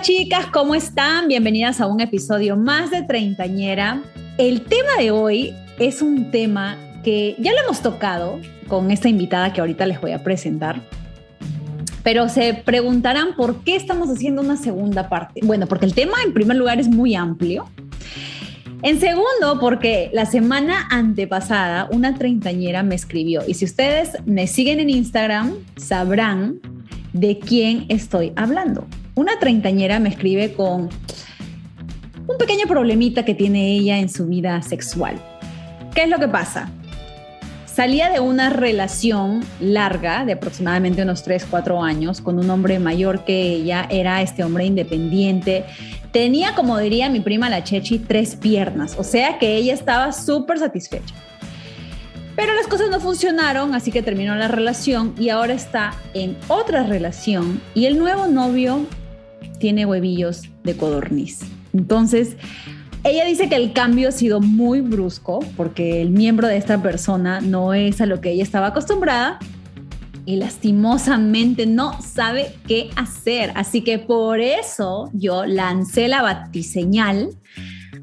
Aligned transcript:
Chicas, 0.00 0.46
¿cómo 0.52 0.76
están? 0.76 1.26
Bienvenidas 1.26 1.80
a 1.80 1.86
un 1.86 2.00
episodio 2.00 2.56
más 2.56 2.90
de 2.90 3.02
Treintañera. 3.02 4.00
El 4.36 4.62
tema 4.62 4.92
de 4.98 5.10
hoy 5.10 5.52
es 5.78 6.02
un 6.02 6.30
tema 6.30 6.76
que 7.02 7.34
ya 7.38 7.50
lo 7.52 7.58
hemos 7.64 7.82
tocado 7.82 8.38
con 8.68 8.92
esta 8.92 9.08
invitada 9.08 9.52
que 9.52 9.60
ahorita 9.60 9.86
les 9.86 10.00
voy 10.00 10.12
a 10.12 10.22
presentar. 10.22 10.80
Pero 12.04 12.28
se 12.28 12.54
preguntarán 12.54 13.34
por 13.36 13.64
qué 13.64 13.74
estamos 13.74 14.08
haciendo 14.08 14.40
una 14.40 14.56
segunda 14.56 15.08
parte. 15.08 15.40
Bueno, 15.42 15.66
porque 15.66 15.86
el 15.86 15.94
tema 15.94 16.22
en 16.24 16.32
primer 16.32 16.56
lugar 16.56 16.78
es 16.78 16.88
muy 16.88 17.16
amplio. 17.16 17.68
En 18.82 19.00
segundo, 19.00 19.58
porque 19.60 20.10
la 20.12 20.26
semana 20.26 20.86
antepasada 20.90 21.88
una 21.90 22.14
treintañera 22.14 22.84
me 22.84 22.94
escribió 22.94 23.42
y 23.46 23.54
si 23.54 23.64
ustedes 23.64 24.10
me 24.26 24.46
siguen 24.46 24.78
en 24.78 24.90
Instagram 24.90 25.54
sabrán 25.76 26.60
de 27.12 27.40
quién 27.40 27.86
estoy 27.88 28.32
hablando. 28.36 28.86
Una 29.18 29.36
treintañera 29.40 29.98
me 29.98 30.10
escribe 30.10 30.52
con 30.52 30.90
un 32.28 32.38
pequeño 32.38 32.68
problemita 32.68 33.24
que 33.24 33.34
tiene 33.34 33.72
ella 33.72 33.98
en 33.98 34.08
su 34.08 34.28
vida 34.28 34.62
sexual. 34.62 35.20
¿Qué 35.92 36.04
es 36.04 36.08
lo 36.08 36.20
que 36.20 36.28
pasa? 36.28 36.70
Salía 37.66 38.10
de 38.10 38.20
una 38.20 38.48
relación 38.48 39.44
larga, 39.58 40.24
de 40.24 40.34
aproximadamente 40.34 41.02
unos 41.02 41.24
3, 41.24 41.48
4 41.50 41.82
años, 41.82 42.20
con 42.20 42.38
un 42.38 42.48
hombre 42.48 42.78
mayor 42.78 43.24
que 43.24 43.54
ella, 43.54 43.88
era 43.90 44.22
este 44.22 44.44
hombre 44.44 44.66
independiente. 44.66 45.64
Tenía, 46.12 46.54
como 46.54 46.78
diría 46.78 47.10
mi 47.10 47.18
prima 47.18 47.50
la 47.50 47.64
Chechi, 47.64 47.98
tres 47.98 48.36
piernas, 48.36 48.94
o 48.96 49.02
sea 49.02 49.40
que 49.40 49.56
ella 49.56 49.74
estaba 49.74 50.12
súper 50.12 50.60
satisfecha. 50.60 51.16
Pero 52.36 52.54
las 52.54 52.68
cosas 52.68 52.88
no 52.88 53.00
funcionaron, 53.00 53.74
así 53.74 53.90
que 53.90 54.00
terminó 54.00 54.36
la 54.36 54.46
relación 54.46 55.12
y 55.18 55.30
ahora 55.30 55.54
está 55.54 55.94
en 56.14 56.36
otra 56.46 56.84
relación 56.84 57.60
y 57.74 57.86
el 57.86 57.98
nuevo 57.98 58.28
novio 58.28 58.86
tiene 59.58 59.86
huevillos 59.86 60.42
de 60.64 60.76
codorniz. 60.76 61.40
Entonces, 61.72 62.36
ella 63.04 63.24
dice 63.24 63.48
que 63.48 63.56
el 63.56 63.72
cambio 63.72 64.08
ha 64.08 64.12
sido 64.12 64.40
muy 64.40 64.80
brusco 64.80 65.40
porque 65.56 66.02
el 66.02 66.10
miembro 66.10 66.48
de 66.48 66.56
esta 66.56 66.82
persona 66.82 67.40
no 67.40 67.74
es 67.74 68.00
a 68.00 68.06
lo 68.06 68.20
que 68.20 68.32
ella 68.32 68.42
estaba 68.42 68.68
acostumbrada 68.68 69.38
y 70.26 70.36
lastimosamente 70.36 71.64
no 71.64 72.02
sabe 72.02 72.54
qué 72.66 72.90
hacer. 72.96 73.52
Así 73.54 73.82
que 73.82 73.98
por 73.98 74.40
eso 74.40 75.10
yo 75.14 75.46
lancé 75.46 76.08
la 76.08 76.22
batiseñal 76.22 77.30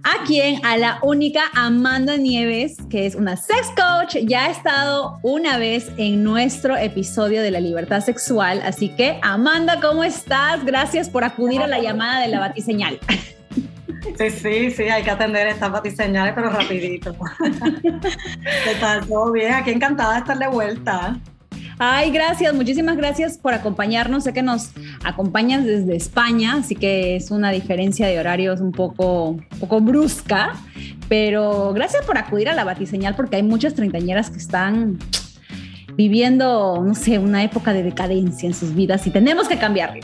a 0.03 0.23
quien 0.25 0.65
a 0.65 0.77
la 0.77 0.99
única 1.01 1.41
Amanda 1.53 2.17
Nieves, 2.17 2.77
que 2.89 3.05
es 3.05 3.15
una 3.15 3.37
sex 3.37 3.67
coach, 3.75 4.17
ya 4.23 4.45
ha 4.45 4.49
estado 4.51 5.19
una 5.23 5.57
vez 5.57 5.91
en 5.97 6.23
nuestro 6.23 6.77
episodio 6.77 7.41
de 7.41 7.51
la 7.51 7.59
libertad 7.59 8.01
sexual. 8.01 8.61
Así 8.63 8.89
que, 8.89 9.19
Amanda, 9.21 9.79
¿cómo 9.81 10.03
estás? 10.03 10.63
Gracias 10.65 11.09
por 11.09 11.23
acudir 11.23 11.61
a 11.61 11.67
la 11.67 11.79
llamada 11.79 12.21
de 12.21 12.27
la 12.27 12.39
batiseñal. 12.39 12.99
Sí, 14.17 14.29
sí, 14.29 14.71
sí, 14.71 14.83
hay 14.83 15.03
que 15.03 15.09
atender 15.11 15.47
estas 15.47 15.71
batiseñales, 15.71 16.33
pero 16.35 16.49
rapidito. 16.49 17.15
¿Qué? 17.81 18.75
¿Todo 19.09 19.31
bien? 19.31 19.53
Aquí 19.53 19.71
encantada 19.71 20.13
de 20.13 20.19
estar 20.19 20.37
de 20.37 20.47
vuelta. 20.47 21.19
Ay, 21.77 22.09
gracias, 22.11 22.53
muchísimas 22.53 22.95
gracias 22.95 23.37
por 23.37 23.53
acompañarnos. 23.53 24.23
Sé 24.23 24.33
que 24.33 24.41
nos 24.41 24.71
acompañas 25.03 25.65
desde 25.65 25.95
España, 25.95 26.55
así 26.59 26.73
que 26.75 27.17
es 27.17 27.31
una 27.31 27.51
diferencia 27.51 28.07
de 28.07 28.17
horarios 28.17 28.61
un 28.61 28.71
poco, 28.71 29.37
poco 29.59 29.81
brusca, 29.81 30.53
pero 31.09 31.73
gracias 31.73 32.05
por 32.05 32.17
acudir 32.17 32.47
a 32.47 32.55
la 32.55 32.63
batiseñal 32.63 33.15
porque 33.15 33.35
hay 33.35 33.43
muchas 33.43 33.73
treintañeras 33.73 34.29
que 34.29 34.37
están 34.37 34.99
viviendo, 35.95 36.81
no 36.81 36.95
sé, 36.95 37.19
una 37.19 37.43
época 37.43 37.73
de 37.73 37.83
decadencia 37.83 38.47
en 38.47 38.53
sus 38.53 38.73
vidas 38.73 39.05
y 39.07 39.09
tenemos 39.09 39.49
que 39.49 39.57
cambiarlo. 39.57 40.01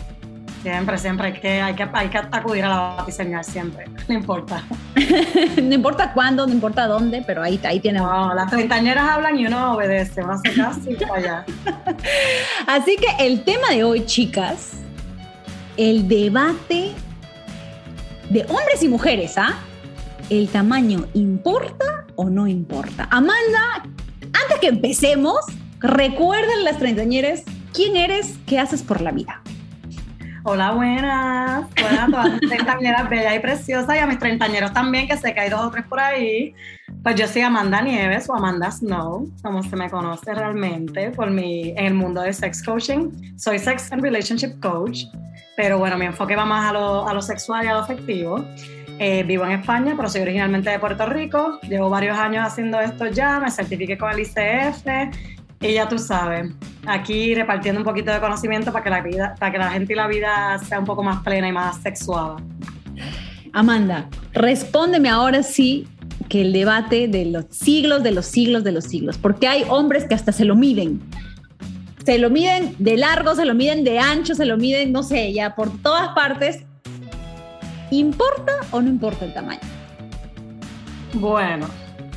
Siempre, 0.62 0.98
siempre 1.00 1.28
hay 1.28 1.34
que, 1.34 1.62
hay 1.62 1.74
que, 1.74 1.88
hay 1.92 2.10
que 2.10 2.18
acudir 2.20 2.64
a 2.66 2.70
la 2.70 2.80
batiseñal, 2.98 3.44
siempre, 3.44 3.86
no 4.08 4.14
importa. 4.14 4.64
no 5.62 5.74
importa 5.74 6.14
cuándo, 6.14 6.46
no 6.46 6.54
importa 6.54 6.86
dónde, 6.86 7.24
pero 7.26 7.42
ahí, 7.42 7.60
ahí 7.64 7.80
tiene. 7.80 8.00
No, 8.00 8.34
las 8.36 8.52
treintañeras 8.52 9.10
hablan 9.10 9.40
y 9.40 9.48
uno 9.48 9.74
obedece, 9.74 10.22
ser 10.44 10.56
casi 10.56 10.94
para 10.96 11.16
allá. 11.16 11.46
Así 12.68 12.96
que 12.96 13.26
el 13.26 13.44
tema 13.44 13.70
de 13.72 13.84
hoy, 13.84 14.06
chicas, 14.06 14.74
el 15.78 16.08
debate 16.08 16.92
de 18.30 18.42
hombres 18.44 18.84
y 18.84 18.88
mujeres, 18.88 19.38
¿ah? 19.38 19.56
¿El 20.30 20.48
tamaño 20.48 21.08
importa 21.16 22.06
o 22.16 22.30
no 22.30 22.48
importa? 22.48 23.08
Amanda, 23.10 23.84
antes 24.24 24.60
que 24.62 24.68
empecemos, 24.68 25.40
recuerden 25.80 26.64
las 26.64 26.78
treintañeras, 26.78 27.42
¿quién 27.74 27.98
eres? 27.98 28.36
¿Qué 28.46 28.60
haces 28.60 28.84
por 28.84 29.02
la 29.02 29.12
vida? 29.12 29.42
Hola, 30.44 30.72
buenas. 30.72 31.70
Buenas 31.80 32.00
a 32.00 32.08
todas 32.08 32.32
mis 32.32 32.50
treintañeras 32.50 33.08
bellas 33.08 33.36
y 33.36 33.40
preciosas 33.40 33.96
y 33.96 34.00
a 34.00 34.08
mis 34.08 34.18
treintañeros 34.18 34.74
también, 34.74 35.08
que 35.08 35.16
sé 35.16 35.36
que 35.36 35.40
hay 35.40 35.50
dos 35.52 35.62
o 35.62 35.70
tres 35.70 35.86
por 35.86 36.00
ahí. 36.00 36.56
Pues 37.04 37.16
yo 37.16 37.28
soy 37.28 37.44
Amanda 37.44 37.80
Nieves 37.80 38.28
o 38.28 38.36
Amanda 38.36 38.72
Snow, 38.72 39.30
como 39.44 39.62
se 39.62 39.76
me 39.76 39.88
conoce 39.88 40.34
realmente 40.34 41.12
por 41.12 41.30
mi, 41.30 41.70
en 41.70 41.86
el 41.86 41.94
mundo 41.94 42.22
de 42.22 42.34
sex 42.34 42.64
coaching. 42.64 43.12
Soy 43.38 43.60
sex 43.60 43.92
and 43.92 44.02
relationship 44.02 44.60
coach, 44.60 45.04
pero 45.56 45.78
bueno, 45.78 45.96
mi 46.00 46.08
enfoque 46.08 46.36
va 46.36 46.46
más 46.46 46.72
a 46.72 46.74
lo, 46.74 47.08
a 47.08 47.14
lo 47.14 47.22
sexual 47.22 47.64
y 47.66 47.68
a 47.68 47.74
lo 47.74 47.80
afectivo. 47.80 48.44
Eh, 48.98 49.24
vivo 49.24 49.46
en 49.46 49.52
España, 49.52 49.94
pero 49.96 50.10
soy 50.10 50.22
originalmente 50.22 50.72
de 50.72 50.80
Puerto 50.80 51.06
Rico. 51.06 51.60
Llevo 51.70 51.90
varios 51.90 52.18
años 52.18 52.46
haciendo 52.48 52.80
esto 52.80 53.08
ya, 53.08 53.40
me 53.40 53.52
certifiqué 53.52 53.96
con 53.96 54.12
el 54.12 54.20
ICF 54.20 54.86
y 55.62 55.74
ya 55.74 55.88
tú 55.88 56.00
sabes, 56.00 56.52
aquí 56.88 57.36
repartiendo 57.36 57.80
un 57.80 57.86
poquito 57.86 58.12
de 58.12 58.20
conocimiento 58.20 58.72
para 58.72 58.84
que 58.84 58.90
la 58.90 59.02
vida, 59.02 59.36
para 59.40 59.52
que 59.52 59.58
la 59.60 59.70
gente 59.70 59.94
y 59.94 59.96
la 59.96 60.08
vida 60.08 60.60
sea 60.60 60.80
un 60.80 60.86
poco 60.86 61.04
más 61.04 61.22
plena 61.24 61.48
y 61.48 61.52
más 61.52 61.78
sexuada. 61.78 62.38
Amanda, 63.54 64.10
respóndeme 64.34 65.10
ahora 65.10 65.44
sí 65.44 65.88
que 66.30 66.42
el 66.42 66.54
debate 66.54 67.08
de 67.08 67.26
los 67.26 67.46
siglos, 67.50 68.02
de 68.02 68.12
los 68.12 68.26
siglos, 68.26 68.64
de 68.64 68.72
los 68.72 68.86
siglos, 68.86 69.18
porque 69.18 69.48
hay 69.48 69.66
hombres 69.70 70.06
que 70.06 70.16
hasta 70.16 70.32
se 70.32 70.46
lo 70.46 70.56
miden. 70.56 71.02
Se 72.06 72.18
lo 72.18 72.32
miden 72.32 72.74
de 72.80 72.98
largo, 72.98 73.36
se 73.36 73.46
lo 73.46 73.54
miden 73.54 73.84
de 73.84 74.00
ancho, 74.00 74.34
se 74.34 74.46
lo 74.46 74.58
miden, 74.58 74.92
no 74.92 75.04
sé, 75.04 75.32
ya 75.34 75.54
por 75.54 75.78
todas 75.84 76.10
partes. 76.16 76.64
¿Importa 77.92 78.54
o 78.72 78.82
no 78.82 78.90
importa 78.90 79.26
el 79.26 79.34
tamaño? 79.34 79.60
Bueno, 81.14 81.68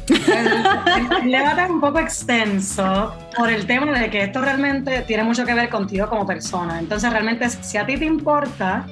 el, 0.08 1.30
debate 1.30 1.62
es 1.62 1.70
un 1.70 1.80
poco 1.80 1.98
extenso 1.98 3.14
por 3.36 3.50
el 3.50 3.66
tema 3.66 3.98
de 3.98 4.10
que 4.10 4.24
esto 4.24 4.40
realmente 4.40 5.02
tiene 5.02 5.24
mucho 5.24 5.44
que 5.44 5.54
ver 5.54 5.68
contigo 5.68 6.08
como 6.08 6.26
persona. 6.26 6.78
Entonces, 6.78 7.10
realmente, 7.10 7.48
si 7.48 7.78
a 7.78 7.86
ti 7.86 7.96
te 7.96 8.04
importa, 8.04 8.86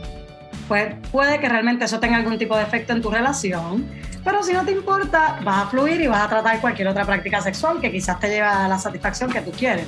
pues 0.69 0.95
puede 1.11 1.39
que 1.39 1.49
realmente 1.49 1.85
eso 1.85 2.01
tenga 2.01 2.17
algún 2.17 2.39
tipo 2.39 2.57
de 2.57 2.63
efecto 2.63 2.93
en 2.93 3.03
tu 3.03 3.11
relación. 3.11 3.87
Pero 4.25 4.43
si 4.43 4.53
no 4.53 4.65
te 4.65 4.73
importa, 4.73 5.39
vas 5.43 5.67
a 5.67 5.67
fluir 5.67 6.01
y 6.01 6.07
vas 6.07 6.23
a 6.23 6.29
tratar 6.29 6.61
cualquier 6.61 6.89
otra 6.89 7.05
práctica 7.05 7.41
sexual 7.41 7.81
que 7.81 7.91
quizás 7.91 8.21
te 8.21 8.29
lleve 8.29 8.47
a 8.47 8.69
la 8.69 8.79
satisfacción 8.79 9.31
que 9.31 9.41
tú 9.41 9.51
quieres. 9.51 9.87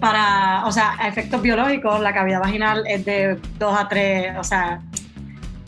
Para, 0.00 0.66
o 0.66 0.72
sea, 0.72 0.96
a 0.98 1.06
efectos 1.06 1.40
biológicos, 1.40 2.00
la 2.00 2.12
cavidad 2.12 2.40
vaginal 2.40 2.82
es 2.88 3.04
de 3.04 3.38
2 3.58 3.78
a 3.78 3.88
3, 3.88 4.36
o 4.36 4.42
sea, 4.42 4.80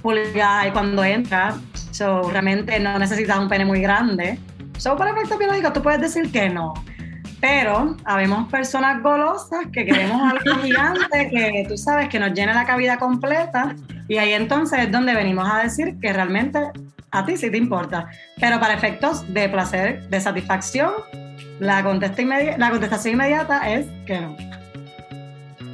pulgadas 0.03 0.67
y 0.67 0.71
cuando 0.73 1.05
entra, 1.05 1.55
so, 1.93 2.29
realmente 2.31 2.79
no 2.81 2.99
necesitas 2.99 3.39
un 3.39 3.49
pene 3.49 3.65
muy 3.65 3.81
grande 3.81 4.39
son 4.79 4.97
para 4.97 5.13
efectos 5.13 5.39
biológicos, 5.39 5.73
tú 5.73 5.83
puedes 5.83 6.01
decir 6.01 6.31
que 6.31 6.49
no. 6.49 6.75
Pero 7.41 7.97
habemos 8.05 8.51
personas 8.51 9.03
golosas 9.03 9.67
que 9.73 9.85
queremos 9.85 10.21
algo 10.21 10.61
gigante 10.63 11.31
que 11.31 11.67
tú 11.69 11.77
sabes 11.77 12.09
que 12.09 12.19
nos 12.19 12.33
llene 12.33 12.55
la 12.55 12.65
cavidad 12.65 12.99
completa 12.99 13.77
y 14.09 14.17
ahí 14.17 14.33
entonces 14.33 14.79
es 14.81 14.93
donde 14.93 15.15
venimos 15.15 15.49
a 15.51 15.63
decir 15.63 15.99
que 16.01 16.13
realmente 16.13 16.59
a 17.11 17.25
ti 17.25 17.37
sí 17.37 17.51
te 17.51 17.59
importa. 17.59 18.09
Pero 18.41 18.59
para 18.61 18.75
efectos 18.75 19.33
de 19.33 19.49
placer, 19.49 20.09
de 20.09 20.21
satisfacción, 20.21 20.93
la, 21.61 21.83
contesta 21.83 22.23
la 22.57 22.71
contestación 22.71 23.15
inmediata 23.15 23.71
es 23.73 23.87
que 24.07 24.21
no. 24.21 24.37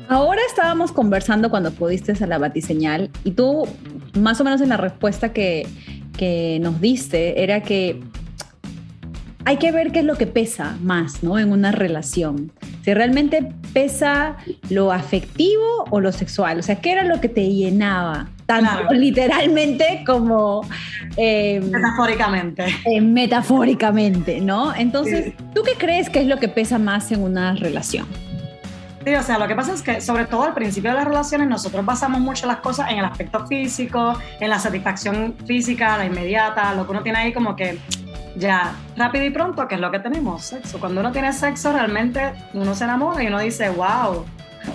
Ahora 0.08 0.40
estábamos 0.48 0.90
conversando 0.90 1.50
cuando 1.50 1.70
pudiste 1.70 2.12
a 2.20 2.26
la 2.26 2.38
batiseñal 2.38 3.10
y 3.22 3.30
tú, 3.30 3.66
más 4.18 4.40
o 4.40 4.44
menos 4.44 4.60
en 4.60 4.70
la 4.70 4.76
respuesta 4.76 5.32
que, 5.32 5.68
que 6.18 6.58
nos 6.60 6.80
diste, 6.80 7.42
era 7.42 7.62
que 7.62 8.02
hay 9.44 9.56
que 9.56 9.72
ver 9.72 9.92
qué 9.92 10.00
es 10.00 10.04
lo 10.04 10.16
que 10.16 10.26
pesa 10.26 10.76
más, 10.82 11.22
¿no? 11.22 11.38
En 11.38 11.52
una 11.52 11.72
relación. 11.72 12.52
si 12.82 12.94
realmente 12.94 13.52
pesa 13.72 14.36
lo 14.68 14.92
afectivo 14.92 15.84
o 15.90 16.00
lo 16.00 16.12
sexual. 16.12 16.58
O 16.58 16.62
sea, 16.62 16.76
¿qué 16.76 16.92
era 16.92 17.04
lo 17.04 17.20
que 17.20 17.28
te 17.28 17.48
llenaba? 17.48 18.28
Tanto 18.46 18.70
literalmente 18.92 20.02
como... 20.06 20.62
Em, 21.16 21.70
metafóricamente. 21.70 22.64
Eh, 22.84 23.00
metafóricamente, 23.00 24.40
¿no? 24.40 24.74
Entonces, 24.74 25.32
¿tú 25.54 25.62
qué 25.62 25.72
crees 25.78 26.10
que 26.10 26.20
es 26.20 26.26
lo 26.26 26.38
que 26.38 26.48
pesa 26.48 26.78
más 26.78 27.10
en 27.12 27.22
una 27.22 27.54
relación? 27.54 28.06
Sí, 29.04 29.14
o 29.14 29.22
sea, 29.22 29.38
lo 29.38 29.48
que 29.48 29.54
pasa 29.54 29.72
es 29.72 29.80
que 29.80 30.00
sobre 30.02 30.26
todo 30.26 30.44
al 30.44 30.52
principio 30.52 30.90
de 30.90 30.96
las 30.96 31.06
relaciones 31.06 31.48
nosotros 31.48 31.86
basamos 31.86 32.20
mucho 32.20 32.46
las 32.46 32.58
cosas 32.58 32.90
en 32.90 32.98
el 32.98 33.04
aspecto 33.06 33.46
físico, 33.46 34.18
en 34.40 34.50
la 34.50 34.58
satisfacción 34.58 35.34
física, 35.46 35.96
la 35.96 36.04
inmediata, 36.04 36.74
lo 36.74 36.84
que 36.84 36.90
uno 36.90 37.02
tiene 37.02 37.18
ahí 37.18 37.32
como 37.32 37.56
que 37.56 37.78
ya 38.36 38.74
rápido 38.96 39.24
y 39.24 39.30
pronto, 39.30 39.66
que 39.66 39.74
es 39.74 39.80
lo 39.80 39.90
que 39.90 39.98
tenemos, 39.98 40.42
sexo. 40.42 40.78
Cuando 40.78 41.00
uno 41.00 41.12
tiene 41.12 41.32
sexo 41.32 41.72
realmente 41.72 42.32
uno 42.54 42.74
se 42.74 42.84
enamora 42.84 43.22
y 43.22 43.26
uno 43.26 43.40
dice 43.40 43.70
wow, 43.70 44.24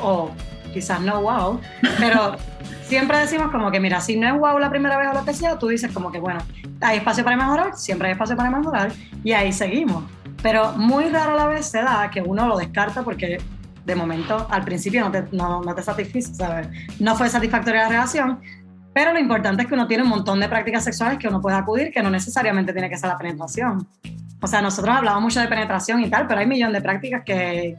o 0.01 0.31
quizás 0.73 1.01
no 1.01 1.21
wow, 1.21 1.59
pero 1.99 2.35
siempre 2.83 3.19
decimos 3.19 3.51
como 3.51 3.71
que 3.71 3.79
mira, 3.79 4.01
si 4.01 4.17
no 4.17 4.27
es 4.27 4.39
wow 4.39 4.59
la 4.59 4.69
primera 4.69 4.97
vez 4.97 5.07
o 5.09 5.13
lo 5.13 5.25
que 5.25 5.33
sea, 5.33 5.57
tú 5.57 5.67
dices 5.67 5.91
como 5.91 6.11
que 6.11 6.19
bueno, 6.19 6.39
hay 6.81 6.97
espacio 6.97 7.23
para 7.23 7.37
mejorar, 7.37 7.75
siempre 7.75 8.07
hay 8.07 8.13
espacio 8.13 8.35
para 8.35 8.49
mejorar 8.49 8.91
y 9.23 9.31
ahí 9.31 9.51
seguimos. 9.51 10.03
Pero 10.41 10.73
muy 10.73 11.05
raro 11.09 11.31
a 11.31 11.35
la 11.35 11.47
vez 11.47 11.65
se 11.65 11.81
da 11.81 12.09
que 12.11 12.21
uno 12.21 12.47
lo 12.47 12.57
descarta 12.57 13.03
porque 13.03 13.39
de 13.85 13.95
momento, 13.95 14.47
al 14.49 14.63
principio 14.63 15.01
no 15.01 15.11
te, 15.11 15.25
no, 15.31 15.61
no 15.61 15.75
te 15.75 15.83
satisfizo, 15.83 16.33
¿sabes? 16.33 16.67
No 16.99 17.15
fue 17.15 17.29
satisfactoria 17.29 17.83
la 17.83 17.89
relación, 17.89 18.39
pero 18.95 19.11
lo 19.11 19.19
importante 19.19 19.63
es 19.63 19.67
que 19.67 19.73
uno 19.73 19.87
tiene 19.87 20.03
un 20.03 20.09
montón 20.09 20.39
de 20.39 20.47
prácticas 20.47 20.85
sexuales 20.85 21.19
que 21.19 21.27
uno 21.27 21.41
puede 21.41 21.57
acudir, 21.57 21.91
que 21.91 22.01
no 22.01 22.09
necesariamente 22.09 22.71
tiene 22.71 22.89
que 22.89 22.97
ser 22.97 23.09
la 23.09 23.17
penetración. 23.17 23.85
O 24.41 24.47
sea, 24.47 24.61
nosotros 24.61 24.95
hablamos 24.95 25.21
mucho 25.21 25.41
de 25.41 25.49
penetración 25.49 26.01
y 26.01 26.09
tal, 26.09 26.27
pero 26.27 26.39
hay 26.39 26.45
un 26.45 26.51
millón 26.51 26.71
de 26.71 26.79
prácticas 26.79 27.23
que 27.25 27.75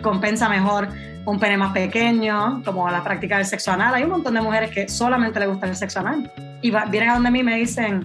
compensa 0.00 0.48
mejor 0.48 0.88
un 1.26 1.38
pene 1.38 1.58
más 1.58 1.74
pequeño, 1.74 2.62
como 2.64 2.88
la 2.90 3.04
práctica 3.04 3.36
del 3.36 3.44
sexo 3.44 3.70
anal. 3.70 3.92
Hay 3.92 4.04
un 4.04 4.08
montón 4.08 4.32
de 4.32 4.40
mujeres 4.40 4.70
que 4.70 4.88
solamente 4.88 5.38
le 5.38 5.46
gusta 5.46 5.66
el 5.66 5.76
sexo 5.76 6.00
anal. 6.00 6.32
Y 6.62 6.72
vienen 6.90 7.10
a 7.10 7.14
donde 7.14 7.28
a 7.28 7.32
mí 7.32 7.40
y 7.40 7.44
me 7.44 7.56
dicen, 7.56 8.02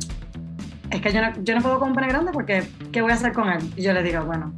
es 0.90 1.02
que 1.02 1.14
yo 1.14 1.22
no, 1.22 1.32
yo 1.42 1.56
no 1.56 1.62
puedo 1.62 1.80
con 1.80 1.92
un 1.92 1.96
pene 1.96 2.10
grande 2.10 2.34
porque 2.34 2.68
¿qué 2.92 3.02
voy 3.02 3.12
a 3.12 3.16
hacer 3.16 3.32
con 3.32 3.50
él? 3.50 3.62
Y 3.78 3.82
yo 3.82 3.94
les 3.94 4.04
digo, 4.04 4.26
bueno, 4.26 4.54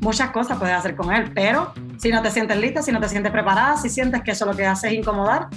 muchas 0.00 0.30
cosas 0.30 0.56
puedes 0.56 0.74
hacer 0.74 0.96
con 0.96 1.12
él, 1.12 1.30
pero 1.34 1.74
si 1.98 2.10
no 2.10 2.22
te 2.22 2.30
sientes 2.30 2.56
lista, 2.56 2.80
si 2.80 2.90
no 2.90 3.00
te 3.00 3.08
sientes 3.10 3.30
preparada, 3.30 3.76
si 3.76 3.90
sientes 3.90 4.22
que 4.22 4.30
eso 4.30 4.46
lo 4.46 4.56
que 4.56 4.64
hace 4.64 4.88
es 4.88 4.94
incomodar, 4.94 5.48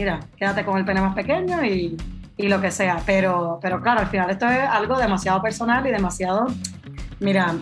mira, 0.00 0.20
quédate 0.36 0.64
con 0.64 0.78
el 0.78 0.84
pene 0.86 1.02
más 1.02 1.14
pequeño 1.14 1.62
y, 1.62 1.94
y 2.38 2.48
lo 2.48 2.58
que 2.60 2.70
sea. 2.70 3.02
Pero, 3.04 3.58
pero 3.60 3.82
claro, 3.82 4.00
al 4.00 4.06
final 4.06 4.30
esto 4.30 4.46
es 4.48 4.60
algo 4.60 4.98
demasiado 4.98 5.42
personal 5.42 5.86
y 5.86 5.90
demasiado, 5.90 6.46
mira, 7.20 7.54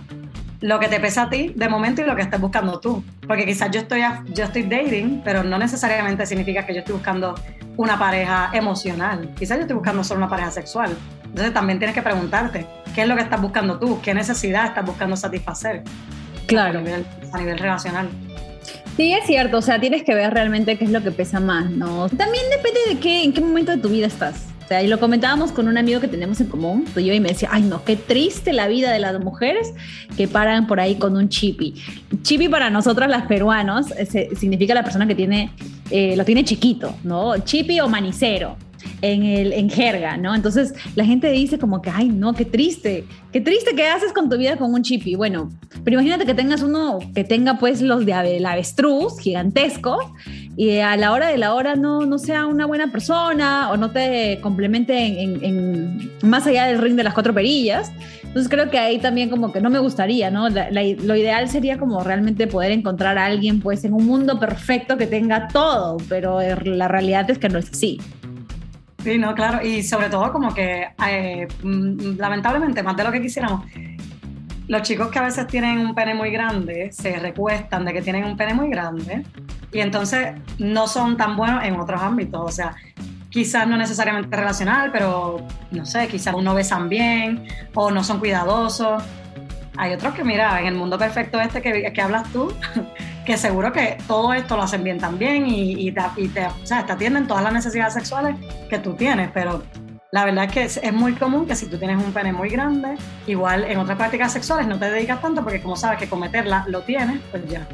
lo 0.61 0.79
que 0.79 0.87
te 0.87 1.01
pesa 1.01 1.23
a 1.23 1.31
ti 1.31 1.53
de 1.55 1.69
momento 1.69 2.01
y 2.01 2.05
lo 2.05 2.15
que 2.15 2.23
estés 2.23 2.41
buscando 2.41 2.79
tú. 2.79 3.03
Porque 3.27 3.45
quizás 3.45 3.73
yo 3.73 3.81
estoy, 3.81 4.03
yo 4.33 4.45
estoy 4.45 4.63
dating, 4.63 5.21
pero 5.25 5.43
no 5.43 5.59
necesariamente 5.59 6.27
significa 6.27 6.65
que 6.65 6.75
yo 6.75 6.79
estoy 6.81 6.95
buscando 6.95 7.35
una 7.77 7.99
pareja 7.99 8.51
emocional. 8.53 9.35
Quizás 9.37 9.57
yo 9.57 9.63
estoy 9.63 9.77
buscando 9.77 10.05
solo 10.05 10.19
una 10.19 10.29
pareja 10.29 10.53
sexual. 10.53 10.97
Entonces 11.25 11.53
también 11.53 11.79
tienes 11.79 11.95
que 11.95 12.03
preguntarte, 12.03 12.67
¿qué 12.95 13.03
es 13.03 13.09
lo 13.09 13.17
que 13.17 13.23
estás 13.23 13.43
buscando 13.43 13.81
tú? 13.81 14.01
¿Qué 14.01 14.15
necesidad 14.15 14.67
estás 14.67 14.85
buscando 14.85 15.17
satisfacer? 15.17 15.83
Claro. 16.47 16.79
A 16.79 16.83
nivel, 16.83 17.07
a 17.33 17.39
nivel 17.39 17.59
relacional. 17.59 18.09
Sí, 18.99 19.13
es 19.13 19.27
cierto, 19.27 19.59
o 19.59 19.63
sea, 19.63 19.79
tienes 19.79 20.03
que 20.03 20.13
ver 20.13 20.35
realmente 20.35 20.77
qué 20.77 20.85
es 20.85 20.91
lo 20.91 21.01
que 21.05 21.13
pesa 21.13 21.39
más, 21.39 21.71
¿no? 21.71 22.09
También 22.09 22.43
depende 22.51 22.81
de 22.89 22.99
qué, 22.99 23.23
en 23.23 23.33
qué 23.33 23.41
momento 23.41 23.71
de 23.71 23.79
tu 23.79 23.91
vida 23.91 24.09
estás. 24.09 24.47
O 24.65 24.67
sea, 24.67 24.83
y 24.83 24.89
lo 24.89 24.99
comentábamos 24.99 25.53
con 25.53 25.69
un 25.69 25.79
amigo 25.79 26.01
que 26.01 26.09
tenemos 26.09 26.41
en 26.41 26.49
común, 26.49 26.85
tú 26.93 26.99
y 26.99 27.05
yo, 27.05 27.15
y 27.15 27.21
me 27.21 27.29
decía, 27.29 27.49
ay 27.53 27.63
no, 27.63 27.85
qué 27.85 27.95
triste 27.95 28.53
la 28.53 28.67
vida 28.67 28.91
de 28.91 28.99
las 28.99 29.21
mujeres 29.21 29.73
que 30.17 30.27
paran 30.27 30.67
por 30.67 30.81
ahí 30.81 30.97
con 30.97 31.17
un 31.17 31.29
chipi. 31.29 31.75
Chipi 32.23 32.49
para 32.49 32.71
nosotras 32.71 33.09
las 33.09 33.27
peruanos 33.29 33.87
significa 34.37 34.75
la 34.75 34.83
persona 34.83 35.07
que 35.07 35.15
tiene, 35.15 35.53
eh, 35.93 36.17
lo 36.17 36.25
tiene 36.25 36.45
chiquito, 36.45 36.97
¿no? 37.05 37.39
Chipi 37.39 37.79
o 37.79 37.89
manicero 37.89 38.57
en, 39.03 39.23
el, 39.23 39.53
en 39.53 39.71
jerga, 39.71 40.17
¿no? 40.17 40.35
Entonces 40.35 40.75
la 40.95 41.05
gente 41.05 41.31
dice 41.31 41.59
como 41.59 41.83
que, 41.83 41.91
ay, 41.91 42.09
no, 42.09 42.35
qué 42.35 42.45
triste, 42.45 43.05
qué 43.33 43.41
triste 43.41 43.75
que 43.75 43.87
haces 43.87 44.13
con 44.13 44.29
tu 44.29 44.37
vida 44.37 44.57
con 44.57 44.73
un 44.73 44.83
chipi. 44.83 45.15
Bueno, 45.15 45.51
pero 45.85 45.95
imagínate 45.95 46.27
que 46.27 46.35
tengas 46.35 46.63
uno 46.63 46.99
que 47.15 47.25
tenga 47.25 47.59
pues 47.59 47.81
los 47.83 48.05
de 48.05 48.37
el 48.37 48.47
avestruz 48.47 49.19
gigantescos 49.21 50.05
y 50.57 50.79
a 50.79 50.97
la 50.97 51.13
hora 51.13 51.29
de 51.29 51.39
la 51.39 51.55
hora 51.55 51.77
no, 51.77 52.05
no 52.05 52.19
sea 52.19 52.47
una 52.47 52.67
buena 52.67 52.91
persona 52.91 53.71
o 53.71 53.77
no 53.77 53.91
te 53.93 54.41
complemente 54.41 55.23
en, 55.23 56.11
más 56.23 56.47
allá 56.47 56.67
del 56.67 56.79
ring 56.79 56.97
de 56.97 57.05
las 57.05 57.15
cuatro 57.15 57.33
perillas. 57.33 57.93
Entonces 58.25 58.51
creo 58.51 58.69
que 58.71 58.79
ahí 58.79 58.99
también 58.99 59.31
como 59.31 59.53
que 59.53 59.61
no 59.61 59.71
me 59.71 59.79
gustaría, 59.79 60.31
¿no? 60.31 60.49
lo 60.51 61.17
ideal 61.17 61.49
sería 61.49 61.79
como 61.79 62.03
realmente 62.03 62.47
poder 62.47 62.73
encontrar 62.73 63.17
a 63.19 63.25
alguien 63.25 63.61
pues 63.61 63.85
en 63.85 63.95
un 63.95 64.07
mundo 64.07 64.39
perfecto 64.39 64.97
que 64.97 65.07
tenga 65.07 65.49
todo, 65.49 65.97
pero 66.09 66.41
la 66.41 66.89
realidad 66.89 67.31
es 67.31 67.39
que 67.39 67.49
no 67.49 67.59
es 67.59 67.71
así. 67.71 67.99
Sí, 69.03 69.17
no, 69.17 69.35
claro, 69.35 69.65
y 69.65 69.83
sobre 69.83 70.11
todo 70.11 70.33
como 70.33 70.53
que 70.53 70.89
eh, 71.09 71.47
mm, 71.63 72.17
lamentablemente, 72.19 72.83
más 72.83 72.97
de 72.97 73.05
lo 73.05 73.13
que 73.13 73.23
quisiéramos, 73.23 73.65
los 74.67 74.83
chicos 74.83 75.09
que 75.09 75.19
a 75.19 75.23
veces 75.23 75.47
tienen 75.47 75.79
un 75.79 75.95
pene 75.95 76.15
muy 76.15 76.31
grande 76.31 76.91
se 76.93 77.19
recuestan 77.19 77.85
de 77.87 77.93
que 77.95 78.03
tienen 78.03 78.25
un 78.25 78.37
pene 78.37 78.53
muy 78.53 78.69
grande 78.69 79.25
y 79.73 79.81
entonces 79.81 80.35
no 80.59 80.87
son 80.87 81.17
tan 81.17 81.37
buenos 81.37 81.65
en 81.65 81.81
otros 81.81 82.03
ámbitos, 82.03 82.41
o 82.45 82.51
sea, 82.51 82.75
quizás 83.31 83.67
no 83.67 83.77
necesariamente 83.77 84.37
relacional, 84.37 84.91
pero 84.93 85.47
no 85.71 85.87
sé, 85.87 86.09
quizás 86.09 86.35
no 86.37 86.55
besan 86.55 86.89
bien 86.89 87.47
o 87.75 87.91
no 87.91 88.03
son 88.03 88.19
cuidadosos. 88.19 89.03
Hay 89.77 89.93
otros 89.93 90.15
que, 90.15 90.25
mira, 90.25 90.61
en 90.61 90.67
el 90.67 90.75
mundo 90.75 90.99
perfecto 90.99 91.41
este 91.41 91.63
que, 91.63 91.93
que 91.93 92.03
hablas 92.03 92.31
tú, 92.33 92.53
que 93.29 93.37
seguro 93.37 93.71
que 93.75 93.99
todo 94.07 94.33
esto 94.33 94.57
lo 94.57 94.63
hacen 94.63 94.83
bien 94.83 94.99
también 94.99 95.47
y, 95.47 95.87
y, 95.87 95.93
te, 95.93 96.01
y 96.17 96.29
te, 96.29 96.47
o 96.47 96.65
sea, 96.67 96.87
te 96.87 96.93
atienden 96.93 97.27
todas 97.27 97.43
las 97.43 97.53
necesidades 97.53 97.93
sexuales 97.93 98.37
que 98.71 98.79
tú 98.79 98.95
tienes, 98.95 99.31
pero 99.35 99.63
la 100.13 100.25
verdad 100.25 100.45
es 100.45 100.53
que 100.53 100.87
es, 100.89 100.93
muy 100.95 101.13
común 101.13 101.47
que 101.47 101.55
si 101.55 101.67
tú 101.67 101.77
tienes 101.77 102.03
un 102.03 102.11
pene 102.15 102.33
muy 102.33 102.49
grande, 102.49 102.97
igual 103.27 103.65
en 103.65 103.77
otras 103.77 103.99
prácticas 103.99 104.33
sexuales 104.33 104.67
no 104.67 104.79
te 104.79 104.91
dedicas 104.91 105.21
tanto 105.21 105.43
porque 105.43 105.61
como 105.61 105.77
sabes 105.77 105.99
que 105.99 106.09
cometerla 106.09 106.65
lo 106.69 106.81
tienes, 106.81 107.21
pues 107.31 107.47
ya. 107.51 107.69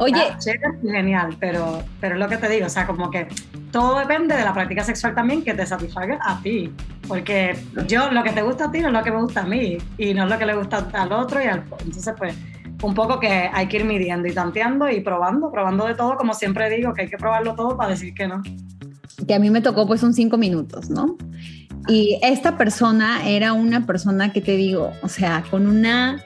Oye, 0.00 0.34
genial, 0.82 1.36
pero, 1.38 1.84
pero 2.00 2.16
es 2.16 2.20
lo 2.20 2.28
que 2.28 2.36
te 2.36 2.48
digo, 2.48 2.66
o 2.66 2.68
sea, 2.68 2.84
como 2.84 3.12
que 3.12 3.28
todo 3.70 4.00
depende 4.00 4.34
de 4.34 4.42
la 4.42 4.52
práctica 4.52 4.82
sexual 4.82 5.14
también 5.14 5.44
que 5.44 5.54
te 5.54 5.64
satisfaga 5.64 6.18
a 6.20 6.42
ti. 6.42 6.74
Porque 7.06 7.56
yo, 7.86 8.10
lo 8.10 8.24
que 8.24 8.32
te 8.32 8.42
gusta 8.42 8.64
a 8.64 8.72
ti 8.72 8.80
no 8.80 8.88
es 8.88 8.92
lo 8.92 9.04
que 9.04 9.12
me 9.12 9.22
gusta 9.22 9.42
a 9.42 9.46
mí 9.46 9.78
y 9.96 10.14
no 10.14 10.24
es 10.24 10.30
lo 10.30 10.36
que 10.36 10.46
le 10.46 10.54
gusta 10.56 10.88
al 10.92 11.12
otro 11.12 11.40
y 11.40 11.46
al, 11.46 11.64
entonces 11.80 12.12
pues 12.18 12.34
un 12.82 12.94
poco 12.94 13.18
que 13.18 13.28
hay 13.28 13.66
que 13.68 13.78
ir 13.78 13.84
midiendo 13.84 14.28
y 14.28 14.32
tanteando 14.32 14.88
y 14.88 15.00
probando, 15.00 15.50
probando 15.50 15.86
de 15.86 15.94
todo, 15.94 16.16
como 16.16 16.34
siempre 16.34 16.70
digo, 16.70 16.94
que 16.94 17.02
hay 17.02 17.08
que 17.08 17.16
probarlo 17.16 17.54
todo 17.54 17.76
para 17.76 17.90
decir 17.90 18.14
que 18.14 18.28
no. 18.28 18.42
Que 19.26 19.34
a 19.34 19.38
mí 19.38 19.50
me 19.50 19.60
tocó 19.60 19.86
pues 19.86 20.02
un 20.02 20.14
cinco 20.14 20.38
minutos, 20.38 20.90
¿no? 20.90 21.16
Y 21.88 22.18
esta 22.22 22.56
persona 22.56 23.28
era 23.28 23.52
una 23.52 23.86
persona 23.86 24.32
que 24.32 24.40
te 24.40 24.56
digo, 24.56 24.92
o 25.02 25.08
sea, 25.08 25.42
con 25.50 25.66
una 25.66 26.24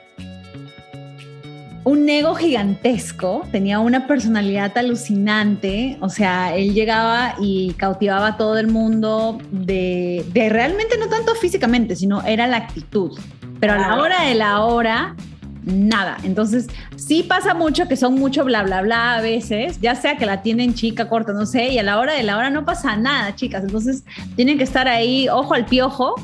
un 1.85 2.07
ego 2.07 2.33
gigantesco, 2.35 3.45
tenía 3.51 3.79
una 3.79 4.07
personalidad 4.07 4.77
alucinante, 4.77 5.97
o 5.99 6.09
sea, 6.09 6.55
él 6.55 6.73
llegaba 6.73 7.35
y 7.41 7.73
cautivaba 7.73 8.27
a 8.27 8.37
todo 8.37 8.57
el 8.57 8.67
mundo 8.67 9.37
de, 9.51 10.25
de 10.31 10.49
realmente 10.49 10.97
no 10.97 11.07
tanto 11.07 11.35
físicamente, 11.35 11.95
sino 11.95 12.21
era 12.23 12.47
la 12.47 12.57
actitud. 12.57 13.17
Pero 13.59 13.73
a 13.73 13.77
la 13.77 13.95
hora 13.97 14.23
de 14.23 14.35
la 14.35 14.61
hora, 14.61 15.15
nada. 15.63 16.17
Entonces, 16.23 16.67
sí 16.95 17.23
pasa 17.23 17.53
mucho 17.53 17.87
que 17.87 17.95
son 17.95 18.15
mucho 18.15 18.43
bla, 18.43 18.63
bla, 18.63 18.81
bla 18.81 19.15
a 19.15 19.21
veces, 19.21 19.79
ya 19.81 19.95
sea 19.95 20.17
que 20.17 20.25
la 20.25 20.41
tienen 20.41 20.73
chica, 20.73 21.09
corta, 21.09 21.33
no 21.33 21.45
sé, 21.45 21.69
y 21.69 21.79
a 21.79 21.83
la 21.83 21.99
hora 21.99 22.13
de 22.13 22.23
la 22.23 22.37
hora 22.37 22.49
no 22.49 22.65
pasa 22.65 22.95
nada, 22.95 23.35
chicas. 23.35 23.63
Entonces, 23.63 24.03
tienen 24.35 24.57
que 24.57 24.63
estar 24.63 24.87
ahí, 24.87 25.29
ojo 25.29 25.53
al 25.53 25.65
piojo, 25.65 26.15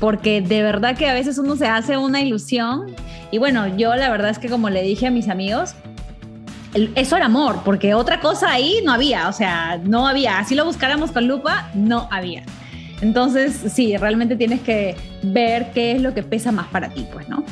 porque 0.00 0.40
de 0.40 0.62
verdad 0.62 0.96
que 0.96 1.08
a 1.08 1.14
veces 1.14 1.38
uno 1.38 1.56
se 1.56 1.66
hace 1.66 1.96
una 1.96 2.20
ilusión. 2.20 2.94
Y 3.30 3.38
bueno, 3.38 3.76
yo 3.76 3.94
la 3.94 4.10
verdad 4.10 4.30
es 4.30 4.38
que 4.38 4.48
como 4.48 4.68
le 4.68 4.82
dije 4.82 5.06
a 5.06 5.10
mis 5.10 5.28
amigos, 5.28 5.74
eso 6.94 7.16
era 7.16 7.26
amor, 7.26 7.60
porque 7.64 7.94
otra 7.94 8.20
cosa 8.20 8.50
ahí 8.50 8.80
no 8.84 8.92
había, 8.92 9.28
o 9.28 9.32
sea, 9.32 9.78
no 9.82 10.08
había. 10.08 10.38
Así 10.38 10.54
lo 10.54 10.64
buscáramos 10.64 11.12
con 11.12 11.28
lupa, 11.28 11.70
no 11.74 12.08
había. 12.10 12.44
Entonces, 13.00 13.60
sí, 13.72 13.96
realmente 13.96 14.36
tienes 14.36 14.60
que 14.60 14.96
ver 15.22 15.72
qué 15.72 15.92
es 15.92 16.02
lo 16.02 16.14
que 16.14 16.22
pesa 16.22 16.52
más 16.52 16.68
para 16.68 16.88
ti, 16.88 17.06
pues, 17.12 17.28
¿no? 17.28 17.44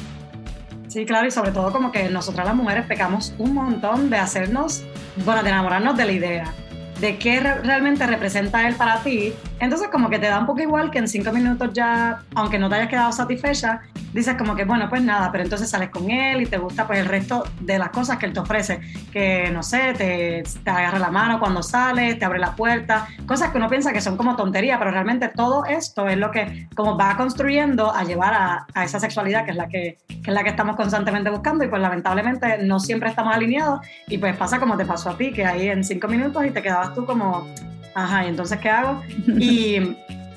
Sí, 0.91 1.07
claro, 1.07 1.29
y 1.29 1.31
sobre 1.31 1.53
todo 1.53 1.71
como 1.71 1.93
que 1.93 2.09
nosotras 2.11 2.45
las 2.45 2.57
mujeres 2.57 2.85
pecamos 2.85 3.33
un 3.39 3.55
montón 3.55 4.11
de 4.11 4.17
hacernos, 4.17 4.83
bueno, 5.25 5.41
de 5.45 5.51
enamorarnos 5.51 5.97
de 5.97 6.05
la 6.05 6.11
idea, 6.11 6.55
de 7.01 7.17
qué 7.19 7.41
realmente 7.41 8.07
representa 8.07 8.69
él 8.69 8.75
para 8.75 8.99
ti. 9.03 9.33
Entonces 9.59 9.89
como 9.89 10.11
que 10.11 10.19
te 10.19 10.27
da 10.27 10.39
un 10.39 10.47
poco 10.47 10.61
igual 10.61 10.91
que 10.91 10.99
en 10.99 11.09
cinco 11.09 11.33
minutos 11.33 11.71
ya, 11.73 12.23
aunque 12.35 12.59
no 12.59 12.69
te 12.69 12.77
hayas 12.77 12.89
quedado 12.89 13.13
satisfecha, 13.13 13.81
dices 14.13 14.35
como 14.37 14.55
que, 14.55 14.65
bueno, 14.65 14.89
pues 14.89 15.03
nada, 15.03 15.31
pero 15.33 15.45
entonces 15.45 15.69
sales 15.69 15.91
con 15.91 16.11
él 16.11 16.43
y 16.43 16.47
te 16.47 16.59
gusta 16.59 16.87
pues 16.87 16.99
el 16.99 17.07
resto 17.07 17.45
de 17.61 17.79
las 17.79 17.91
cosas 17.91 18.19
que 18.19 18.27
él 18.27 18.33
te 18.33 18.41
ofrece, 18.41 18.81
que 19.13 19.51
no 19.51 19.63
sé, 19.63 19.95
te, 19.97 20.43
te 20.65 20.71
agarra 20.71 20.99
la 20.99 21.11
mano 21.11 21.39
cuando 21.39 21.63
sales, 21.63 22.19
te 22.19 22.25
abre 22.25 22.39
la 22.39 22.55
puerta, 22.55 23.07
cosas 23.27 23.51
que 23.51 23.59
uno 23.59 23.69
piensa 23.69 23.93
que 23.93 24.01
son 24.01 24.17
como 24.17 24.37
tontería, 24.37 24.79
pero 24.79 24.91
realmente 24.91 25.29
todo 25.29 25.65
esto 25.65 26.09
es 26.09 26.19
lo 26.19 26.31
que 26.31 26.69
como 26.75 26.97
va 26.97 27.17
construyendo 27.17 27.95
a 27.95 28.05
llevar 28.05 28.67
a, 28.75 28.85
esa 28.85 28.99
sexualidad 28.99 29.45
que 29.45 29.51
es 29.53 29.57
la 29.57 29.69
que, 29.69 29.99
que 30.09 30.31
es 30.31 30.35
la 30.35 30.43
que 30.43 30.51
estamos 30.51 30.77
constantemente 30.77 31.31
buscando 31.31 31.65
y 31.65 31.69
pues 31.69 31.81
lamentablemente 31.81 32.59
no 32.63 32.81
siempre 32.81 33.11
estamos 33.11 33.35
alineados 33.35 33.81
y 34.09 34.19
pues 34.19 34.37
pasa 34.37 34.59
como 34.59 34.77
te 34.77 34.85
pasó 34.85 35.11
a 35.11 35.17
ti, 35.17 35.33
que 35.33 35.45
ahí 35.45 35.69
en 35.69 35.85
cinco 35.85 36.09
minutos 36.09 36.45
y 36.45 36.51
te 36.51 36.63
quedabas 36.63 36.90
tú 36.95 37.05
como, 37.07 37.47
ajá, 37.95 38.25
¿y 38.25 38.29
entonces 38.29 38.59
qué 38.59 38.69
hago? 38.69 39.03
Y 39.39 39.97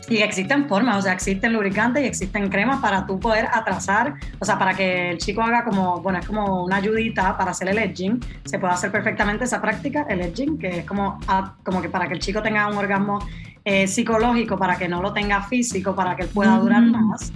y 0.10 0.17
existen 0.17 0.67
formas, 0.67 0.98
o 0.98 1.01
sea, 1.01 1.13
existen 1.13 1.53
lubricantes 1.53 2.03
y 2.03 2.07
existen 2.07 2.50
cremas 2.50 2.81
para 2.81 3.05
tú 3.05 3.19
poder 3.19 3.48
atrasar, 3.51 4.15
o 4.39 4.45
sea, 4.45 4.60
para 4.60 4.74
que 4.74 5.12
el 5.12 5.17
chico 5.17 5.41
haga 5.41 5.63
como, 5.63 6.01
bueno, 6.01 6.19
es 6.19 6.25
como 6.25 6.63
una 6.63 6.77
ayudita 6.77 7.38
para 7.38 7.51
hacer 7.51 7.69
el 7.69 7.77
edging. 7.77 8.19
Se 8.43 8.60
puede 8.60 8.74
hacer 8.74 8.91
perfectamente 8.91 9.45
esa 9.45 9.62
práctica, 9.62 10.05
el 10.10 10.22
edging, 10.22 10.57
que 10.57 10.79
es 10.79 10.86
como, 10.86 11.19
como 11.63 11.81
que 11.81 11.89
para 11.89 12.07
que 12.07 12.15
el 12.15 12.19
chico 12.19 12.41
tenga 12.41 12.67
un 12.67 12.77
orgasmo 12.77 13.19
eh, 13.63 13.88
psicológico, 13.88 14.57
para 14.57 14.77
que 14.77 14.88
no 14.88 15.01
lo 15.01 15.13
tenga 15.13 15.41
físico, 15.43 15.95
para 15.95 16.15
que 16.15 16.24
él 16.24 16.29
pueda 16.33 16.57
durar 16.57 16.83
más. 16.83 17.31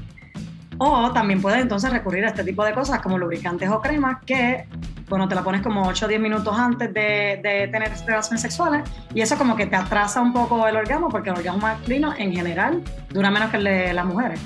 O 0.77 1.11
también 1.11 1.41
puedes 1.41 1.61
entonces 1.61 1.91
recurrir 1.91 2.25
a 2.25 2.29
este 2.29 2.43
tipo 2.43 2.63
de 2.63 2.73
cosas 2.73 3.01
como 3.01 3.17
lubricantes 3.17 3.69
o 3.69 3.81
cremas 3.81 4.23
que, 4.25 4.67
bueno, 5.09 5.27
te 5.27 5.35
la 5.35 5.43
pones 5.43 5.61
como 5.61 5.87
8 5.87 6.05
o 6.05 6.07
10 6.07 6.21
minutos 6.21 6.57
antes 6.57 6.93
de, 6.93 7.39
de, 7.41 7.67
tener 7.71 7.91
relaciones 8.05 8.41
sexuales 8.41 8.87
y 9.13 9.21
eso 9.21 9.37
como 9.37 9.55
que 9.55 9.65
te 9.65 9.75
atrasa 9.75 10.21
un 10.21 10.33
poco 10.33 10.67
el 10.67 10.75
orgasmo 10.75 11.09
porque 11.09 11.29
el 11.29 11.37
orgasmo 11.37 11.61
masculino 11.61 12.13
en 12.17 12.33
general 12.33 12.83
dura 13.09 13.31
menos 13.31 13.49
que 13.49 13.57
el 13.57 13.63
de 13.63 13.93
las 13.93 14.05
mujeres. 14.05 14.39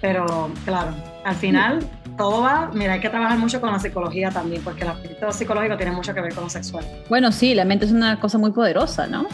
Pero 0.00 0.50
claro, 0.64 0.94
al 1.24 1.34
final 1.36 1.88
todo 2.16 2.42
va, 2.42 2.70
mira, 2.72 2.94
hay 2.94 3.00
que 3.00 3.08
trabajar 3.08 3.38
mucho 3.38 3.60
con 3.60 3.72
la 3.72 3.78
psicología 3.78 4.30
también 4.30 4.62
porque 4.62 4.82
el 4.82 4.90
aspecto 4.90 5.32
psicológico 5.32 5.76
tiene 5.76 5.92
mucho 5.92 6.12
que 6.12 6.20
ver 6.20 6.34
con 6.34 6.44
lo 6.44 6.50
sexual. 6.50 6.84
Bueno, 7.08 7.32
sí, 7.32 7.54
la 7.54 7.64
mente 7.64 7.86
es 7.86 7.92
una 7.92 8.20
cosa 8.20 8.38
muy 8.38 8.52
poderosa, 8.52 9.06
¿no? 9.06 9.26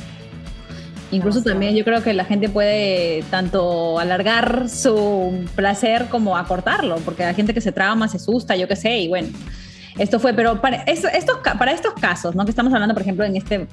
Incluso 1.11 1.43
también 1.43 1.75
yo 1.75 1.85
creo 1.85 2.03
que 2.03 2.13
la 2.13 2.25
gente 2.25 2.49
puede 2.51 3.23
tanto 3.31 3.99
alargar 3.99 4.69
su 4.69 5.47
placer 5.55 6.07
como 6.11 6.37
acortarlo, 6.37 6.97
porque 6.97 7.25
hay 7.25 7.35
gente 7.35 7.55
que 7.55 7.63
se 7.63 7.73
trama, 7.73 8.09
se 8.09 8.19
asusta, 8.19 8.57
yo 8.57 8.69
qué 8.69 8.77
sé, 8.77 8.99
y 8.99 9.09
bueno, 9.09 9.29
esto 9.99 10.21
fue, 10.21 10.35
pero 10.35 10.61
para 10.61 10.83
estos, 10.83 11.11
para 11.59 11.73
estos 11.73 11.95
casos, 11.95 12.35
¿no? 12.35 12.45
Que 12.45 12.51
estamos 12.51 12.73
hablando, 12.75 12.95
por 12.95 13.03
ejemplo, 13.03 13.25
en 13.25 13.37
este 13.37 13.67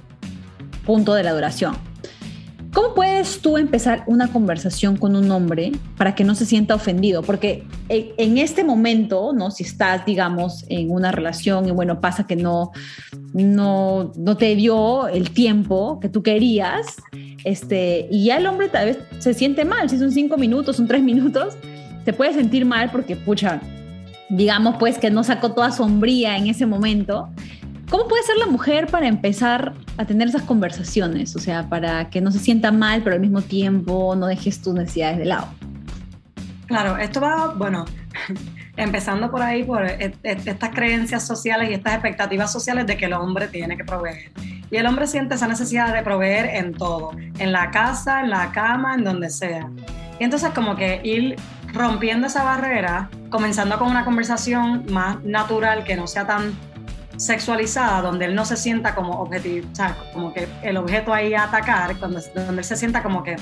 punto 0.85 1.13
de 1.13 1.23
la 1.23 1.33
duración. 1.33 1.75
¿Cómo 2.75 2.93
puedes 2.93 3.39
tú 3.39 3.57
empezar 3.57 4.03
una 4.05 4.27
conversación 4.27 4.97
con 4.97 5.15
un 5.15 5.31
hombre 5.31 5.71
para 5.97 6.13
que 6.13 6.25
no 6.25 6.35
se 6.35 6.45
sienta 6.45 6.75
ofendido? 6.75 7.23
Porque 7.23 7.63
en 7.87 8.37
este 8.37 8.65
momento, 8.65 9.31
¿no? 9.31 9.49
Si 9.49 9.63
estás, 9.63 10.05
digamos, 10.05 10.65
en 10.67 10.91
una 10.91 11.13
relación 11.13 11.69
y 11.69 11.71
bueno, 11.71 12.01
pasa 12.01 12.27
que 12.27 12.35
no, 12.35 12.73
no, 13.33 14.11
no 14.17 14.35
te 14.35 14.57
dio 14.57 15.07
el 15.07 15.31
tiempo 15.31 16.01
que 16.01 16.09
tú 16.09 16.21
querías, 16.21 16.97
este, 17.45 18.09
y 18.11 18.25
ya 18.25 18.37
el 18.39 18.45
hombre 18.45 18.67
tal 18.67 18.87
vez 18.87 18.99
se 19.19 19.33
siente 19.33 19.63
mal, 19.63 19.89
si 19.89 19.97
son 19.97 20.11
cinco 20.11 20.35
minutos, 20.35 20.75
son 20.75 20.85
tres 20.85 21.01
minutos, 21.01 21.55
te 22.03 22.11
puede 22.11 22.33
sentir 22.33 22.65
mal 22.65 22.91
porque, 22.91 23.15
pucha, 23.15 23.61
digamos 24.29 24.75
pues 24.79 24.97
que 24.97 25.09
no 25.09 25.23
sacó 25.23 25.53
toda 25.53 25.71
sombría 25.71 26.35
en 26.35 26.47
ese 26.47 26.65
momento 26.65 27.29
¿Cómo 27.89 28.07
puede 28.07 28.23
ser 28.23 28.37
la 28.37 28.47
mujer 28.47 28.87
para 28.87 29.07
empezar 29.07 29.73
a 29.97 30.05
tener 30.05 30.27
esas 30.27 30.41
conversaciones? 30.41 31.35
O 31.35 31.39
sea, 31.39 31.69
para 31.69 32.09
que 32.09 32.19
no 32.19 32.31
se 32.31 32.39
sienta 32.39 32.71
mal, 32.71 33.03
pero 33.03 33.15
al 33.15 33.21
mismo 33.21 33.41
tiempo 33.41 34.15
no 34.15 34.25
dejes 34.25 34.61
tus 34.61 34.73
necesidades 34.73 35.19
de 35.19 35.25
lado. 35.25 35.47
Claro, 36.65 36.97
esto 36.97 37.21
va, 37.21 37.53
bueno, 37.55 37.85
empezando 38.77 39.29
por 39.29 39.41
ahí, 39.41 39.63
por 39.63 39.85
estas 39.85 40.69
creencias 40.71 41.27
sociales 41.27 41.69
y 41.69 41.73
estas 41.73 41.93
expectativas 41.93 42.51
sociales 42.51 42.87
de 42.87 42.97
que 42.97 43.05
el 43.05 43.13
hombre 43.13 43.47
tiene 43.47 43.77
que 43.77 43.83
proveer. 43.85 44.31
Y 44.71 44.77
el 44.77 44.87
hombre 44.87 45.05
siente 45.05 45.35
esa 45.35 45.47
necesidad 45.47 45.93
de 45.93 46.01
proveer 46.01 46.47
en 46.55 46.73
todo, 46.73 47.11
en 47.37 47.51
la 47.51 47.69
casa, 47.69 48.21
en 48.21 48.31
la 48.31 48.51
cama, 48.51 48.95
en 48.95 49.03
donde 49.03 49.29
sea. 49.29 49.69
Y 50.19 50.23
entonces 50.23 50.49
como 50.55 50.75
que 50.75 51.01
ir 51.03 51.35
rompiendo 51.71 52.25
esa 52.25 52.43
barrera, 52.43 53.09
comenzando 53.29 53.77
con 53.77 53.89
una 53.89 54.03
conversación 54.05 54.85
más 54.89 55.23
natural, 55.23 55.83
que 55.83 55.95
no 55.95 56.07
sea 56.07 56.25
tan 56.25 56.53
sexualizada, 57.17 58.01
donde 58.01 58.25
él 58.25 58.35
no 58.35 58.45
se 58.45 58.57
sienta 58.57 58.95
como 58.95 59.21
objetivo, 59.21 59.67
o 59.71 59.75
sea, 59.75 59.95
como 60.13 60.33
que 60.33 60.47
el 60.61 60.77
objeto 60.77 61.13
ahí 61.13 61.33
a 61.33 61.43
atacar, 61.43 61.97
cuando, 61.97 62.19
donde 62.33 62.61
él 62.61 62.63
se 62.63 62.75
sienta 62.75 63.01
como 63.03 63.23
que 63.23 63.35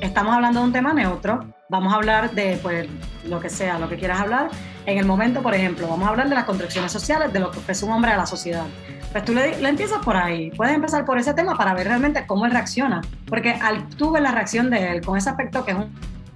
estamos 0.00 0.34
hablando 0.34 0.60
de 0.60 0.66
un 0.66 0.72
tema 0.72 0.92
neutro, 0.92 1.46
vamos 1.68 1.92
a 1.92 1.96
hablar 1.96 2.32
de 2.32 2.58
pues 2.62 2.88
lo 3.24 3.40
que 3.40 3.48
sea, 3.48 3.78
lo 3.78 3.88
que 3.88 3.96
quieras 3.96 4.20
hablar. 4.20 4.50
En 4.86 4.98
el 4.98 5.06
momento, 5.06 5.42
por 5.42 5.54
ejemplo, 5.54 5.88
vamos 5.88 6.06
a 6.06 6.10
hablar 6.10 6.28
de 6.28 6.34
las 6.34 6.44
contracciones 6.44 6.90
sociales, 6.90 7.32
de 7.32 7.38
lo 7.38 7.50
que 7.50 7.58
ofrece 7.58 7.84
un 7.84 7.92
hombre 7.92 8.10
a 8.10 8.16
la 8.16 8.26
sociedad. 8.26 8.64
Pues 9.12 9.24
tú 9.24 9.34
le, 9.34 9.60
le, 9.60 9.68
empiezas 9.68 9.98
por 10.04 10.16
ahí, 10.16 10.50
puedes 10.52 10.74
empezar 10.74 11.04
por 11.04 11.18
ese 11.18 11.34
tema 11.34 11.56
para 11.56 11.74
ver 11.74 11.86
realmente 11.88 12.26
cómo 12.26 12.46
él 12.46 12.52
reacciona, 12.52 13.00
porque 13.26 13.52
al 13.52 13.88
tú 13.88 14.12
ves 14.12 14.22
la 14.22 14.30
reacción 14.30 14.70
de 14.70 14.92
él 14.92 15.00
con 15.04 15.16
ese 15.16 15.30
aspecto 15.30 15.64
que 15.64 15.72
es 15.72 15.76
un 15.76 15.92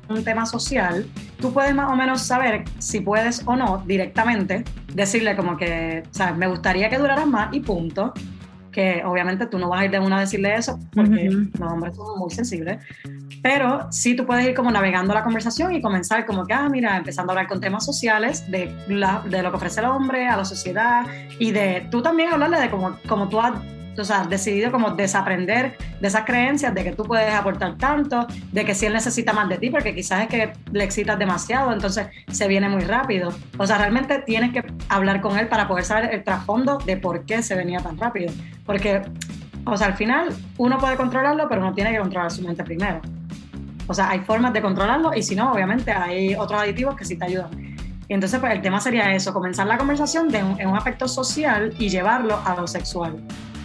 un 0.09 0.25
tema 0.25 0.47
social, 0.47 1.07
tú 1.41 1.53
puedes 1.53 1.75
más 1.75 1.91
o 1.91 1.97
menos 1.97 2.23
saber 2.23 2.65
si 2.79 3.01
puedes 3.01 3.43
o 3.47 3.57
no 3.57 3.83
directamente 3.87 4.65
decirle 4.95 5.37
como 5.37 5.57
que, 5.57 6.03
o 6.19 6.35
me 6.35 6.47
gustaría 6.47 6.89
que 6.89 6.99
duraras 6.99 7.27
más 7.27 7.55
y 7.55 7.61
punto. 7.61 8.13
Que 8.71 9.05
obviamente 9.05 9.47
tú 9.47 9.57
no 9.57 9.69
vas 9.69 9.83
a 9.83 9.85
ir 9.85 9.93
de 9.93 10.01
una 10.01 10.17
a 10.17 10.21
decirle 10.21 10.53
eso 10.53 10.81
porque 10.93 11.31
los 11.31 11.73
hombres 11.73 11.95
son 11.95 12.19
muy 12.19 12.31
sensibles. 12.33 12.85
Pero 13.41 13.87
sí 13.93 14.17
tú 14.17 14.27
puedes 14.27 14.45
ir 14.45 14.55
como 14.55 14.73
navegando 14.73 15.15
la 15.15 15.23
conversación 15.23 15.73
y 15.73 15.81
comenzar 15.81 16.27
como 16.27 16.45
que, 16.45 16.55
ah, 16.55 16.69
mira, 16.69 16.97
empezando 16.97 17.31
a 17.31 17.35
hablar 17.35 17.47
con 17.47 17.61
temas 17.61 17.85
sociales, 17.85 18.51
de, 18.51 18.75
la, 18.89 19.23
de 19.31 19.45
lo 19.45 19.51
que 19.51 19.59
ofrece 19.59 19.79
el 19.79 19.87
hombre 19.87 20.27
a 20.27 20.37
la 20.37 20.45
sociedad 20.45 21.07
y 21.39 21.53
de 21.53 21.87
tú 21.89 22.03
también 22.03 22.33
hablarle 22.33 22.59
de 22.59 22.69
cómo, 22.69 22.97
como 23.07 23.29
tú 23.29 23.39
has 23.39 23.53
o 24.03 24.05
sea, 24.05 24.25
decidido 24.25 24.71
como 24.73 24.91
desaprender 24.91 25.77
de 26.01 26.09
esas 26.09 26.25
creencias 26.25 26.75
de 26.75 26.85
que 26.85 26.93
tú 26.93 27.05
puedes 27.05 27.33
aportar 27.33 27.77
tanto, 27.77 28.27
de 28.53 28.65
que 28.65 28.75
si 28.75 28.87
él 28.87 28.93
necesita 28.93 29.33
más 29.33 29.49
de 29.49 29.59
ti, 29.59 29.71
porque 29.71 29.95
quizás 29.95 30.23
es 30.23 30.29
que 30.29 30.53
le 30.73 30.85
excitas 30.85 31.19
demasiado, 31.19 31.73
entonces 31.73 32.07
se 32.31 32.49
viene 32.49 32.69
muy 32.69 32.83
rápido. 32.83 33.33
O 33.59 33.67
sea, 33.67 33.79
realmente 33.79 34.19
tienes 34.21 34.53
que 34.53 34.65
hablar 34.89 35.21
con 35.21 35.39
él 35.39 35.49
para 35.49 35.69
poder 35.69 35.85
saber 35.85 36.15
el 36.15 36.25
trasfondo 36.25 36.79
de 36.79 36.97
por 36.97 37.25
qué 37.25 37.43
se 37.43 37.55
venía 37.55 37.81
tan 37.81 37.99
rápido. 37.99 38.33
Porque, 38.67 39.03
o 39.65 39.77
sea, 39.77 39.89
al 39.89 39.95
final 39.95 40.35
uno 40.59 40.79
puede 40.79 40.97
controlarlo, 40.97 41.49
pero 41.49 41.61
uno 41.61 41.73
tiene 41.75 41.93
que 41.93 41.99
controlar 41.99 42.31
su 42.31 42.43
mente 42.43 42.65
primero. 42.65 43.01
O 43.87 43.95
sea, 43.95 44.11
hay 44.11 44.21
formas 44.21 44.53
de 44.53 44.63
controlarlo 44.63 45.13
y 45.15 45.23
si 45.23 45.37
no, 45.37 45.53
obviamente 45.53 45.93
hay 45.93 46.35
otros 46.35 46.61
aditivos 46.61 46.97
que 46.97 47.05
sí 47.05 47.17
te 47.17 47.27
ayudan. 47.27 47.51
Y 48.09 48.13
entonces, 48.13 48.39
pues 48.39 48.53
el 48.53 48.61
tema 48.61 48.81
sería 48.81 49.15
eso, 49.15 49.33
comenzar 49.33 49.67
la 49.67 49.79
conversación 49.79 50.29
de 50.29 50.39
en 50.39 50.69
un 50.69 50.77
aspecto 50.77 51.09
social 51.09 51.75
y 51.79 51.89
llevarlo 51.89 52.39
a 52.45 52.55
lo 52.55 52.67
sexual. 52.67 53.17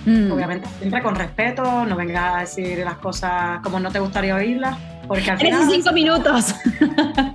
Mm. 0.05 0.31
Obviamente, 0.31 0.67
siempre 0.79 1.01
con 1.01 1.15
respeto, 1.15 1.85
no 1.85 1.95
venga 1.95 2.37
a 2.37 2.41
decir 2.41 2.79
las 2.79 2.97
cosas 2.97 3.59
como 3.61 3.79
no 3.79 3.91
te 3.91 3.99
gustaría 3.99 4.35
oírlas, 4.35 4.77
porque 5.07 5.29
al 5.31 5.37
final... 5.37 5.63
En 5.63 5.69
cinco 5.69 5.91
minutos. 5.91 6.55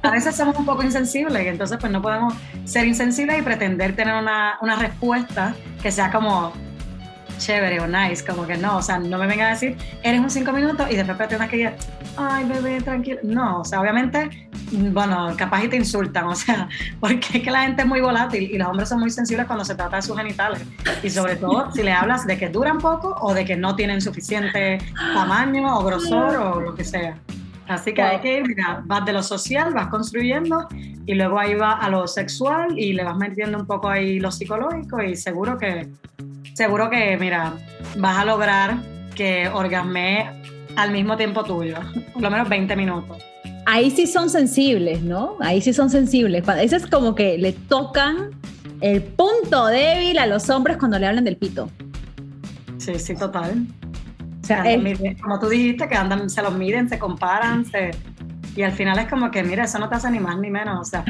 A 0.02 0.10
veces 0.10 0.34
somos 0.34 0.56
un 0.58 0.64
poco 0.64 0.82
insensibles 0.82 1.44
y 1.44 1.48
entonces 1.48 1.78
pues 1.80 1.92
no 1.92 2.00
podemos 2.00 2.34
ser 2.64 2.86
insensibles 2.86 3.38
y 3.38 3.42
pretender 3.42 3.94
tener 3.96 4.14
una, 4.14 4.58
una 4.60 4.76
respuesta 4.76 5.54
que 5.82 5.90
sea 5.90 6.10
como 6.10 6.52
chévere 7.38 7.80
o 7.80 7.86
nice, 7.86 8.24
como 8.24 8.46
que 8.46 8.56
no, 8.56 8.78
o 8.78 8.82
sea, 8.82 8.98
no 8.98 9.18
me 9.18 9.26
venga 9.26 9.46
a 9.46 9.50
decir, 9.50 9.76
eres 10.02 10.20
un 10.20 10.30
cinco 10.30 10.52
minutos 10.52 10.86
y 10.90 10.96
después 10.96 11.16
pretendas 11.16 11.48
que 11.48 11.56
diga, 11.56 11.76
ay, 12.16 12.44
bebé, 12.44 12.80
tranquilo. 12.80 13.20
No, 13.22 13.60
o 13.60 13.64
sea, 13.64 13.80
obviamente, 13.80 14.48
bueno, 14.72 15.34
capaz 15.36 15.64
y 15.64 15.68
te 15.68 15.76
insultan, 15.76 16.24
o 16.28 16.34
sea, 16.34 16.68
porque 17.00 17.38
es 17.38 17.44
que 17.44 17.50
la 17.50 17.62
gente 17.62 17.82
es 17.82 17.88
muy 17.88 18.00
volátil 18.00 18.50
y 18.50 18.58
los 18.58 18.68
hombres 18.68 18.88
son 18.88 19.00
muy 19.00 19.10
sensibles 19.10 19.46
cuando 19.46 19.64
se 19.64 19.74
trata 19.74 19.96
de 19.96 20.02
sus 20.02 20.16
genitales. 20.16 20.62
Y 21.02 21.10
sobre 21.10 21.36
todo 21.36 21.70
si 21.72 21.82
le 21.82 21.92
hablas 21.92 22.26
de 22.26 22.38
que 22.38 22.48
duran 22.48 22.78
poco 22.78 23.16
o 23.20 23.34
de 23.34 23.44
que 23.44 23.56
no 23.56 23.76
tienen 23.76 24.00
suficiente 24.00 24.78
tamaño 25.14 25.78
o 25.78 25.84
grosor 25.84 26.36
o 26.36 26.60
lo 26.60 26.74
que 26.74 26.84
sea. 26.84 27.16
Así 27.66 27.94
que 27.94 28.02
hay 28.02 28.20
que 28.20 28.38
ir, 28.38 28.46
mira, 28.46 28.82
vas 28.84 29.04
de 29.06 29.12
lo 29.12 29.22
social, 29.22 29.72
vas 29.72 29.86
construyendo 29.86 30.68
y 31.06 31.14
luego 31.14 31.38
ahí 31.38 31.54
va 31.54 31.72
a 31.72 31.88
lo 31.88 32.06
sexual 32.06 32.78
y 32.78 32.92
le 32.92 33.04
vas 33.04 33.16
metiendo 33.16 33.58
un 33.58 33.66
poco 33.66 33.88
ahí 33.88 34.20
lo 34.20 34.30
psicológico 34.30 35.02
y 35.02 35.16
seguro 35.16 35.56
que 35.56 35.88
seguro 36.54 36.88
que, 36.88 37.18
mira, 37.18 37.52
vas 37.98 38.18
a 38.18 38.24
lograr 38.24 38.78
que 39.14 39.48
orgasme 39.48 40.30
al 40.76 40.90
mismo 40.90 41.16
tiempo 41.16 41.44
tuyo, 41.44 41.76
por 42.14 42.22
lo 42.22 42.30
menos 42.30 42.48
20 42.48 42.74
minutos. 42.76 43.22
Ahí 43.66 43.90
sí 43.90 44.06
son 44.06 44.30
sensibles, 44.30 45.02
¿no? 45.02 45.36
Ahí 45.40 45.60
sí 45.60 45.72
son 45.72 45.90
sensibles. 45.90 46.44
Eso 46.60 46.76
es 46.76 46.86
como 46.86 47.14
que 47.14 47.38
le 47.38 47.52
tocan 47.52 48.30
el 48.80 49.02
punto 49.02 49.66
débil 49.66 50.18
a 50.18 50.26
los 50.26 50.50
hombres 50.50 50.76
cuando 50.76 50.98
le 50.98 51.06
hablan 51.06 51.24
del 51.24 51.36
pito. 51.36 51.70
Sí, 52.78 52.98
sí, 52.98 53.14
total. 53.14 53.66
O 54.42 54.46
sea, 54.46 54.62
como 55.22 55.40
tú 55.40 55.48
dijiste, 55.48 55.88
que 55.88 55.94
andan, 55.94 56.28
se 56.28 56.42
los 56.42 56.54
miden, 56.54 56.90
se 56.90 56.98
comparan, 56.98 57.64
se, 57.64 57.92
y 58.56 58.62
al 58.62 58.72
final 58.72 58.98
es 58.98 59.08
como 59.08 59.30
que, 59.30 59.42
mira, 59.42 59.64
eso 59.64 59.78
no 59.78 59.88
te 59.88 59.96
hace 59.96 60.10
ni 60.10 60.20
más 60.20 60.38
ni 60.38 60.50
menos. 60.50 60.80
O 60.80 60.84
sea, 60.84 61.04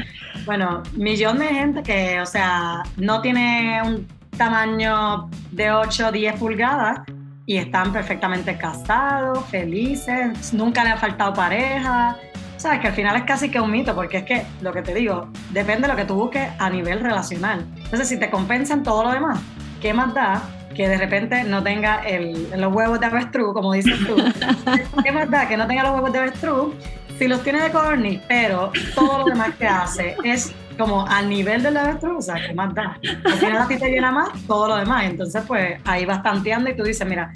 bueno, 0.45 0.81
millón 0.93 1.39
de 1.39 1.47
gente 1.47 1.83
que, 1.83 2.21
o 2.21 2.25
sea, 2.25 2.83
no 2.97 3.21
tiene 3.21 3.81
un 3.83 4.07
tamaño 4.35 5.29
de 5.51 5.71
8 5.71 6.07
o 6.07 6.11
10 6.11 6.39
pulgadas 6.39 6.99
y 7.45 7.57
están 7.57 7.91
perfectamente 7.93 8.57
casados, 8.57 9.45
felices, 9.45 10.53
nunca 10.53 10.83
le 10.83 10.91
ha 10.91 10.97
faltado 10.97 11.33
pareja 11.33 12.17
sabes 12.65 12.79
que 12.79 12.87
al 12.87 12.93
final 12.93 13.15
es 13.15 13.23
casi 13.23 13.49
que 13.49 13.59
un 13.59 13.69
mito, 13.69 13.93
porque 13.93 14.17
es 14.17 14.23
que 14.23 14.43
lo 14.61 14.73
que 14.73 14.81
te 14.81 14.93
digo, 14.95 15.27
depende 15.51 15.83
de 15.83 15.87
lo 15.89 15.95
que 15.95 16.05
tú 16.05 16.15
busques 16.15 16.49
a 16.57 16.67
nivel 16.67 16.99
relacional. 16.99 17.63
Entonces, 17.75 18.07
si 18.07 18.17
te 18.17 18.31
compensan 18.31 18.81
todo 18.81 19.03
lo 19.03 19.11
demás, 19.11 19.39
¿qué 19.81 19.93
más 19.93 20.13
da 20.15 20.41
que 20.75 20.89
de 20.89 20.97
repente 20.97 21.43
no 21.43 21.61
tenga 21.61 21.97
el, 22.07 22.49
los 22.59 22.73
huevos 22.73 22.99
de 22.99 23.05
avestruz, 23.05 23.53
como 23.53 23.71
dices 23.73 23.99
tú? 24.07 24.15
¿Qué 25.03 25.11
más 25.11 25.29
da 25.29 25.47
que 25.47 25.57
no 25.57 25.67
tenga 25.67 25.83
los 25.83 25.93
huevos 25.93 26.11
de 26.11 26.17
avestruz? 26.17 26.73
Si 27.19 27.27
los 27.27 27.43
tiene 27.43 27.61
de 27.61 27.69
corny, 27.69 28.19
pero 28.27 28.71
todo 28.95 29.19
lo 29.19 29.25
demás 29.25 29.53
que 29.59 29.67
hace 29.67 30.17
es 30.23 30.51
como 30.75 31.07
al 31.07 31.29
nivel 31.29 31.63
de 31.63 31.71
la 31.71 31.83
avestruz, 31.83 32.17
o 32.17 32.21
sea, 32.21 32.35
¿qué 32.35 32.53
más 32.53 32.73
da? 32.73 32.99
Al 33.23 33.33
final 33.33 33.57
a 33.57 33.67
ti 33.67 33.77
te 33.77 33.89
llena 33.89 34.11
más 34.11 34.29
todo 34.47 34.67
lo 34.67 34.75
demás. 34.77 35.05
Entonces, 35.05 35.43
pues 35.47 35.79
ahí 35.85 36.05
vas 36.05 36.23
tanteando 36.23 36.69
y 36.69 36.75
tú 36.75 36.83
dices, 36.83 37.07
mira, 37.07 37.31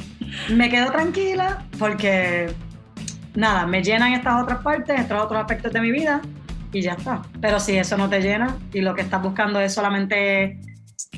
me 0.49 0.69
quedo 0.69 0.91
tranquila 0.91 1.63
porque 1.77 2.53
nada, 3.35 3.65
me 3.65 3.83
llenan 3.83 4.13
estas 4.13 4.41
otras 4.41 4.59
partes, 4.59 4.99
estos 4.99 5.21
otros 5.21 5.39
aspectos 5.39 5.73
de 5.73 5.81
mi 5.81 5.91
vida 5.91 6.21
y 6.71 6.81
ya 6.81 6.93
está. 6.93 7.21
Pero 7.41 7.59
si 7.59 7.77
eso 7.77 7.97
no 7.97 8.09
te 8.09 8.21
llena 8.21 8.57
y 8.73 8.81
lo 8.81 8.95
que 8.95 9.01
estás 9.01 9.21
buscando 9.21 9.59
es 9.59 9.73
solamente 9.73 10.59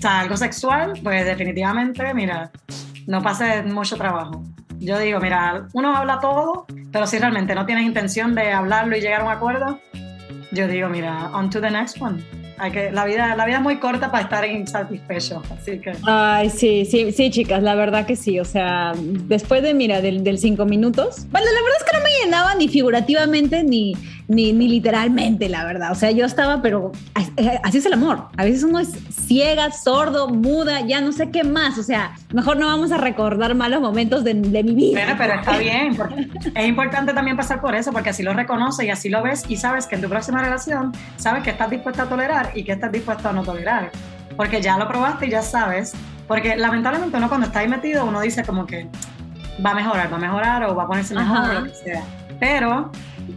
algo 0.03 0.37
sexual, 0.37 0.93
pues 1.03 1.25
definitivamente, 1.25 2.13
mira, 2.13 2.51
no 3.07 3.21
pases 3.21 3.65
mucho 3.65 3.97
trabajo. 3.97 4.43
Yo 4.79 4.97
digo, 4.97 5.19
mira, 5.19 5.67
uno 5.73 5.95
habla 5.95 6.19
todo, 6.19 6.65
pero 6.91 7.05
si 7.05 7.19
realmente 7.19 7.53
no 7.53 7.65
tienes 7.65 7.85
intención 7.85 8.33
de 8.33 8.51
hablarlo 8.51 8.97
y 8.97 9.01
llegar 9.01 9.21
a 9.21 9.25
un 9.25 9.31
acuerdo, 9.31 9.79
yo 10.51 10.67
digo, 10.67 10.89
mira, 10.89 11.29
on 11.34 11.50
to 11.50 11.60
the 11.62 11.70
next 11.70 12.01
one 12.01 12.24
que, 12.70 12.91
la, 12.91 13.05
vida, 13.05 13.36
la 13.36 13.46
vida 13.46 13.58
es 13.58 13.63
muy 13.63 13.77
corta 13.77 14.12
para 14.12 14.24
estar 14.24 14.46
insatisfecho, 14.46 15.41
así 15.51 15.79
que... 15.79 15.93
Ay, 16.03 16.50
sí, 16.50 16.86
sí, 16.86 17.12
sí, 17.12 17.31
chicas, 17.31 17.63
la 17.63 17.74
verdad 17.74 18.05
que 18.05 18.15
sí. 18.15 18.39
O 18.39 18.46
sea, 18.46 18.91
después 18.96 19.63
de, 19.63 19.74
mira, 19.74 20.01
del, 20.01 20.24
del 20.24 20.38
cinco 20.38 20.65
minutos, 20.65 21.25
bueno, 21.31 21.48
la 21.48 21.62
verdad 21.62 21.77
es 21.79 21.91
que 21.91 21.98
no 21.98 22.03
me 22.03 22.10
llenaba 22.24 22.55
ni 22.55 22.67
figurativamente 22.67 23.63
ni, 23.63 23.93
ni, 24.31 24.53
ni, 24.53 24.69
literalmente, 24.69 25.50
la 25.50 25.65
verdad. 25.65 25.91
O 25.91 25.95
sea, 25.95 26.11
yo 26.11 26.25
estaba, 26.25 26.61
pero 26.61 26.91
así 27.63 27.77
es 27.77 27.85
el 27.85 27.93
amor. 27.93 28.27
A 28.38 28.45
veces 28.45 28.63
uno 28.63 28.79
es 28.79 28.89
ciega, 29.27 29.71
sordo, 29.71 30.29
muda, 30.29 30.81
ya 30.81 31.01
no 31.01 31.11
sé 31.11 31.31
qué 31.31 31.43
más. 31.43 31.77
O 31.77 31.83
sea, 31.83 32.15
mejor 32.33 32.57
no 32.57 32.67
vamos 32.67 32.93
a 32.93 32.97
recordar 32.97 33.55
malos 33.55 33.81
momentos 33.81 34.23
de, 34.23 34.33
de 34.33 34.63
mi 34.63 34.73
vida. 34.73 35.01
Bueno, 35.01 35.15
pero 35.17 35.33
está 35.33 35.57
bien. 35.57 35.97
es 36.55 36.67
importante 36.67 37.13
también 37.13 37.35
pasar 37.35 37.59
por 37.59 37.75
eso, 37.75 37.91
porque 37.91 38.11
así 38.11 38.23
lo 38.23 38.33
reconoces 38.33 38.85
y 38.85 38.89
así 38.89 39.09
lo 39.09 39.21
ves 39.21 39.43
y 39.50 39.57
sabes 39.57 39.85
que 39.85 39.95
en 39.95 40.01
tu 40.01 40.09
próxima 40.09 40.41
relación 40.41 40.93
sabes 41.17 41.43
que 41.43 41.50
estás 41.50 41.69
dispuesta 41.69 42.03
a 42.03 42.09
tolerar 42.09 42.51
y 42.55 42.63
que 42.63 42.71
estás 42.71 42.91
dispuesto 42.91 43.27
a 43.27 43.33
no 43.33 43.43
tolerar. 43.43 43.91
Porque 44.38 44.61
ya 44.61 44.77
lo 44.77 44.88
probaste 44.88 45.27
y 45.27 45.31
ya 45.31 45.41
sabes. 45.41 45.93
Porque 46.25 46.55
lamentablemente 46.55 47.17
uno 47.17 47.27
cuando 47.27 47.47
está 47.47 47.59
ahí 47.59 47.67
metido, 47.67 48.05
uno 48.05 48.21
dice 48.21 48.45
como 48.45 48.65
que 48.65 48.88
va 49.63 49.71
a 49.71 49.75
mejorar, 49.75 50.09
va 50.11 50.15
a 50.15 50.19
mejorar 50.19 50.63
o 50.63 50.73
va 50.73 50.83
a 50.83 50.88
ponerse 50.88 51.13
mejor 51.13 51.50
o 51.50 51.53
lo 51.59 51.63
que 51.65 51.75
sea. 51.75 52.03
Pero 52.39 52.91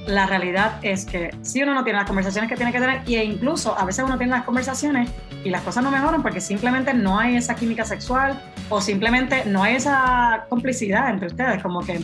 la 0.06 0.26
realidad 0.26 0.78
es 0.82 1.04
que 1.04 1.30
si 1.42 1.62
uno 1.62 1.74
no 1.74 1.84
tiene 1.84 1.98
las 1.98 2.06
conversaciones 2.06 2.50
que 2.50 2.56
tiene 2.56 2.72
que 2.72 2.80
tener, 2.80 3.02
e 3.06 3.24
incluso 3.24 3.78
a 3.78 3.84
veces 3.84 4.04
uno 4.04 4.18
tiene 4.18 4.32
las 4.32 4.44
conversaciones 4.44 5.10
y 5.44 5.50
las 5.50 5.62
cosas 5.62 5.82
no 5.82 5.90
mejoran 5.90 6.22
porque 6.22 6.40
simplemente 6.40 6.92
no 6.94 7.18
hay 7.18 7.36
esa 7.36 7.54
química 7.54 7.84
sexual 7.84 8.40
o 8.68 8.80
simplemente 8.80 9.44
no 9.46 9.62
hay 9.62 9.76
esa 9.76 10.46
complicidad 10.48 11.10
entre 11.10 11.28
ustedes, 11.28 11.62
como 11.62 11.80
que 11.80 12.00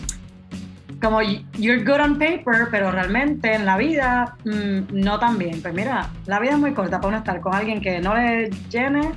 como 1.01 1.23
you're 1.23 1.83
good 1.83 2.01
on 2.01 2.19
paper, 2.19 2.69
pero 2.71 2.91
realmente 2.91 3.55
en 3.55 3.65
la 3.65 3.79
vida 3.79 4.37
mm, 4.45 4.93
no 4.93 5.19
tan 5.19 5.39
bien. 5.39 5.63
Pues 5.63 5.73
mira, 5.73 6.11
la 6.27 6.39
vida 6.41 6.53
es 6.53 6.59
muy 6.59 6.75
corta 6.75 6.99
para 6.99 7.09
uno 7.09 7.17
estar 7.19 7.41
con 7.41 7.55
alguien 7.55 7.81
que 7.81 8.01
no 8.01 8.15
le 8.15 8.51
llene 8.69 9.13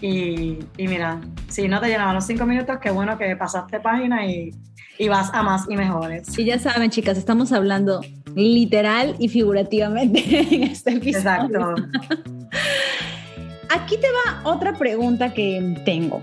y, 0.00 0.60
y 0.76 0.88
mira, 0.88 1.20
si 1.48 1.66
no 1.66 1.80
te 1.80 1.88
llenaban 1.88 2.14
los 2.14 2.26
cinco 2.26 2.46
minutos, 2.46 2.78
qué 2.80 2.90
bueno 2.90 3.18
que 3.18 3.34
pasaste 3.34 3.80
página 3.80 4.24
y, 4.26 4.52
y 4.98 5.08
vas 5.08 5.30
a 5.32 5.42
más 5.42 5.64
y 5.68 5.76
mejores. 5.76 6.38
Y 6.38 6.44
ya 6.44 6.58
saben, 6.58 6.90
chicas, 6.90 7.18
estamos 7.18 7.52
hablando 7.52 8.00
literal 8.34 9.16
y 9.18 9.28
figurativamente 9.28 10.22
en 10.54 10.62
este 10.64 10.92
episodio. 10.92 11.18
Exacto. 11.18 11.74
Aquí 13.70 13.96
te 13.96 14.06
va 14.06 14.48
otra 14.48 14.74
pregunta 14.74 15.32
que 15.32 15.80
tengo. 15.84 16.22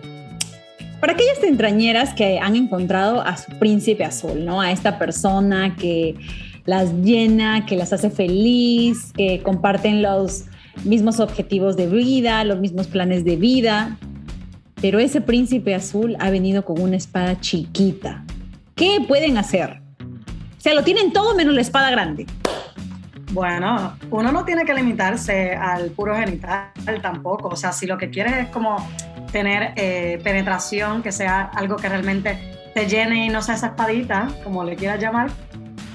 Para 1.00 1.14
aquellas 1.14 1.42
entrañeras 1.44 2.14
que 2.14 2.40
han 2.40 2.56
encontrado 2.56 3.22
a 3.22 3.36
su 3.36 3.52
príncipe 3.58 4.06
azul, 4.06 4.46
¿no? 4.46 4.62
A 4.62 4.72
esta 4.72 5.00
persona 5.00 5.76
que 5.76 6.16
las 6.66 6.94
llena, 6.94 7.66
que 7.66 7.76
las 7.76 7.92
hace 7.92 8.12
feliz, 8.12 9.12
que 9.14 9.42
comparten 9.42 10.04
los 10.04 10.46
mismos 10.86 11.20
objetivos 11.20 11.76
de 11.76 11.88
vida, 11.88 12.44
los 12.44 12.60
mismos 12.60 12.88
planes 12.88 13.26
de 13.26 13.36
vida. 13.36 13.98
Pero 14.80 15.00
ese 15.00 15.22
príncipe 15.22 15.74
azul 15.74 16.16
ha 16.20 16.30
venido 16.30 16.64
con 16.64 16.80
una 16.80 16.98
espada 16.98 17.40
chiquita. 17.40 18.24
¿Qué 18.82 18.98
pueden 19.08 19.38
hacer? 19.38 19.80
O 20.00 20.60
sea, 20.60 20.74
lo 20.74 20.84
tienen 20.84 21.14
todo 21.14 21.36
menos 21.36 21.54
la 21.54 21.62
espada 21.62 21.92
grande. 21.92 22.26
Bueno, 23.32 23.96
uno 24.10 24.32
no 24.32 24.44
tiene 24.44 24.66
que 24.66 24.74
limitarse 24.74 25.54
al 25.54 25.92
puro 25.92 26.16
genital 26.16 26.72
tampoco. 27.00 27.50
O 27.50 27.56
sea, 27.56 27.74
si 27.74 27.86
lo 27.86 28.00
que 28.00 28.10
quieres 28.10 28.34
es 28.34 28.48
como 28.48 28.78
tener 29.32 29.74
eh, 29.76 30.20
penetración, 30.24 31.04
que 31.04 31.12
sea 31.12 31.42
algo 31.54 31.76
que 31.76 31.90
realmente 31.90 32.72
te 32.74 32.88
llene 32.88 33.28
y 33.28 33.30
no 33.30 33.44
sea 33.44 33.54
esa 33.54 33.68
espadita, 33.68 34.30
como 34.44 34.64
le 34.64 34.76
quieras 34.76 35.00
llamar, 35.00 35.30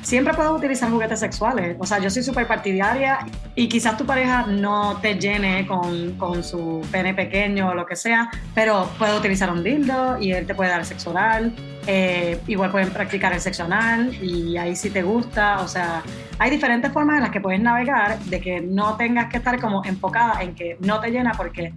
siempre 0.06 0.34
puedes 0.34 0.52
utilizar 0.52 0.88
juguetes 0.88 1.18
sexuales. 1.18 1.76
O 1.80 1.84
sea, 1.84 1.98
yo 1.98 2.08
soy 2.10 2.22
súper 2.22 2.46
partidaria 2.46 3.26
y 3.56 3.68
quizás 3.68 3.96
tu 3.96 4.06
pareja 4.06 4.46
no 4.46 4.98
te 5.02 5.18
llene 5.18 5.66
con, 5.66 6.12
con, 6.12 6.44
su 6.44 6.86
pene 6.92 7.12
pequeño 7.12 7.70
o 7.70 7.74
lo 7.74 7.84
que 7.86 7.96
sea, 7.96 8.30
pero 8.54 8.88
puede 8.98 9.18
utilizar 9.18 9.50
un 9.50 9.64
dildo 9.64 10.16
y 10.20 10.30
él 10.30 10.46
te 10.46 10.54
puede 10.54 10.70
dar 10.70 10.84
sexo 10.84 11.10
oral. 11.10 11.52
Eh, 11.88 12.40
igual 12.46 12.70
pueden 12.70 12.90
practicar 12.90 13.32
el 13.32 13.40
sexo 13.40 13.64
anal 13.64 14.14
y 14.22 14.56
ahí 14.56 14.76
si 14.76 14.90
te 14.90 15.02
gusta. 15.02 15.60
O 15.60 15.66
sea, 15.66 16.04
hay 16.38 16.50
diferentes 16.50 16.92
formas 16.92 17.16
en 17.16 17.22
las 17.22 17.30
que 17.30 17.40
puedes 17.40 17.60
navegar 17.60 18.20
de 18.20 18.40
que 18.40 18.60
no 18.60 18.96
tengas 18.96 19.28
que 19.28 19.38
estar 19.38 19.60
como 19.60 19.84
enfocada 19.84 20.40
en 20.40 20.54
que 20.54 20.76
no 20.80 21.00
te 21.00 21.10
llena 21.10 21.32
porque 21.36 21.74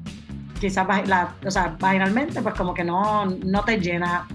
quizás 0.60 0.86
la, 1.08 1.34
o 1.44 1.50
sea, 1.50 1.76
vaginalmente, 1.80 2.44
pues 2.44 2.54
como 2.54 2.76
que 2.76 2.84
no, 2.84 3.26
no 3.26 3.63
te 3.63 3.80
llena, 3.80 4.28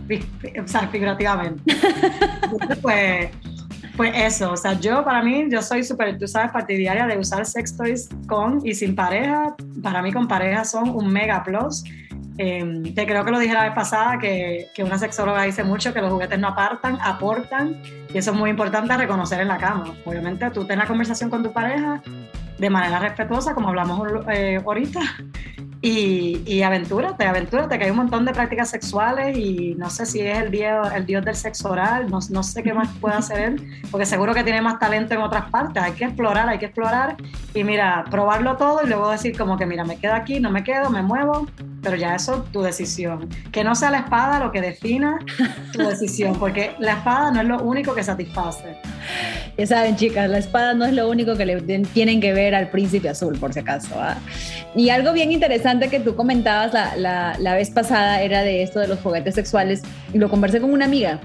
o 0.62 0.66
sea, 0.66 0.88
figurativamente. 0.88 1.62
pues, 2.82 3.30
pues 3.96 4.12
eso, 4.14 4.52
o 4.52 4.56
sea, 4.56 4.72
yo 4.74 5.04
para 5.04 5.22
mí, 5.22 5.46
yo 5.50 5.62
soy 5.62 5.84
súper, 5.84 6.18
tú 6.18 6.26
sabes, 6.26 6.50
partidaria 6.50 7.06
de 7.06 7.18
usar 7.18 7.46
sex 7.46 7.76
toys 7.76 8.08
con 8.26 8.60
y 8.66 8.74
sin 8.74 8.94
pareja. 8.94 9.54
Para 9.82 10.02
mí 10.02 10.12
con 10.12 10.26
pareja 10.26 10.64
son 10.64 10.90
un 10.90 11.12
mega 11.12 11.42
plus. 11.44 11.84
Eh, 12.36 12.82
que 12.96 13.06
creo 13.06 13.24
que 13.24 13.30
lo 13.30 13.38
dije 13.38 13.54
la 13.54 13.62
vez 13.62 13.74
pasada, 13.74 14.18
que, 14.18 14.66
que, 14.74 14.82
una 14.82 14.98
sexóloga 14.98 15.44
dice 15.44 15.62
mucho 15.62 15.94
que 15.94 16.00
los 16.00 16.10
juguetes 16.10 16.36
no 16.40 16.48
apartan, 16.48 16.98
aportan, 17.00 17.80
y 18.12 18.18
eso 18.18 18.32
es 18.32 18.36
muy 18.36 18.50
importante 18.50 18.96
reconocer 18.96 19.40
en 19.40 19.48
la 19.48 19.58
cama. 19.58 19.94
Obviamente 20.04 20.50
tú 20.50 20.64
ten 20.64 20.80
la 20.80 20.86
conversación 20.86 21.30
con 21.30 21.44
tu 21.44 21.52
pareja 21.52 22.02
de 22.58 22.70
manera 22.70 22.98
respetuosa, 22.98 23.54
como 23.54 23.68
hablamos 23.68 24.08
eh, 24.32 24.60
ahorita, 24.64 25.00
y, 25.84 26.40
y 26.46 26.62
aventúrate, 26.62 27.26
aventúrate, 27.26 27.76
que 27.78 27.84
hay 27.84 27.90
un 27.90 27.98
montón 27.98 28.24
de 28.24 28.32
prácticas 28.32 28.70
sexuales 28.70 29.36
y 29.36 29.74
no 29.74 29.90
sé 29.90 30.06
si 30.06 30.18
es 30.22 30.38
el 30.38 30.50
dios, 30.50 30.88
el 30.96 31.04
dios 31.04 31.22
del 31.22 31.36
sexo 31.36 31.72
oral, 31.72 32.10
no, 32.10 32.20
no 32.30 32.42
sé 32.42 32.62
qué 32.62 32.72
más 32.72 32.88
puede 33.02 33.16
hacer 33.16 33.38
él, 33.38 33.82
porque 33.90 34.06
seguro 34.06 34.32
que 34.32 34.42
tiene 34.42 34.62
más 34.62 34.78
talento 34.78 35.12
en 35.12 35.20
otras 35.20 35.50
partes. 35.50 35.82
Hay 35.82 35.92
que 35.92 36.06
explorar, 36.06 36.48
hay 36.48 36.58
que 36.58 36.64
explorar 36.64 37.16
y 37.52 37.64
mira, 37.64 38.06
probarlo 38.10 38.56
todo 38.56 38.80
y 38.82 38.88
luego 38.88 39.10
decir 39.10 39.36
como 39.36 39.58
que 39.58 39.66
mira, 39.66 39.84
me 39.84 39.98
quedo 39.98 40.14
aquí, 40.14 40.40
no 40.40 40.50
me 40.50 40.64
quedo, 40.64 40.88
me 40.88 41.02
muevo, 41.02 41.46
pero 41.82 41.96
ya 41.96 42.14
eso 42.14 42.46
tu 42.50 42.62
decisión. 42.62 43.28
Que 43.52 43.62
no 43.62 43.74
sea 43.74 43.90
la 43.90 43.98
espada 43.98 44.38
lo 44.38 44.52
que 44.52 44.62
defina 44.62 45.18
tu 45.74 45.80
decisión, 45.80 46.38
porque 46.38 46.74
la 46.78 46.92
espada 46.92 47.30
no 47.30 47.42
es 47.42 47.46
lo 47.46 47.62
único 47.62 47.94
que 47.94 48.02
satisface. 48.02 48.78
Ya 49.58 49.66
saben, 49.66 49.96
chicas, 49.96 50.30
la 50.30 50.38
espada 50.38 50.72
no 50.72 50.86
es 50.86 50.94
lo 50.94 51.08
único 51.10 51.36
que 51.36 51.44
le 51.44 51.60
tienen 51.60 52.20
que 52.22 52.32
ver 52.32 52.54
al 52.54 52.70
príncipe 52.70 53.10
azul, 53.10 53.38
por 53.38 53.52
si 53.52 53.60
acaso. 53.60 53.94
¿ah? 53.96 54.16
Y 54.74 54.88
algo 54.88 55.12
bien 55.12 55.30
interesante 55.30 55.73
que 55.80 56.00
tú 56.00 56.16
comentabas 56.16 56.72
la, 56.72 57.36
la, 57.38 57.54
vez 57.54 57.70
pasada 57.70 58.22
era 58.22 58.42
de 58.42 58.62
esto 58.62 58.80
de 58.80 58.88
los 58.88 59.00
juguetes 59.00 59.34
sexuales 59.34 59.82
y 60.12 60.18
lo 60.18 60.28
conversé 60.28 60.60
con 60.60 60.72
una 60.72 60.84
amiga. 60.84 61.20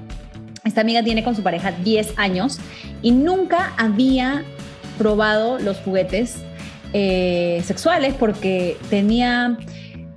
Esta 0.66 0.82
amiga 0.82 1.04
tiene 1.04 1.24
con 1.24 1.36
su 1.36 1.44
pareja 1.44 1.72
10 1.72 2.14
años 2.18 2.60
y 3.02 3.12
nunca 3.12 3.74
había 3.78 4.44
probado 4.98 5.58
los 5.60 5.78
juguetes 5.78 6.38
eh, 6.94 7.62
sexuales 7.66 8.14
porque 8.20 8.78
tenía, 8.90 9.58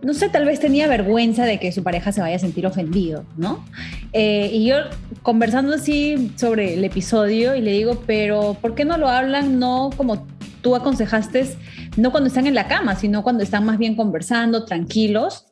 no 0.03 0.15
sé, 0.15 0.29
tal 0.29 0.45
vez 0.45 0.59
tenía 0.59 0.89
vergüenza 0.89 1.45
de 1.45 1.61
que 1.61 1.71
su 1.71 1.83
pareja 1.83 2.13
se 2.13 2.21
vaya 2.21 2.37
a 2.37 2.39
sentir 2.39 2.67
ofendido, 2.67 3.25
¿no? 3.37 3.65
Eh, 4.13 4.51
y 4.53 4.67
yo 4.67 4.77
conversando 5.23 5.75
así 5.75 6.33
sobre 6.37 6.75
el 6.75 6.85
episodio 6.85 7.55
y 7.55 7.61
le 7.61 7.73
digo, 7.73 8.03
pero 8.07 8.57
¿por 8.61 8.75
qué 8.75 8.85
no 8.85 8.99
lo 8.99 9.09
hablan 9.09 9.59
no 9.59 9.91
como 9.97 10.27
tú 10.63 10.75
aconsejaste 10.77 11.57
no 11.97 12.11
cuando 12.11 12.29
están 12.29 12.47
en 12.47 12.55
la 12.55 12.69
cama, 12.69 12.97
sino 12.97 13.23
cuando 13.23 13.43
están 13.43 13.65
más 13.67 13.79
bien 13.79 13.97
conversando, 13.97 14.65
tranquilos, 14.65 15.47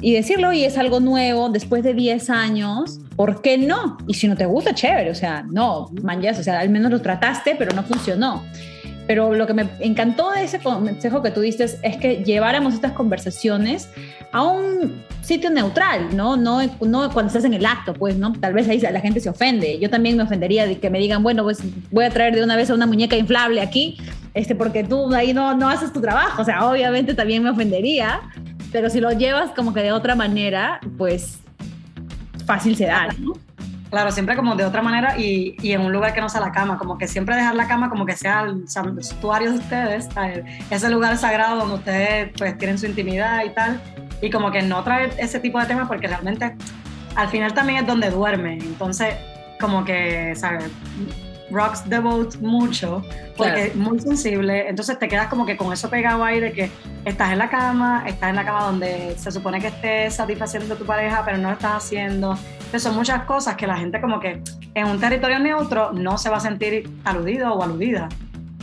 y 0.00 0.12
decirlo, 0.12 0.52
y 0.52 0.64
es 0.64 0.76
algo 0.76 1.00
nuevo, 1.00 1.48
después 1.48 1.82
de 1.82 1.94
10 1.94 2.28
años, 2.28 3.00
¿por 3.16 3.40
qué 3.40 3.56
no? 3.56 3.96
Y 4.06 4.14
si 4.14 4.28
no 4.28 4.36
te 4.36 4.44
gusta, 4.44 4.74
chévere, 4.74 5.10
o 5.10 5.14
sea, 5.14 5.42
no, 5.50 5.90
manjas, 6.02 6.38
o 6.38 6.42
sea, 6.42 6.60
al 6.60 6.68
menos 6.68 6.90
lo 6.90 7.00
trataste, 7.00 7.56
pero 7.58 7.74
no 7.74 7.82
funcionó. 7.82 8.44
Pero 9.06 9.34
lo 9.34 9.46
que 9.46 9.54
me 9.54 9.68
encantó 9.80 10.30
de 10.32 10.44
ese 10.44 10.58
consejo 10.58 11.22
que 11.22 11.30
tú 11.30 11.40
diste 11.40 11.64
es 11.64 11.96
que 11.96 12.24
lleváramos 12.24 12.74
estas 12.74 12.92
conversaciones 12.92 13.88
a 14.32 14.42
un 14.42 15.02
sitio 15.22 15.50
neutral, 15.50 16.16
¿no? 16.16 16.36
No, 16.36 16.60
cuando 16.78 17.26
estás 17.26 17.44
en 17.44 17.54
el 17.54 17.64
acto, 17.64 17.94
pues, 17.94 18.16
¿no? 18.16 18.32
Tal 18.32 18.52
vez 18.52 18.68
ahí 18.68 18.80
la 18.80 19.00
gente 19.00 19.20
se 19.20 19.28
ofende. 19.28 19.78
Yo 19.78 19.88
también 19.90 20.16
me 20.16 20.22
ofendería 20.22 20.66
de 20.66 20.78
que 20.78 20.90
me 20.90 20.98
digan, 20.98 21.22
bueno, 21.22 21.42
pues 21.42 21.60
voy 21.90 22.04
a 22.04 22.10
traer 22.10 22.34
de 22.34 22.42
una 22.42 22.56
vez 22.56 22.70
a 22.70 22.74
una 22.74 22.86
muñeca 22.86 23.16
inflable 23.16 23.60
aquí, 23.60 23.98
este, 24.34 24.54
porque 24.54 24.84
tú 24.84 25.12
ahí 25.14 25.32
no, 25.32 25.54
no 25.54 25.68
haces 25.68 25.92
tu 25.92 26.00
trabajo. 26.00 26.42
O 26.42 26.44
sea, 26.44 26.68
obviamente 26.68 27.14
también 27.14 27.42
me 27.42 27.50
ofendería, 27.50 28.20
pero 28.72 28.90
si 28.90 29.00
lo 29.00 29.10
llevas 29.12 29.50
como 29.52 29.72
que 29.72 29.82
de 29.82 29.92
otra 29.92 30.14
manera, 30.14 30.80
pues 30.98 31.38
fácil 32.44 32.76
se 32.76 32.86
da, 32.86 33.08
¿no? 33.18 33.45
Claro, 33.90 34.10
siempre 34.10 34.34
como 34.34 34.56
de 34.56 34.64
otra 34.64 34.82
manera 34.82 35.16
y, 35.16 35.56
y, 35.62 35.72
en 35.72 35.80
un 35.80 35.92
lugar 35.92 36.12
que 36.12 36.20
no 36.20 36.28
sea 36.28 36.40
la 36.40 36.50
cama, 36.50 36.76
como 36.76 36.98
que 36.98 37.06
siempre 37.06 37.36
dejar 37.36 37.54
la 37.54 37.68
cama 37.68 37.88
como 37.88 38.04
que 38.04 38.16
sea 38.16 38.42
el 38.42 38.68
santuario 38.68 39.52
de 39.52 39.58
ustedes, 39.58 40.08
ese 40.70 40.90
lugar 40.90 41.16
sagrado 41.16 41.60
donde 41.60 41.74
ustedes 41.76 42.32
pues 42.36 42.58
tienen 42.58 42.78
su 42.78 42.86
intimidad 42.86 43.44
y 43.44 43.50
tal, 43.50 43.80
y 44.20 44.30
como 44.30 44.50
que 44.50 44.62
no 44.62 44.82
traer 44.82 45.14
ese 45.18 45.38
tipo 45.38 45.60
de 45.60 45.66
temas 45.66 45.86
porque 45.86 46.08
realmente 46.08 46.56
al 47.14 47.28
final 47.28 47.54
también 47.54 47.80
es 47.80 47.86
donde 47.86 48.10
duerme, 48.10 48.54
entonces 48.54 49.14
como 49.60 49.84
que, 49.84 50.34
¿sabes? 50.34 50.70
rocks 51.50 51.84
the 51.88 51.98
boat 52.00 52.36
mucho 52.40 53.02
porque 53.36 53.66
es 53.66 53.76
muy 53.76 54.00
sensible, 54.00 54.68
entonces 54.68 54.98
te 54.98 55.08
quedas 55.08 55.28
como 55.28 55.44
que 55.44 55.56
con 55.56 55.72
eso 55.72 55.90
pegado 55.90 56.24
ahí 56.24 56.40
de 56.40 56.52
que 56.52 56.70
estás 57.04 57.32
en 57.32 57.38
la 57.38 57.50
cama, 57.50 58.04
estás 58.06 58.30
en 58.30 58.36
la 58.36 58.44
cama 58.44 58.64
donde 58.64 59.14
se 59.18 59.30
supone 59.30 59.60
que 59.60 59.68
estés 59.68 60.14
satisfaciendo 60.14 60.74
a 60.74 60.78
tu 60.78 60.86
pareja, 60.86 61.22
pero 61.24 61.36
no 61.36 61.48
lo 61.48 61.54
estás 61.54 61.84
haciendo. 61.84 62.38
Entonces 62.76 62.92
son 62.92 62.98
muchas 62.98 63.22
cosas 63.22 63.56
que 63.56 63.66
la 63.66 63.78
gente 63.78 64.02
como 64.02 64.20
que 64.20 64.42
en 64.74 64.86
un 64.86 65.00
territorio 65.00 65.38
neutro 65.38 65.92
no 65.92 66.18
se 66.18 66.28
va 66.28 66.36
a 66.36 66.40
sentir 66.40 66.90
aludido 67.04 67.54
o 67.54 67.62
aludida. 67.62 68.10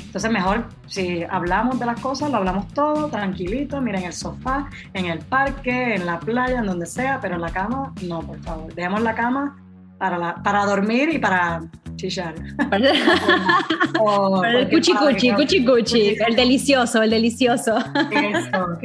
Entonces 0.06 0.30
mejor 0.30 0.68
si 0.86 1.24
hablamos 1.24 1.80
de 1.80 1.88
las 1.88 2.00
cosas, 2.00 2.30
lo 2.30 2.38
hablamos 2.38 2.68
todo 2.76 3.08
tranquilito, 3.08 3.82
mira 3.82 3.98
en 3.98 4.06
el 4.06 4.14
sofá, 4.14 4.70
en 4.94 5.08
el 5.08 5.18
parque, 5.18 5.96
en 5.96 6.06
la 6.06 6.20
playa, 6.20 6.60
en 6.60 6.68
donde 6.68 6.86
sea, 6.86 7.18
pero 7.20 7.34
en 7.34 7.42
la 7.42 7.50
cama, 7.50 7.92
no, 8.04 8.20
por 8.20 8.40
favor. 8.44 8.72
Dejemos 8.76 9.02
la 9.02 9.16
cama 9.16 9.58
para, 9.98 10.36
para 10.44 10.64
dormir 10.68 11.10
y 11.12 11.18
para 11.18 11.62
chillar. 11.96 12.36
Para, 12.70 14.60
el 14.60 14.70
cuchi 14.70 14.94
cuchi, 14.94 15.32
cuchi 15.32 15.66
cuchi, 15.66 16.18
el 16.28 16.36
delicioso, 16.36 17.02
el 17.02 17.10
delicioso. 17.10 17.78
Eso, 18.12 18.78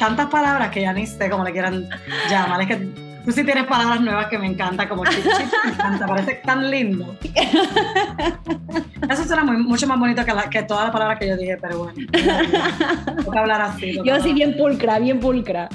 tantas 0.00 0.26
palabras 0.26 0.70
que 0.70 0.80
ya 0.80 0.92
ni 0.92 1.06
sé 1.06 1.30
cómo 1.30 1.44
le 1.44 1.52
quieran 1.52 1.88
llamar, 2.28 2.62
es 2.62 2.68
que 2.68 3.03
Tú 3.24 3.32
sí 3.32 3.42
tienes 3.42 3.64
palabras 3.64 4.00
nuevas 4.02 4.26
que 4.26 4.38
me 4.38 4.46
encanta, 4.46 4.86
como 4.88 5.04
chichi, 5.06 5.28
me 5.64 5.72
encanta, 5.72 6.06
parece 6.06 6.34
tan 6.44 6.70
lindo. 6.70 7.16
Eso 9.10 9.24
suena 9.24 9.44
mucho 9.44 9.86
más 9.86 9.98
bonito 9.98 10.22
que, 10.24 10.32
que 10.50 10.62
todas 10.64 10.84
las 10.84 10.92
palabras 10.92 11.18
que 11.18 11.28
yo 11.28 11.36
dije, 11.36 11.56
pero 11.56 11.78
bueno. 11.78 11.94
Que 13.32 13.38
hablar 13.38 13.62
así. 13.62 13.98
Yo 14.04 14.20
sí 14.22 14.32
bien 14.34 14.56
pulcra, 14.56 14.98
bien 14.98 15.18
pulcra. 15.20 15.68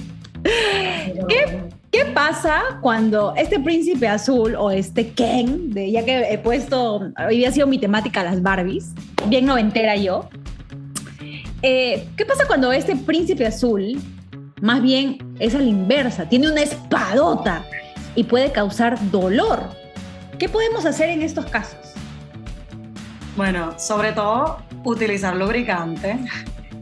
¿Qué, 0.43 1.61
¿Qué, 1.91 2.05
pasa 2.13 2.61
cuando 2.81 3.33
este 3.35 3.59
príncipe 3.59 4.07
azul 4.07 4.55
o 4.55 4.71
este 4.71 5.09
Ken, 5.09 5.73
de, 5.73 5.91
ya 5.91 6.05
que 6.05 6.31
he 6.31 6.37
puesto, 6.37 7.11
hoy 7.27 7.45
ha 7.45 7.51
sido 7.51 7.67
mi 7.67 7.77
temática 7.79 8.23
las 8.23 8.41
Barbies, 8.41 8.93
bien 9.27 9.45
noventera 9.45 9.95
yo, 9.97 10.29
eh, 11.61 12.07
¿qué 12.15 12.25
pasa 12.25 12.45
cuando 12.47 12.71
este 12.71 12.95
príncipe 12.95 13.45
azul 13.45 13.99
más 14.61 14.81
bien 14.81 15.35
es 15.39 15.55
a 15.55 15.59
la 15.59 15.65
inversa, 15.65 16.27
tiene 16.27 16.51
una 16.51 16.61
espadota 16.61 17.63
y 18.15 18.23
puede 18.23 18.51
causar 18.51 18.97
dolor? 19.11 19.69
¿Qué 20.37 20.49
podemos 20.49 20.85
hacer 20.85 21.09
en 21.09 21.21
estos 21.21 21.45
casos? 21.45 21.93
Bueno, 23.35 23.77
sobre 23.77 24.11
todo 24.11 24.57
utilizar 24.83 25.35
lubricante, 25.35 26.19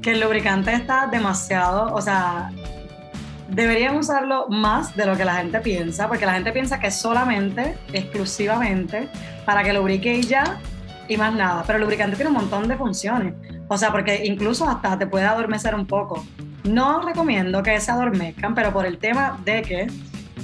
que 0.01 0.11
el 0.11 0.19
lubricante 0.19 0.73
está 0.73 1.07
demasiado, 1.07 1.93
o 1.93 2.01
sea, 2.01 2.51
deberían 3.49 3.95
usarlo 3.95 4.47
más 4.49 4.95
de 4.95 5.05
lo 5.05 5.15
que 5.15 5.25
la 5.25 5.35
gente 5.35 5.59
piensa, 5.59 6.07
porque 6.07 6.25
la 6.25 6.33
gente 6.33 6.51
piensa 6.51 6.79
que 6.79 6.91
solamente, 6.91 7.77
exclusivamente, 7.93 9.09
para 9.45 9.63
que 9.63 9.73
lubrique 9.73 10.13
y 10.17 10.23
ya, 10.23 10.59
y 11.07 11.17
más 11.17 11.33
nada. 11.33 11.63
Pero 11.65 11.77
el 11.77 11.83
lubricante 11.83 12.15
tiene 12.15 12.29
un 12.29 12.37
montón 12.37 12.67
de 12.67 12.75
funciones. 12.75 13.33
O 13.67 13.77
sea, 13.77 13.91
porque 13.91 14.25
incluso 14.25 14.67
hasta 14.67 14.97
te 14.97 15.07
puede 15.07 15.25
adormecer 15.25 15.75
un 15.75 15.85
poco. 15.85 16.25
No 16.67 17.01
recomiendo 17.01 17.63
que 17.63 17.79
se 17.79 17.91
adormezcan, 17.91 18.53
pero 18.53 18.73
por 18.73 18.85
el 18.85 18.97
tema 18.97 19.39
de 19.45 19.61
que 19.61 19.87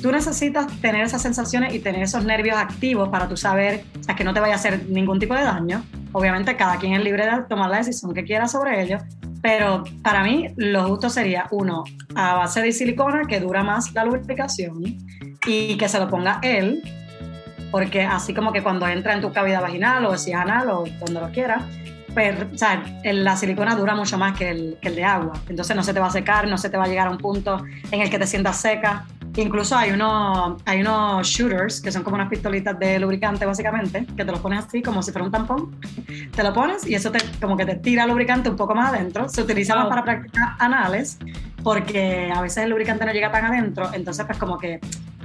tú 0.01 0.11
necesitas 0.11 0.67
tener 0.81 1.05
esas 1.05 1.21
sensaciones 1.21 1.73
y 1.73 1.79
tener 1.79 2.03
esos 2.03 2.25
nervios 2.25 2.57
activos 2.57 3.09
para 3.09 3.27
tú 3.27 3.37
saber 3.37 3.85
o 3.99 4.03
sea, 4.03 4.15
que 4.15 4.23
no 4.23 4.33
te 4.33 4.39
vaya 4.39 4.53
a 4.53 4.55
hacer 4.57 4.87
ningún 4.89 5.19
tipo 5.19 5.33
de 5.33 5.43
daño. 5.43 5.83
Obviamente 6.11 6.55
cada 6.55 6.77
quien 6.77 6.93
es 6.93 7.03
libre 7.03 7.25
de 7.25 7.43
tomar 7.43 7.69
la 7.69 7.77
decisión 7.77 8.13
que 8.13 8.23
quiera 8.23 8.47
sobre 8.47 8.83
ello, 8.83 8.97
pero 9.41 9.83
para 10.01 10.23
mí 10.23 10.47
lo 10.57 10.83
justo 10.87 11.09
sería 11.09 11.47
uno 11.51 11.83
a 12.15 12.35
base 12.35 12.61
de 12.61 12.71
silicona 12.71 13.23
que 13.27 13.39
dura 13.39 13.63
más 13.63 13.93
la 13.93 14.05
lubricación 14.05 14.81
y 15.45 15.77
que 15.77 15.89
se 15.89 15.99
lo 15.99 16.09
ponga 16.09 16.39
él, 16.43 16.81
porque 17.71 18.03
así 18.03 18.33
como 18.33 18.51
que 18.51 18.61
cuando 18.61 18.87
entra 18.87 19.13
en 19.13 19.21
tu 19.21 19.31
cavidad 19.31 19.61
vaginal 19.61 20.05
o 20.05 20.17
si 20.17 20.33
anal 20.33 20.69
o 20.69 20.83
cuando 20.99 21.21
lo 21.21 21.31
quieras, 21.31 21.63
pues, 22.13 22.35
o 22.53 22.57
sea, 22.57 22.83
la 23.03 23.35
silicona 23.35 23.75
dura 23.75 23.95
mucho 23.95 24.17
más 24.17 24.37
que 24.37 24.49
el, 24.49 24.77
que 24.81 24.89
el 24.89 24.95
de 24.95 25.03
agua. 25.03 25.33
Entonces 25.49 25.75
no 25.75 25.83
se 25.83 25.93
te 25.93 25.99
va 25.99 26.07
a 26.07 26.11
secar, 26.11 26.47
no 26.47 26.57
se 26.57 26.69
te 26.69 26.77
va 26.77 26.85
a 26.85 26.87
llegar 26.87 27.07
a 27.07 27.11
un 27.11 27.17
punto 27.17 27.63
en 27.91 28.01
el 28.01 28.09
que 28.09 28.19
te 28.19 28.27
sientas 28.27 28.57
seca. 28.57 29.05
Incluso 29.35 29.75
hay, 29.75 29.91
uno, 29.91 30.57
hay 30.65 30.81
unos 30.81 31.25
shooters, 31.27 31.81
que 31.81 31.91
son 31.91 32.03
como 32.03 32.15
unas 32.15 32.29
pistolitas 32.29 32.77
de 32.77 32.99
lubricante 32.99 33.45
básicamente, 33.45 34.05
que 34.15 34.23
te 34.23 34.31
los 34.31 34.39
pones 34.39 34.63
así 34.63 34.83
como 34.83 35.01
si 35.01 35.11
fuera 35.11 35.25
un 35.25 35.31
tampón. 35.31 35.75
Te 36.35 36.43
lo 36.43 36.53
pones 36.53 36.85
y 36.87 36.93
eso 36.93 37.11
te, 37.11 37.19
como 37.41 37.57
que 37.57 37.65
te 37.65 37.75
tira 37.75 38.05
lubricante 38.05 38.49
un 38.49 38.55
poco 38.55 38.75
más 38.75 38.93
adentro. 38.93 39.27
Se 39.29 39.41
utiliza 39.41 39.75
más 39.75 39.87
para 39.87 40.03
prácticas 40.03 40.49
anales 40.59 41.17
porque 41.63 42.31
a 42.33 42.41
veces 42.41 42.65
el 42.65 42.69
lubricante 42.69 43.05
no 43.05 43.13
llega 43.13 43.31
tan 43.31 43.45
adentro, 43.45 43.89
entonces 43.93 44.25
pues 44.25 44.37
como 44.37 44.57
que 44.57 44.79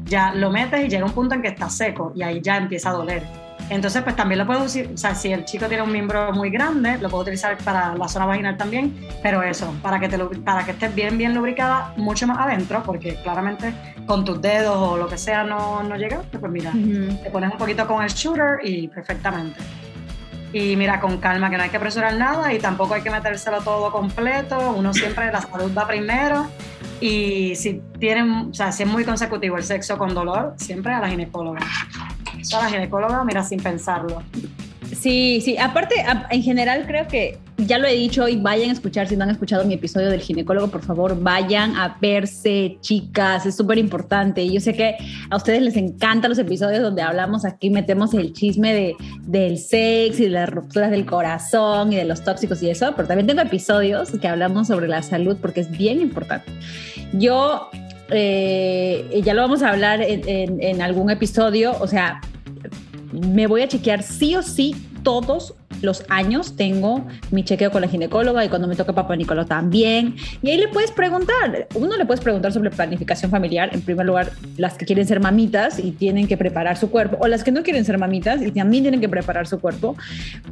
ya 0.04 0.32
lo 0.32 0.50
metes 0.50 0.86
y 0.86 0.88
llega 0.88 1.04
un 1.04 1.12
punto 1.12 1.34
en 1.34 1.42
que 1.42 1.48
está 1.48 1.68
seco 1.68 2.12
y 2.14 2.22
ahí 2.22 2.40
ya 2.40 2.56
empieza 2.56 2.90
a 2.90 2.92
doler. 2.92 3.47
Entonces, 3.70 4.02
pues 4.02 4.16
también 4.16 4.38
lo 4.38 4.46
puedo 4.46 4.64
usar, 4.64 4.86
o 4.92 4.96
sea, 4.96 5.14
si 5.14 5.30
el 5.30 5.44
chico 5.44 5.66
tiene 5.66 5.82
un 5.82 5.92
miembro 5.92 6.32
muy 6.32 6.48
grande, 6.48 6.96
lo 6.98 7.10
puedo 7.10 7.22
utilizar 7.22 7.56
para 7.58 7.94
la 7.94 8.08
zona 8.08 8.24
vaginal 8.24 8.56
también, 8.56 8.96
pero 9.22 9.42
eso, 9.42 9.74
para 9.82 10.00
que, 10.00 10.08
te, 10.08 10.18
para 10.18 10.64
que 10.64 10.70
estés 10.70 10.94
bien, 10.94 11.18
bien 11.18 11.34
lubricada, 11.34 11.92
mucho 11.96 12.26
más 12.26 12.38
adentro, 12.38 12.82
porque 12.82 13.16
claramente 13.16 13.74
con 14.06 14.24
tus 14.24 14.40
dedos 14.40 14.76
o 14.76 14.96
lo 14.96 15.06
que 15.06 15.18
sea 15.18 15.44
no, 15.44 15.82
no 15.82 15.96
llega, 15.96 16.22
pues 16.30 16.50
mira, 16.50 16.72
te 16.72 17.30
pones 17.30 17.52
un 17.52 17.58
poquito 17.58 17.86
con 17.86 18.02
el 18.02 18.08
shooter 18.08 18.60
y 18.62 18.88
perfectamente. 18.88 19.60
Y 20.50 20.76
mira, 20.76 20.98
con 20.98 21.18
calma, 21.18 21.50
que 21.50 21.58
no 21.58 21.62
hay 21.64 21.68
que 21.68 21.76
apresurar 21.76 22.14
nada 22.14 22.54
y 22.54 22.58
tampoco 22.58 22.94
hay 22.94 23.02
que 23.02 23.10
metérselo 23.10 23.60
todo 23.60 23.92
completo, 23.92 24.74
uno 24.74 24.94
siempre, 24.94 25.30
la 25.30 25.42
salud 25.42 25.70
va 25.76 25.86
primero. 25.86 26.46
Y 27.00 27.54
si 27.54 27.82
tienen, 28.00 28.48
o 28.50 28.54
sea, 28.54 28.72
si 28.72 28.82
es 28.82 28.88
muy 28.88 29.04
consecutivo 29.04 29.56
el 29.56 29.62
sexo 29.62 29.98
con 29.98 30.14
dolor, 30.14 30.54
siempre 30.56 30.94
a 30.94 31.00
la 31.00 31.08
ginecóloga 31.08 31.60
a 32.52 32.62
la 32.62 32.70
ginecóloga, 32.70 33.24
mira, 33.24 33.42
sin 33.42 33.60
pensarlo. 33.60 34.22
Sí, 34.96 35.40
sí, 35.42 35.56
aparte, 35.58 35.94
en 36.30 36.42
general 36.42 36.86
creo 36.86 37.06
que 37.06 37.38
ya 37.58 37.78
lo 37.78 37.86
he 37.86 37.94
dicho 37.94 38.28
y 38.28 38.36
vayan 38.36 38.70
a 38.70 38.72
escuchar, 38.72 39.08
si 39.08 39.16
no 39.16 39.24
han 39.24 39.30
escuchado 39.30 39.64
mi 39.64 39.74
episodio 39.74 40.08
del 40.10 40.20
ginecólogo, 40.20 40.68
por 40.68 40.82
favor, 40.82 41.20
vayan 41.20 41.76
a 41.76 41.98
verse, 42.00 42.78
chicas, 42.80 43.44
es 43.44 43.56
súper 43.56 43.78
importante. 43.78 44.48
Yo 44.50 44.60
sé 44.60 44.74
que 44.74 44.96
a 45.28 45.36
ustedes 45.36 45.62
les 45.62 45.76
encantan 45.76 46.30
los 46.30 46.38
episodios 46.38 46.82
donde 46.82 47.02
hablamos 47.02 47.44
aquí, 47.44 47.68
metemos 47.70 48.14
el 48.14 48.32
chisme 48.32 48.72
de, 48.72 48.96
del 49.22 49.58
sexo 49.58 50.22
y 50.22 50.26
de 50.26 50.30
las 50.30 50.48
rupturas 50.48 50.90
del 50.90 51.04
corazón 51.04 51.92
y 51.92 51.96
de 51.96 52.04
los 52.04 52.22
tóxicos 52.22 52.62
y 52.62 52.70
eso, 52.70 52.92
pero 52.96 53.08
también 53.08 53.26
tengo 53.26 53.40
episodios 53.40 54.10
que 54.10 54.28
hablamos 54.28 54.68
sobre 54.68 54.88
la 54.88 55.02
salud 55.02 55.36
porque 55.40 55.60
es 55.60 55.70
bien 55.70 56.00
importante. 56.00 56.50
Yo 57.12 57.70
eh, 58.10 59.20
ya 59.24 59.34
lo 59.34 59.42
vamos 59.42 59.62
a 59.62 59.70
hablar 59.70 60.02
en, 60.02 60.62
en, 60.62 60.82
algún 60.82 61.10
episodio, 61.10 61.76
o 61.80 61.86
sea, 61.86 62.20
me 63.12 63.46
voy 63.46 63.62
a 63.62 63.68
chequear 63.68 64.02
sí 64.02 64.34
o 64.36 64.42
sí 64.42 64.74
todos 65.02 65.54
los 65.82 66.04
años. 66.08 66.56
Tengo 66.56 67.06
mi 67.30 67.44
chequeo 67.44 67.70
con 67.70 67.82
la 67.82 67.88
ginecóloga 67.88 68.44
y 68.44 68.48
cuando 68.48 68.68
me 68.68 68.76
toca 68.76 68.92
papá 68.92 69.16
Nicolás 69.16 69.46
también. 69.46 70.16
Y 70.42 70.50
ahí 70.50 70.58
le 70.58 70.68
puedes 70.68 70.90
preguntar, 70.90 71.68
uno 71.74 71.96
le 71.96 72.06
puedes 72.06 72.22
preguntar 72.22 72.52
sobre 72.52 72.70
planificación 72.70 73.30
familiar, 73.30 73.70
en 73.72 73.82
primer 73.82 74.06
lugar, 74.06 74.32
las 74.56 74.74
que 74.74 74.86
quieren 74.86 75.06
ser 75.06 75.20
mamitas 75.20 75.78
y 75.78 75.92
tienen 75.92 76.26
que 76.26 76.36
preparar 76.36 76.76
su 76.76 76.90
cuerpo, 76.90 77.16
o 77.20 77.28
las 77.28 77.44
que 77.44 77.52
no 77.52 77.62
quieren 77.62 77.84
ser 77.84 77.98
mamitas 77.98 78.42
y 78.42 78.50
también 78.50 78.84
tienen 78.84 79.00
que 79.00 79.08
preparar 79.08 79.46
su 79.46 79.60
cuerpo, 79.60 79.96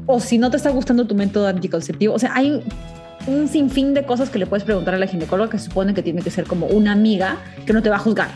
o 0.07 0.21
si 0.21 0.39
no 0.39 0.51
te 0.51 0.57
está 0.57 0.71
gustando 0.71 1.07
tu 1.07 1.15
método 1.15 1.49
anticonceptivo, 1.49 2.15
o 2.15 2.19
sea, 2.19 2.33
hay 2.35 2.63
un 3.27 3.49
sinfín 3.49 3.95
de 3.95 4.05
cosas 4.05 4.31
que 4.31 4.39
le 4.39 4.47
puedes 4.47 4.65
preguntar 4.65 4.95
a 4.95 4.99
la 4.99 5.07
ginecóloga 5.07 5.51
que 5.51 5.59
supone 5.59 5.95
que 5.95 6.03
tiene 6.03 6.23
que 6.23 6.31
ser 6.31 6.45
como 6.45 6.67
una 6.67 6.93
amiga 6.93 7.37
que 7.67 7.73
no 7.73 7.83
te 7.83 7.91
va 7.91 7.97
a 7.97 8.01
juzgar. 8.01 8.29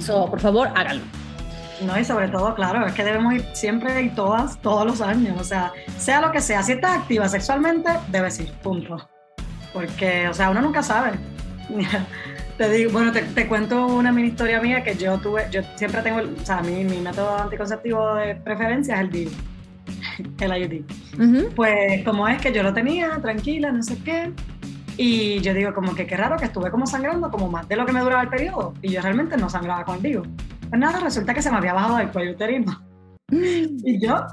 So, 0.00 0.26
por 0.28 0.40
favor, 0.40 0.68
háganlo. 0.74 1.04
No, 1.84 1.98
y 1.98 2.04
sobre 2.04 2.28
todo, 2.28 2.54
claro, 2.54 2.86
es 2.86 2.92
que 2.92 3.04
debemos 3.04 3.34
ir 3.34 3.44
siempre 3.52 4.00
y 4.02 4.10
todas, 4.10 4.58
todos 4.60 4.86
los 4.86 5.00
años. 5.00 5.40
O 5.40 5.44
sea, 5.44 5.72
sea 5.98 6.20
lo 6.20 6.30
que 6.30 6.40
sea, 6.40 6.62
si 6.62 6.72
estás 6.72 6.98
activa 6.98 7.28
sexualmente, 7.28 7.90
debes 8.08 8.38
ir, 8.40 8.52
punto. 8.62 9.08
Porque, 9.72 10.28
o 10.28 10.34
sea, 10.34 10.50
uno 10.50 10.60
nunca 10.60 10.82
sabe. 10.82 11.12
te 12.58 12.70
digo, 12.70 12.92
bueno, 12.92 13.12
te, 13.12 13.48
cuento 13.48 13.86
una 13.86 14.12
mini 14.12 14.28
historia 14.28 14.60
mía 14.60 14.84
que 14.84 14.94
yo 14.94 15.18
tuve, 15.18 15.46
yo 15.50 15.62
siempre 15.76 16.02
tengo, 16.02 16.20
o 16.20 16.44
sea, 16.44 16.60
mi, 16.62 16.84
mi 16.84 16.98
método 16.98 17.36
anticonceptivo 17.36 18.14
de 18.14 18.36
preferencia 18.36 18.94
es 18.96 19.00
el 19.00 19.10
DIU. 19.10 19.30
el 20.40 20.62
IUD. 20.62 21.54
Pues 21.54 22.04
como 22.04 22.28
es 22.28 22.40
que 22.40 22.52
yo 22.52 22.62
lo 22.62 22.72
tenía, 22.72 23.18
tranquila, 23.20 23.72
no 23.72 23.82
sé 23.82 23.98
qué, 23.98 24.32
y 24.96 25.40
yo 25.40 25.54
digo 25.54 25.74
como 25.74 25.94
que 25.94 26.06
qué 26.06 26.16
raro 26.16 26.36
que 26.36 26.44
estuve 26.44 26.70
como 26.70 26.86
sangrando 26.86 27.30
como 27.30 27.50
más 27.50 27.68
de 27.68 27.76
lo 27.76 27.84
que 27.84 27.92
me 27.92 28.00
duraba 28.00 28.22
el 28.22 28.28
periodo, 28.28 28.74
y 28.82 28.90
yo 28.90 29.00
realmente 29.00 29.36
no 29.36 29.48
sangraba 29.48 29.84
con 29.84 30.04
el 30.04 30.22
Pues 30.68 30.80
nada, 30.80 31.00
resulta 31.00 31.34
que 31.34 31.42
se 31.42 31.50
me 31.50 31.56
había 31.56 31.74
bajado 31.74 31.98
el 31.98 32.10
cuello 32.10 32.32
uterino. 32.32 32.82
Y 33.30 33.98
yo, 34.00 34.26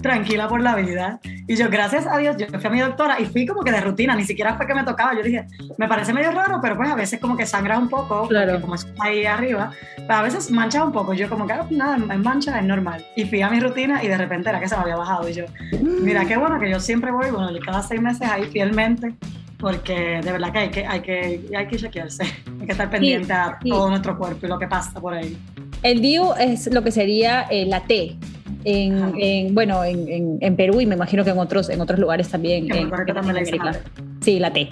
tranquila 0.00 0.48
por 0.48 0.60
la 0.60 0.76
vida. 0.76 1.20
Y 1.46 1.56
yo, 1.56 1.68
gracias 1.68 2.06
a 2.06 2.16
Dios, 2.16 2.36
yo 2.38 2.46
fui 2.46 2.66
a 2.66 2.70
mi 2.70 2.80
doctora 2.80 3.20
y 3.20 3.26
fui 3.26 3.46
como 3.46 3.62
que 3.62 3.70
de 3.70 3.80
rutina, 3.80 4.16
ni 4.16 4.24
siquiera 4.24 4.56
fue 4.56 4.66
que 4.66 4.74
me 4.74 4.82
tocaba. 4.82 5.14
Yo 5.14 5.22
dije, 5.22 5.46
me 5.76 5.86
parece 5.88 6.14
medio 6.14 6.30
raro, 6.30 6.58
pero 6.62 6.76
pues 6.76 6.88
a 6.88 6.94
veces 6.94 7.20
como 7.20 7.36
que 7.36 7.44
sangra 7.44 7.78
un 7.78 7.88
poco, 7.88 8.26
claro. 8.28 8.60
como 8.62 8.74
es 8.74 8.86
ahí 8.98 9.26
arriba, 9.26 9.70
pero 9.96 10.14
a 10.14 10.22
veces 10.22 10.50
mancha 10.50 10.82
un 10.82 10.92
poco. 10.92 11.12
Yo 11.12 11.28
como 11.28 11.46
que, 11.46 11.52
ah, 11.52 11.66
nada, 11.70 11.96
es 11.96 12.20
mancha, 12.20 12.58
es 12.58 12.64
normal. 12.64 13.04
Y 13.14 13.24
fui 13.26 13.42
a 13.42 13.50
mi 13.50 13.60
rutina 13.60 14.02
y 14.02 14.08
de 14.08 14.16
repente 14.16 14.48
era 14.48 14.58
que 14.58 14.68
se 14.68 14.76
me 14.76 14.82
había 14.82 14.96
bajado. 14.96 15.28
Y 15.28 15.34
yo, 15.34 15.44
mira, 15.82 16.24
qué 16.24 16.36
bueno 16.38 16.58
que 16.58 16.70
yo 16.70 16.80
siempre 16.80 17.10
voy, 17.10 17.30
bueno, 17.30 17.50
cada 17.64 17.82
seis 17.82 18.00
meses 18.00 18.28
ahí 18.28 18.44
fielmente 18.44 19.14
porque 19.58 20.20
de 20.22 20.32
verdad 20.32 20.52
que 20.52 20.58
hay 20.58 20.68
que, 20.68 20.86
hay 20.86 21.00
que, 21.00 21.40
hay 21.56 21.66
que 21.66 21.76
chequearse, 21.78 22.24
hay 22.60 22.66
que 22.66 22.72
estar 22.72 22.90
pendiente 22.90 23.32
a 23.32 23.58
todo 23.66 23.88
nuestro 23.88 24.18
cuerpo 24.18 24.44
y 24.44 24.48
lo 24.50 24.58
que 24.58 24.66
pasa 24.66 25.00
por 25.00 25.14
ahí. 25.14 25.38
El 25.82 26.02
DIU 26.02 26.34
es 26.38 26.72
lo 26.72 26.82
que 26.82 26.90
sería 26.90 27.46
eh, 27.50 27.64
la 27.64 27.80
T, 27.80 28.16
en, 28.64 29.54
bueno, 29.54 29.84
en, 29.84 30.38
en, 30.40 30.56
Perú 30.56 30.80
y 30.80 30.86
me 30.86 30.94
imagino 30.94 31.24
que 31.24 31.30
en 31.30 31.38
otros, 31.38 31.68
en 31.70 31.80
otros 31.80 31.98
lugares 31.98 32.28
también. 32.28 32.70
En, 32.74 32.92
América. 33.16 33.80
Sí, 34.20 34.38
la 34.38 34.52
T. 34.52 34.68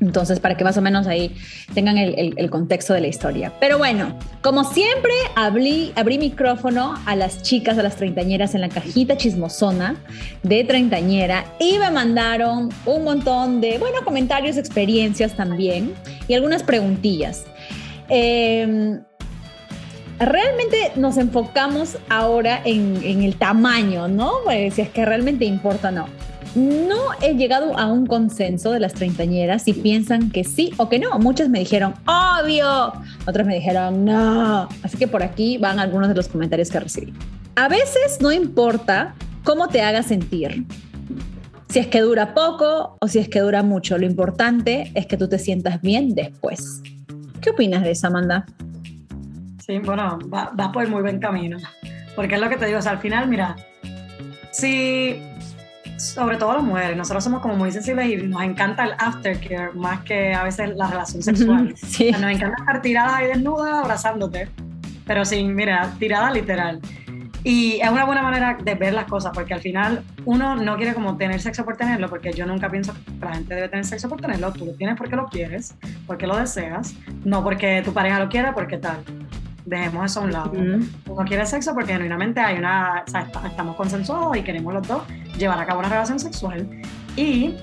Entonces, 0.00 0.40
para 0.40 0.56
que 0.56 0.64
más 0.64 0.76
o 0.76 0.82
menos 0.82 1.06
ahí 1.06 1.36
tengan 1.74 1.96
el, 1.96 2.34
el, 2.36 2.50
contexto 2.50 2.92
de 2.92 3.00
la 3.00 3.06
historia. 3.06 3.52
Pero 3.60 3.78
bueno, 3.78 4.18
como 4.42 4.64
siempre, 4.64 5.12
abrí, 5.36 5.92
abrí 5.94 6.18
micrófono 6.18 6.94
a 7.06 7.14
las 7.14 7.42
chicas, 7.42 7.78
a 7.78 7.84
las 7.84 7.94
treintañeras 7.94 8.56
en 8.56 8.62
la 8.62 8.68
cajita 8.68 9.16
chismosona 9.16 9.94
de 10.42 10.64
treintañera 10.64 11.44
y 11.60 11.78
me 11.78 11.92
mandaron 11.92 12.70
un 12.84 13.04
montón 13.04 13.60
de, 13.60 13.78
bueno, 13.78 13.98
comentarios, 14.04 14.56
experiencias 14.56 15.36
también 15.36 15.94
y 16.26 16.34
algunas 16.34 16.64
preguntillas. 16.64 17.44
Eh, 18.08 18.98
realmente 20.24 20.92
nos 20.96 21.16
enfocamos 21.16 21.98
ahora 22.08 22.60
en, 22.64 23.22
el 23.22 23.36
tamaño, 23.36 24.08
¿no? 24.08 24.32
Pues, 24.44 24.74
si 24.74 24.82
es 24.82 24.88
que 24.88 25.04
realmente 25.04 25.44
importa 25.44 25.88
o 25.88 25.92
no. 25.92 26.06
No 26.54 26.98
he 27.22 27.34
llegado 27.34 27.78
a 27.78 27.86
un 27.86 28.06
consenso 28.06 28.72
de 28.72 28.80
las 28.80 28.92
treintañeras 28.92 29.62
si 29.62 29.72
piensan 29.72 30.30
que 30.30 30.44
sí 30.44 30.72
o 30.76 30.88
que 30.88 30.98
no. 30.98 31.18
Muchas 31.18 31.48
me 31.48 31.60
dijeron, 31.60 31.94
obvio. 32.06 32.92
Otras 33.26 33.46
me 33.46 33.54
dijeron, 33.54 34.04
no. 34.04 34.68
Así 34.82 34.98
que 34.98 35.08
por 35.08 35.22
aquí 35.22 35.56
van 35.56 35.78
algunos 35.78 36.08
de 36.08 36.14
los 36.14 36.28
comentarios 36.28 36.68
que 36.68 36.80
recibí. 36.80 37.14
A 37.56 37.68
veces 37.68 38.18
no 38.20 38.32
importa 38.32 39.14
cómo 39.44 39.68
te 39.68 39.80
haga 39.80 40.02
sentir. 40.02 40.66
Si 41.70 41.78
es 41.78 41.86
que 41.86 42.02
dura 42.02 42.34
poco 42.34 42.98
o 43.00 43.08
si 43.08 43.18
es 43.18 43.30
que 43.30 43.40
dura 43.40 43.62
mucho. 43.62 43.96
Lo 43.96 44.04
importante 44.04 44.92
es 44.94 45.06
que 45.06 45.16
tú 45.16 45.28
te 45.28 45.38
sientas 45.38 45.80
bien 45.80 46.14
después. 46.14 46.82
¿Qué 47.40 47.48
opinas 47.48 47.82
de 47.82 47.92
eso, 47.92 48.08
Amanda? 48.08 48.44
Sí, 49.64 49.78
bueno, 49.78 50.18
vas 50.26 50.68
por 50.72 50.82
el 50.82 50.90
muy 50.90 51.02
buen 51.02 51.20
camino. 51.20 51.56
Porque 52.16 52.34
es 52.34 52.40
lo 52.40 52.48
que 52.48 52.56
te 52.56 52.66
digo, 52.66 52.80
o 52.80 52.82
sea, 52.82 52.90
al 52.92 52.98
final, 52.98 53.28
mira, 53.28 53.54
si, 54.50 55.22
sobre 55.98 56.36
todo 56.36 56.54
las 56.54 56.64
mujeres, 56.64 56.96
nosotros 56.96 57.22
somos 57.22 57.40
como 57.40 57.54
muy 57.54 57.70
sensibles 57.70 58.10
y 58.10 58.16
nos 58.16 58.42
encanta 58.42 58.84
el 58.84 58.94
aftercare 58.98 59.70
más 59.74 60.00
que 60.00 60.34
a 60.34 60.42
veces 60.42 60.74
la 60.74 60.88
relación 60.88 61.22
sexual. 61.22 61.74
Sí. 61.76 62.10
nos 62.10 62.32
encanta 62.32 62.56
estar 62.58 62.82
tiradas 62.82 63.12
ahí 63.14 63.28
desnudas 63.28 63.84
abrazándote, 63.84 64.48
pero 65.06 65.24
sin, 65.24 65.54
mira, 65.54 65.94
tirada 65.96 66.32
literal. 66.32 66.80
Y 67.44 67.78
es 67.80 67.88
una 67.88 68.04
buena 68.04 68.22
manera 68.22 68.58
de 68.60 68.74
ver 68.74 68.94
las 68.94 69.04
cosas, 69.04 69.30
porque 69.32 69.54
al 69.54 69.60
final 69.60 70.02
uno 70.24 70.56
no 70.56 70.76
quiere 70.76 70.92
como 70.92 71.16
tener 71.16 71.40
sexo 71.40 71.64
por 71.64 71.76
tenerlo, 71.76 72.08
porque 72.08 72.32
yo 72.32 72.46
nunca 72.46 72.68
pienso 72.68 72.94
que 72.94 73.24
la 73.24 73.34
gente 73.34 73.54
debe 73.54 73.68
tener 73.68 73.84
sexo 73.84 74.08
por 74.08 74.20
tenerlo. 74.20 74.52
Tú 74.52 74.66
lo 74.66 74.72
tienes 74.74 74.96
porque 74.96 75.14
lo 75.14 75.26
quieres, 75.26 75.76
porque 76.08 76.26
lo 76.26 76.36
deseas, 76.36 76.96
no 77.24 77.44
porque 77.44 77.80
tu 77.84 77.92
pareja 77.92 78.18
lo 78.18 78.28
quiera, 78.28 78.54
porque 78.54 78.76
tal 78.76 79.04
dejemos 79.64 80.10
eso 80.10 80.20
a 80.20 80.24
un 80.24 80.32
lado. 80.32 80.52
Uno 80.52 81.24
quiere 81.26 81.46
sexo 81.46 81.74
porque 81.74 81.92
genuinamente 81.92 82.40
hay 82.40 82.58
una, 82.58 83.04
o 83.06 83.10
sea, 83.10 83.28
estamos 83.46 83.76
consensuados 83.76 84.36
y 84.36 84.42
queremos 84.42 84.72
los 84.74 84.86
dos 84.86 85.02
llevar 85.36 85.58
a 85.58 85.66
cabo 85.66 85.80
una 85.80 85.88
relación 85.88 86.18
sexual. 86.18 86.66
Y 87.16 87.56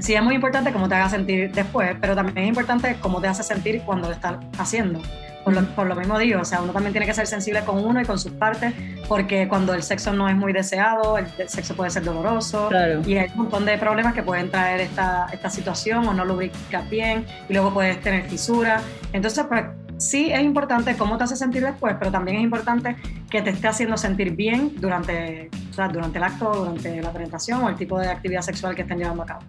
sí 0.00 0.14
es 0.14 0.22
muy 0.22 0.34
importante 0.34 0.72
cómo 0.72 0.88
te 0.88 0.94
haga 0.94 1.08
sentir 1.08 1.52
después, 1.52 1.96
pero 2.00 2.14
también 2.14 2.38
es 2.38 2.48
importante 2.48 2.96
cómo 3.00 3.20
te 3.20 3.28
hace 3.28 3.42
sentir 3.42 3.82
cuando 3.82 4.08
lo 4.08 4.14
estás 4.14 4.36
haciendo. 4.58 5.00
Por 5.44 5.54
lo, 5.54 5.62
por 5.74 5.88
lo, 5.88 5.96
mismo 5.96 6.20
digo, 6.20 6.40
o 6.40 6.44
sea, 6.44 6.62
uno 6.62 6.72
también 6.72 6.92
tiene 6.92 7.04
que 7.04 7.14
ser 7.14 7.26
sensible 7.26 7.64
con 7.64 7.84
uno 7.84 8.00
y 8.00 8.04
con 8.04 8.16
sus 8.16 8.30
partes, 8.30 8.72
porque 9.08 9.48
cuando 9.48 9.74
el 9.74 9.82
sexo 9.82 10.12
no 10.12 10.28
es 10.28 10.36
muy 10.36 10.52
deseado, 10.52 11.18
el, 11.18 11.26
sexo 11.48 11.74
puede 11.74 11.90
ser 11.90 12.04
doloroso 12.04 12.70
y 13.04 13.16
hay 13.16 13.28
un 13.30 13.38
montón 13.38 13.64
de 13.64 13.76
problemas 13.76 14.14
que 14.14 14.22
pueden 14.22 14.52
traer 14.52 14.80
esta, 14.82 15.26
esta 15.32 15.50
situación 15.50 16.06
o 16.06 16.14
no 16.14 16.24
lubricas 16.24 16.88
bien 16.88 17.26
y 17.48 17.52
luego 17.54 17.74
puedes 17.74 18.00
tener 18.00 18.22
fisuras. 18.28 18.84
Entonces, 19.12 19.44
pues 19.48 19.64
sí 20.02 20.30
es 20.30 20.42
importante 20.42 20.96
cómo 20.96 21.16
te 21.16 21.24
hace 21.24 21.36
sentir 21.36 21.64
después, 21.64 21.96
pero 21.98 22.10
también 22.10 22.38
es 22.38 22.42
importante 22.42 22.96
que 23.30 23.42
te 23.42 23.50
esté 23.50 23.68
haciendo 23.68 23.96
sentir 23.96 24.34
bien 24.34 24.72
durante, 24.80 25.50
durante 25.92 26.18
el 26.18 26.24
acto, 26.24 26.52
durante 26.52 27.00
la 27.00 27.12
presentación 27.12 27.62
o 27.62 27.68
el 27.68 27.76
tipo 27.76 27.98
de 27.98 28.08
actividad 28.08 28.42
sexual 28.42 28.74
que 28.74 28.82
estén 28.82 28.98
llevando 28.98 29.22
a 29.22 29.26
cabo. 29.26 29.42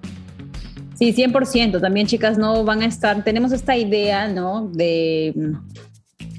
Sí, 0.96 1.13
100%. 1.13 1.82
También, 1.82 2.08
chicas, 2.08 2.38
no 2.38 2.63
van 2.63 2.82
a 2.82 2.86
estar, 2.86 3.24
tenemos 3.24 3.52
esta 3.52 3.76
idea, 3.76 4.28
¿no? 4.28 4.68
De 4.68 5.34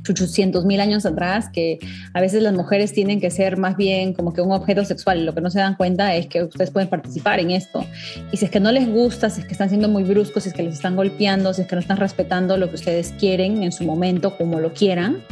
800 0.08 0.64
mil 0.64 0.80
años 0.80 1.06
atrás, 1.06 1.48
que 1.52 1.78
a 2.12 2.20
veces 2.20 2.42
las 2.42 2.52
mujeres 2.52 2.92
tienen 2.92 3.20
que 3.20 3.30
ser 3.30 3.56
más 3.56 3.76
bien 3.76 4.12
como 4.12 4.32
que 4.32 4.40
un 4.40 4.52
objeto 4.52 4.84
sexual. 4.84 5.24
Lo 5.24 5.34
que 5.34 5.40
no 5.40 5.50
se 5.50 5.58
dan 5.58 5.74
cuenta 5.74 6.14
es 6.14 6.26
que 6.26 6.42
ustedes 6.42 6.70
pueden 6.70 6.88
participar 6.88 7.40
en 7.40 7.50
esto. 7.50 7.84
Y 8.32 8.36
si 8.36 8.44
es 8.44 8.50
que 8.50 8.60
no 8.60 8.72
les 8.72 8.88
gusta, 8.88 9.30
si 9.30 9.40
es 9.40 9.46
que 9.46 9.52
están 9.52 9.68
siendo 9.68 9.88
muy 9.88 10.04
bruscos, 10.04 10.44
si 10.44 10.50
es 10.50 10.54
que 10.54 10.62
les 10.62 10.74
están 10.74 10.96
golpeando, 10.96 11.52
si 11.54 11.62
es 11.62 11.68
que 11.68 11.76
no 11.76 11.80
están 11.80 11.96
respetando 11.96 12.56
lo 12.56 12.68
que 12.68 12.76
ustedes 12.76 13.14
quieren 13.18 13.62
en 13.62 13.72
su 13.72 13.84
momento, 13.84 14.36
como 14.36 14.60
lo 14.60 14.72
quieran, 14.72 15.22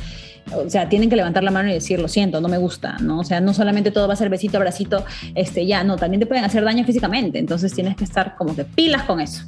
o 0.51 0.69
sea, 0.69 0.89
tienen 0.89 1.09
que 1.09 1.17
levantar 1.17 1.45
la 1.45 1.51
mano 1.51 1.71
y 1.71 1.75
decir, 1.75 2.01
lo 2.01 2.09
siento, 2.09 2.41
no 2.41 2.49
me 2.49 2.59
gusta, 2.59 2.97
¿no? 3.01 3.21
O 3.21 3.25
sea, 3.25 3.41
no 3.41 3.55
solamente 3.55 3.91
todo 3.91 4.09
va 4.09 4.15
a 4.15 4.17
ser 4.17 4.29
besito, 4.29 4.57
abracito, 4.57 5.05
este, 5.35 5.67
ya, 5.67 5.85
no, 5.85 5.97
también 5.97 6.21
te 6.21 6.27
pueden 6.27 6.45
hacer 6.45 6.65
daño 6.65 6.85
físicamente, 6.85 7.39
entonces 7.39 7.73
tienes 7.73 7.97
que 7.97 8.05
estar 8.05 8.35
como 8.37 8.55
que 8.55 8.65
pilas 8.65 9.05
con 9.05 9.21
eso. 9.21 9.45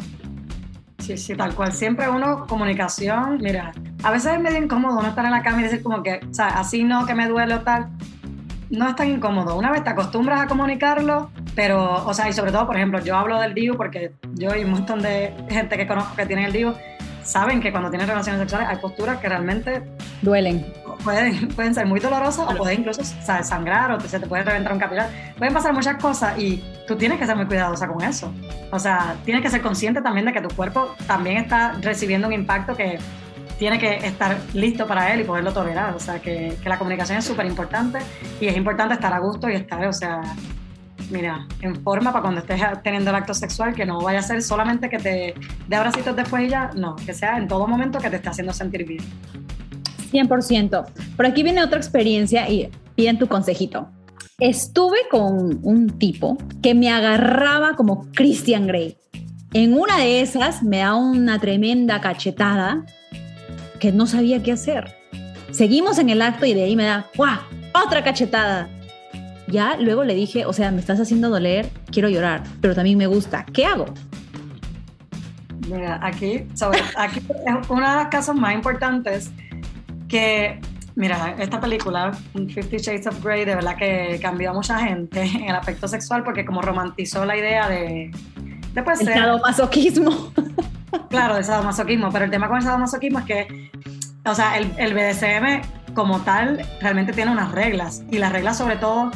Sí, 1.05 1.19
sí, 1.19 1.35
tal 1.35 1.55
cual. 1.55 1.71
Siempre 1.73 2.09
uno, 2.09 2.47
comunicación, 2.47 3.38
mira, 3.43 3.73
a 4.03 4.11
veces 4.11 4.33
es 4.33 4.40
medio 4.40 4.57
incómodo 4.57 5.03
no 5.03 5.09
estar 5.09 5.23
en 5.27 5.33
la 5.33 5.43
cama 5.43 5.61
y 5.61 5.64
decir 5.64 5.83
como 5.83 6.03
que, 6.03 6.21
o 6.31 6.33
sea, 6.33 6.47
así 6.59 6.83
no, 6.83 7.05
que 7.05 7.14
me 7.14 7.29
duele 7.29 7.57
o 7.57 7.61
tal. 7.61 7.88
No 8.71 8.88
es 8.88 8.97
tan 8.97 9.11
incómodo. 9.11 9.55
Una 9.55 9.71
vez 9.71 9.85
te 9.85 9.90
acostumbras 9.90 10.40
a 10.40 10.47
comunicarlo, 10.47 11.31
pero, 11.55 12.07
o 12.07 12.14
sea, 12.14 12.31
y 12.31 12.33
sobre 12.33 12.53
todo, 12.53 12.67
por 12.67 12.77
ejemplo, 12.77 13.01
yo 13.01 13.17
hablo 13.17 13.38
del 13.38 13.53
DIU 13.53 13.77
porque 13.77 14.12
yo 14.33 14.57
y 14.57 14.64
un 14.64 14.71
montón 14.71 15.03
de 15.03 15.35
gente 15.51 15.77
que 15.77 15.87
conozco 15.87 16.17
que 16.17 16.25
tiene 16.25 16.47
el 16.47 16.53
DIU 16.53 16.73
saben 17.23 17.61
que 17.61 17.71
cuando 17.71 17.90
tienen 17.90 18.09
relaciones 18.09 18.40
sexuales 18.40 18.69
hay 18.69 18.77
posturas 18.77 19.19
que 19.19 19.29
realmente 19.29 19.83
duelen 20.23 20.64
pueden, 21.05 21.49
pueden 21.57 21.75
ser 21.75 21.87
muy 21.87 22.01
dolorosas 22.01 22.47
o 22.49 22.57
pueden 22.57 22.81
incluso 22.81 23.03
sangrar 23.05 23.93
o 23.93 24.01
se 24.01 24.19
te 24.19 24.27
puede 24.27 24.43
reventar 24.43 24.73
un 24.73 24.79
capilar. 24.79 25.09
Pueden 25.38 25.55
pasar 25.55 25.73
muchas 25.73 25.97
cosas 26.03 26.38
y 26.38 26.64
tú 26.87 26.97
tienes 26.97 27.19
que 27.19 27.27
ser 27.27 27.37
muy 27.37 27.47
cuidadosa 27.47 27.87
con 27.87 28.03
eso. 28.03 28.33
O 28.73 28.79
sea, 28.79 29.14
tienes 29.25 29.43
que 29.43 29.51
ser 29.51 29.62
consciente 29.62 30.01
también 30.01 30.27
de 30.27 30.33
que 30.33 30.40
tu 30.40 30.49
cuerpo 30.55 30.95
también 31.07 31.37
está 31.37 31.73
recibiendo 31.81 32.27
un 32.27 32.33
impacto 32.33 32.75
que 32.75 32.99
tiene 33.59 33.79
que 33.79 33.95
estar 34.05 34.37
listo 34.53 34.87
para 34.87 35.12
él 35.12 35.21
y 35.21 35.25
poderlo 35.25 35.53
tolerar. 35.53 35.95
O 35.95 36.01
sea, 36.01 36.19
que, 36.19 36.57
que 36.61 36.69
la 36.69 36.79
comunicación 36.79 37.19
es 37.19 37.25
súper 37.25 37.47
importante 37.47 37.99
y 38.40 38.47
es 38.47 38.57
importante 38.57 38.95
estar 38.95 39.12
a 39.12 39.19
gusto 39.21 39.49
y 39.49 39.55
estar, 39.55 39.87
o 39.87 39.93
sea, 39.93 40.23
mira, 41.11 41.47
en 41.61 41.77
forma 41.83 42.12
para 42.12 42.23
cuando 42.23 42.40
estés 42.40 42.61
teniendo 42.83 43.11
el 43.11 43.17
acto 43.17 43.35
sexual, 43.35 43.75
que 43.75 43.87
no 43.87 44.01
vaya 44.01 44.21
a 44.21 44.23
ser 44.23 44.43
solamente 44.43 44.88
que 44.88 44.99
te 44.99 45.35
dé 45.69 45.77
abracitos 45.77 46.17
después 46.17 46.45
y 46.45 46.49
ya, 46.49 46.71
no, 46.75 46.97
que 46.97 47.14
sea 47.14 47.37
en 47.38 47.49
todo 47.49 47.67
momento 47.67 47.99
que 47.99 48.11
te 48.11 48.17
esté 48.17 48.29
haciendo 48.29 48.53
sentir 48.53 48.87
bien. 48.87 49.05
100%. 50.14 50.85
Por 51.16 51.27
aquí 51.27 51.42
viene 51.42 51.62
otra 51.62 51.79
experiencia 51.79 52.48
y 52.48 52.70
piden 52.94 53.18
tu 53.18 53.27
consejito. 53.27 53.88
Estuve 54.38 54.98
con 55.11 55.61
un 55.62 55.98
tipo 55.98 56.38
que 56.62 56.74
me 56.74 56.90
agarraba 56.90 57.74
como 57.74 58.11
Christian 58.12 58.66
Grey. 58.66 58.96
En 59.53 59.74
una 59.74 59.98
de 59.98 60.20
esas 60.20 60.62
me 60.62 60.79
da 60.79 60.94
una 60.94 61.38
tremenda 61.38 62.00
cachetada 62.00 62.85
que 63.79 63.92
no 63.92 64.07
sabía 64.07 64.42
qué 64.42 64.53
hacer. 64.53 64.96
Seguimos 65.50 65.98
en 65.98 66.11
el 66.11 66.22
acto 66.22 66.46
y 66.46 66.55
de 66.55 66.64
ahí 66.64 66.74
me 66.74 66.85
da 66.85 67.07
¡guau! 67.16 67.38
otra 67.87 68.03
cachetada. 68.03 68.68
Ya 69.46 69.77
luego 69.79 70.05
le 70.05 70.14
dije, 70.14 70.46
o 70.46 70.53
sea, 70.53 70.70
me 70.70 70.81
estás 70.81 70.98
haciendo 70.98 71.29
doler, 71.29 71.68
quiero 71.92 72.09
llorar, 72.09 72.42
pero 72.61 72.74
también 72.74 72.98
me 72.98 73.07
gusta. 73.07 73.44
¿Qué 73.53 73.64
hago? 73.64 73.87
Mira, 75.68 75.98
aquí, 76.03 76.46
sobre, 76.55 76.81
aquí 76.96 77.20
es 77.20 77.68
uno 77.68 77.88
de 77.88 77.96
los 77.96 78.09
casos 78.09 78.35
más 78.35 78.55
importantes 78.55 79.31
que, 80.14 80.61
mira, 80.94 81.35
esta 81.40 81.61
película, 81.61 82.12
Fifty 82.33 82.77
Shades 82.77 83.09
of 83.09 83.20
Grey, 83.20 83.44
de 83.44 83.57
verdad 83.57 83.77
que 83.77 84.20
cambió 84.22 84.50
a 84.50 84.53
mucha 84.53 84.79
gente 84.79 85.22
en 85.22 85.48
el 85.48 85.57
aspecto 85.57 85.88
sexual 85.88 86.22
porque 86.22 86.44
como 86.44 86.62
romantizó 86.62 87.24
la 87.24 87.37
idea 87.37 87.68
de... 87.68 88.12
Después 88.72 89.00
el 89.00 89.09
sadomasoquismo. 89.09 90.33
Claro, 91.11 91.37
el 91.37 91.44
sadomasoquismo, 91.44 92.12
pero 92.12 92.27
el 92.27 92.31
tema 92.31 92.46
con 92.46 92.59
el 92.59 92.62
sadomasoquismo 92.62 93.18
es 93.18 93.24
que, 93.24 93.70
o 94.24 94.33
sea, 94.33 94.57
el, 94.57 94.70
el 94.79 94.94
BDSM 94.94 95.92
como 95.92 96.20
tal 96.20 96.64
realmente 96.81 97.12
tiene 97.12 97.33
unas 97.33 97.50
reglas 97.50 98.05
y 98.12 98.18
las 98.18 98.33
reglas 98.33 98.59
sobre 98.59 98.77
todo 98.77 99.11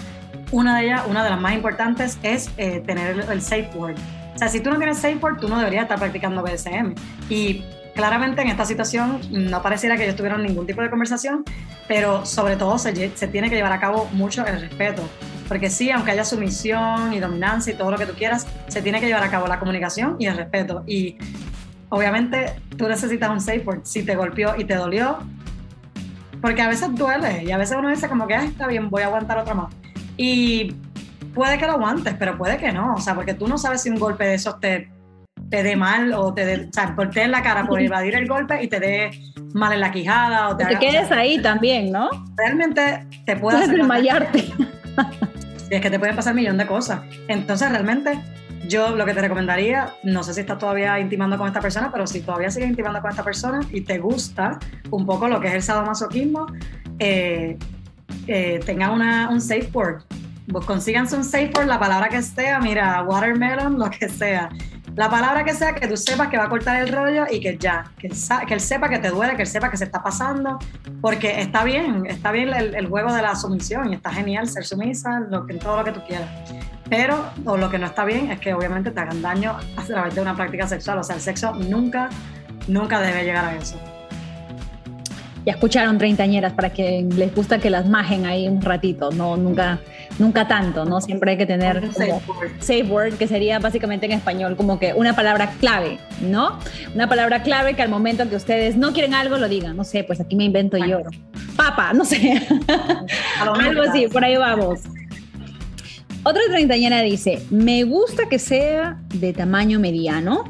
una 0.50 0.78
de 0.78 0.86
ellas, 0.86 1.02
una 1.06 1.22
de 1.22 1.30
las 1.30 1.40
más 1.40 1.54
importantes, 1.54 2.18
es 2.24 2.50
eh, 2.56 2.82
tener 2.84 3.24
el, 3.30 3.40
safe 3.40 3.70
word. 3.76 3.96
O 4.34 4.38
sea, 4.38 4.48
si 4.48 4.58
tú 4.58 4.70
no 4.70 4.78
tienes 4.78 4.98
safe 4.98 5.18
word, 5.22 5.38
tú 5.38 5.48
no 5.48 5.58
deberías 5.58 5.82
estar 5.82 5.98
practicando 5.98 6.42
BDSM. 6.42 6.94
Y 7.30 7.62
claramente 7.98 8.42
en 8.42 8.46
esta 8.46 8.64
situación 8.64 9.20
no 9.32 9.60
pareciera 9.60 9.96
que 9.96 10.04
ellos 10.04 10.14
tuvieron 10.14 10.40
ningún 10.40 10.68
tipo 10.68 10.80
de 10.82 10.88
conversación, 10.88 11.44
pero 11.88 12.24
sobre 12.24 12.54
todo 12.54 12.78
se, 12.78 12.92
tiene 12.92 13.50
que 13.50 13.56
llevar 13.56 13.72
a 13.72 13.80
cabo 13.80 14.08
mucho 14.12 14.46
el 14.46 14.60
respeto. 14.60 15.02
Porque 15.48 15.68
sí, 15.68 15.90
aunque 15.90 16.12
haya 16.12 16.24
sumisión 16.24 17.12
y 17.12 17.18
dominancia 17.18 17.72
y 17.72 17.76
todo 17.76 17.90
lo 17.90 17.98
que 17.98 18.06
tú 18.06 18.12
quieras, 18.12 18.46
se 18.68 18.82
tiene 18.82 19.00
que 19.00 19.06
llevar 19.06 19.24
a 19.24 19.30
cabo 19.30 19.48
la 19.48 19.58
comunicación 19.58 20.14
y 20.20 20.26
el 20.26 20.36
respeto. 20.36 20.84
Y 20.86 21.18
obviamente 21.88 22.54
tú 22.76 22.86
necesitas 22.86 23.30
un 23.30 23.40
safe 23.40 23.64
word. 23.66 23.80
Si 23.82 24.04
te 24.04 24.14
golpeó 24.14 24.54
y 24.56 24.62
te 24.62 24.76
dolió, 24.76 25.18
porque 26.40 26.62
a 26.62 26.68
veces 26.68 26.94
duele 26.94 27.42
y 27.42 27.50
a 27.50 27.58
veces 27.58 27.76
uno 27.76 27.88
dice 27.88 28.08
como 28.08 28.28
que 28.28 28.36
está 28.36 28.68
bien, 28.68 28.90
voy 28.90 29.02
a 29.02 29.06
aguantar 29.06 29.38
otra 29.38 29.54
más. 29.54 29.74
Y 30.16 30.76
puede 31.34 31.58
que 31.58 31.66
lo 31.66 31.72
aguantes, 31.72 32.14
pero 32.16 32.38
puede 32.38 32.58
que 32.58 32.70
no, 32.70 32.94
o 32.94 33.00
sea, 33.00 33.16
porque 33.16 33.34
tú 33.34 33.48
no 33.48 33.58
sabes 33.58 33.82
si 33.82 33.90
un 33.90 33.98
golpe 33.98 34.24
de 34.24 34.34
esos 34.34 34.60
te, 34.60 34.88
te 35.50 35.62
dé 35.62 35.76
mal 35.76 36.12
o 36.12 36.34
te 36.34 36.44
dé, 36.44 36.68
o 36.68 36.72
sea, 36.72 36.94
en 37.14 37.30
la 37.30 37.42
cara 37.42 37.66
por 37.66 37.80
evadir 37.82 38.14
el 38.14 38.26
golpe 38.26 38.62
y 38.62 38.68
te 38.68 38.80
dé 38.80 39.10
mal 39.54 39.72
en 39.72 39.80
la 39.80 39.90
quijada 39.90 40.48
o 40.48 40.56
te, 40.56 40.66
te 40.66 40.78
quedes 40.78 41.10
ahí 41.10 41.40
también, 41.40 41.90
¿no? 41.90 42.10
Realmente 42.36 43.06
te 43.24 43.36
puede 43.36 43.58
hacer 43.58 43.76
desmayarte. 43.76 44.44
Y 45.70 45.74
es 45.74 45.80
que 45.80 45.90
te 45.90 45.98
pueden 45.98 46.16
pasar 46.16 46.32
un 46.32 46.40
millón 46.40 46.56
de 46.56 46.66
cosas. 46.66 47.00
Entonces, 47.28 47.70
realmente 47.70 48.18
yo 48.68 48.94
lo 48.94 49.04
que 49.04 49.14
te 49.14 49.20
recomendaría, 49.20 49.94
no 50.02 50.22
sé 50.22 50.34
si 50.34 50.40
estás 50.40 50.58
todavía 50.58 50.98
intimando 50.98 51.38
con 51.38 51.46
esta 51.46 51.60
persona, 51.60 51.90
pero 51.92 52.06
si 52.06 52.20
todavía 52.20 52.50
sigues 52.50 52.68
intimando 52.68 53.00
con 53.00 53.10
esta 53.10 53.22
persona 53.22 53.60
y 53.72 53.82
te 53.82 53.98
gusta 53.98 54.58
un 54.90 55.06
poco 55.06 55.28
lo 55.28 55.40
que 55.40 55.48
es 55.48 55.54
el 55.54 55.62
sadomasoquismo, 55.62 56.46
eh, 56.98 57.58
eh, 58.26 58.60
tengan 58.64 58.92
una, 58.92 59.28
un 59.30 59.40
safe 59.40 59.68
word. 59.72 60.02
Pues 60.50 60.64
consíganse 60.64 61.16
un 61.16 61.24
safe 61.24 61.50
word, 61.56 61.66
la 61.66 61.78
palabra 61.78 62.08
que 62.08 62.22
sea, 62.22 62.60
mira, 62.60 63.02
watermelon, 63.02 63.78
lo 63.78 63.90
que 63.90 64.08
sea. 64.08 64.48
La 64.98 65.08
palabra 65.08 65.44
que 65.44 65.54
sea, 65.54 65.76
que 65.76 65.86
tú 65.86 65.96
sepas 65.96 66.26
que 66.26 66.36
va 66.36 66.46
a 66.46 66.48
cortar 66.48 66.82
el 66.82 66.92
rollo 66.92 67.24
y 67.30 67.38
que 67.38 67.56
ya, 67.56 67.84
que, 67.96 68.08
que 68.08 68.54
él 68.54 68.60
sepa 68.60 68.88
que 68.88 68.98
te 68.98 69.10
duele, 69.10 69.36
que 69.36 69.42
él 69.42 69.48
sepa 69.48 69.70
que 69.70 69.76
se 69.76 69.84
está 69.84 70.02
pasando, 70.02 70.58
porque 71.00 71.40
está 71.40 71.62
bien, 71.62 72.04
está 72.06 72.32
bien 72.32 72.52
el, 72.52 72.88
juego 72.88 73.12
de 73.12 73.22
la 73.22 73.36
sumisión 73.36 73.92
y 73.92 73.94
está 73.94 74.10
genial 74.10 74.48
ser 74.48 74.64
sumisa, 74.64 75.20
lo 75.20 75.46
que, 75.46 75.54
todo 75.54 75.76
lo 75.76 75.84
que 75.84 75.92
tú 75.92 76.00
quieras. 76.04 76.28
Pero 76.90 77.30
o 77.44 77.56
lo 77.56 77.70
que 77.70 77.78
no 77.78 77.86
está 77.86 78.04
bien 78.04 78.32
es 78.32 78.40
que 78.40 78.52
obviamente 78.52 78.90
te 78.90 78.98
hagan 78.98 79.22
daño 79.22 79.56
a 79.76 79.84
través 79.84 80.16
de 80.16 80.20
una 80.20 80.34
práctica 80.34 80.66
sexual. 80.66 80.98
O 80.98 81.04
sea, 81.04 81.14
el 81.14 81.22
sexo 81.22 81.54
nunca, 81.54 82.08
nunca 82.66 83.00
debe 83.00 83.22
llegar 83.22 83.44
a 83.44 83.54
eso. 83.54 83.80
Ya 85.44 85.52
escucharon 85.52 85.98
treintañeras 85.98 86.52
para 86.52 86.70
que 86.70 87.06
les 87.16 87.34
gusta 87.34 87.58
que 87.58 87.70
las 87.70 87.88
majen 87.88 88.26
ahí 88.26 88.48
un 88.48 88.60
ratito, 88.60 89.10
no 89.10 89.36
nunca, 89.36 89.80
nunca 90.18 90.46
tanto, 90.46 90.84
¿no? 90.84 91.00
Siempre 91.00 91.32
hay 91.32 91.36
que 91.38 91.46
tener 91.46 91.88
como 91.92 92.20
safe 92.58 92.82
word, 92.84 93.14
que 93.14 93.26
sería 93.26 93.58
básicamente 93.58 94.06
en 94.06 94.12
español 94.12 94.56
como 94.56 94.78
que 94.78 94.92
una 94.94 95.14
palabra 95.14 95.52
clave, 95.60 95.98
¿no? 96.20 96.58
Una 96.94 97.08
palabra 97.08 97.42
clave 97.42 97.74
que 97.74 97.82
al 97.82 97.88
momento 97.88 98.28
que 98.28 98.36
ustedes 98.36 98.76
no 98.76 98.92
quieren 98.92 99.14
algo 99.14 99.36
lo 99.38 99.48
digan, 99.48 99.76
no 99.76 99.84
sé, 99.84 100.04
pues 100.04 100.20
aquí 100.20 100.36
me 100.36 100.44
invento 100.44 100.76
yo. 100.76 101.00
Papa, 101.56 101.92
no 101.92 102.04
sé. 102.04 102.42
algo 103.40 103.82
así, 103.82 104.06
por 104.08 104.24
ahí 104.24 104.36
vamos. 104.36 104.80
Otra 106.24 106.42
treintañera 106.50 107.00
dice, 107.00 107.42
me 107.50 107.84
gusta 107.84 108.28
que 108.28 108.38
sea 108.38 109.00
de 109.14 109.32
tamaño 109.32 109.78
mediano, 109.78 110.44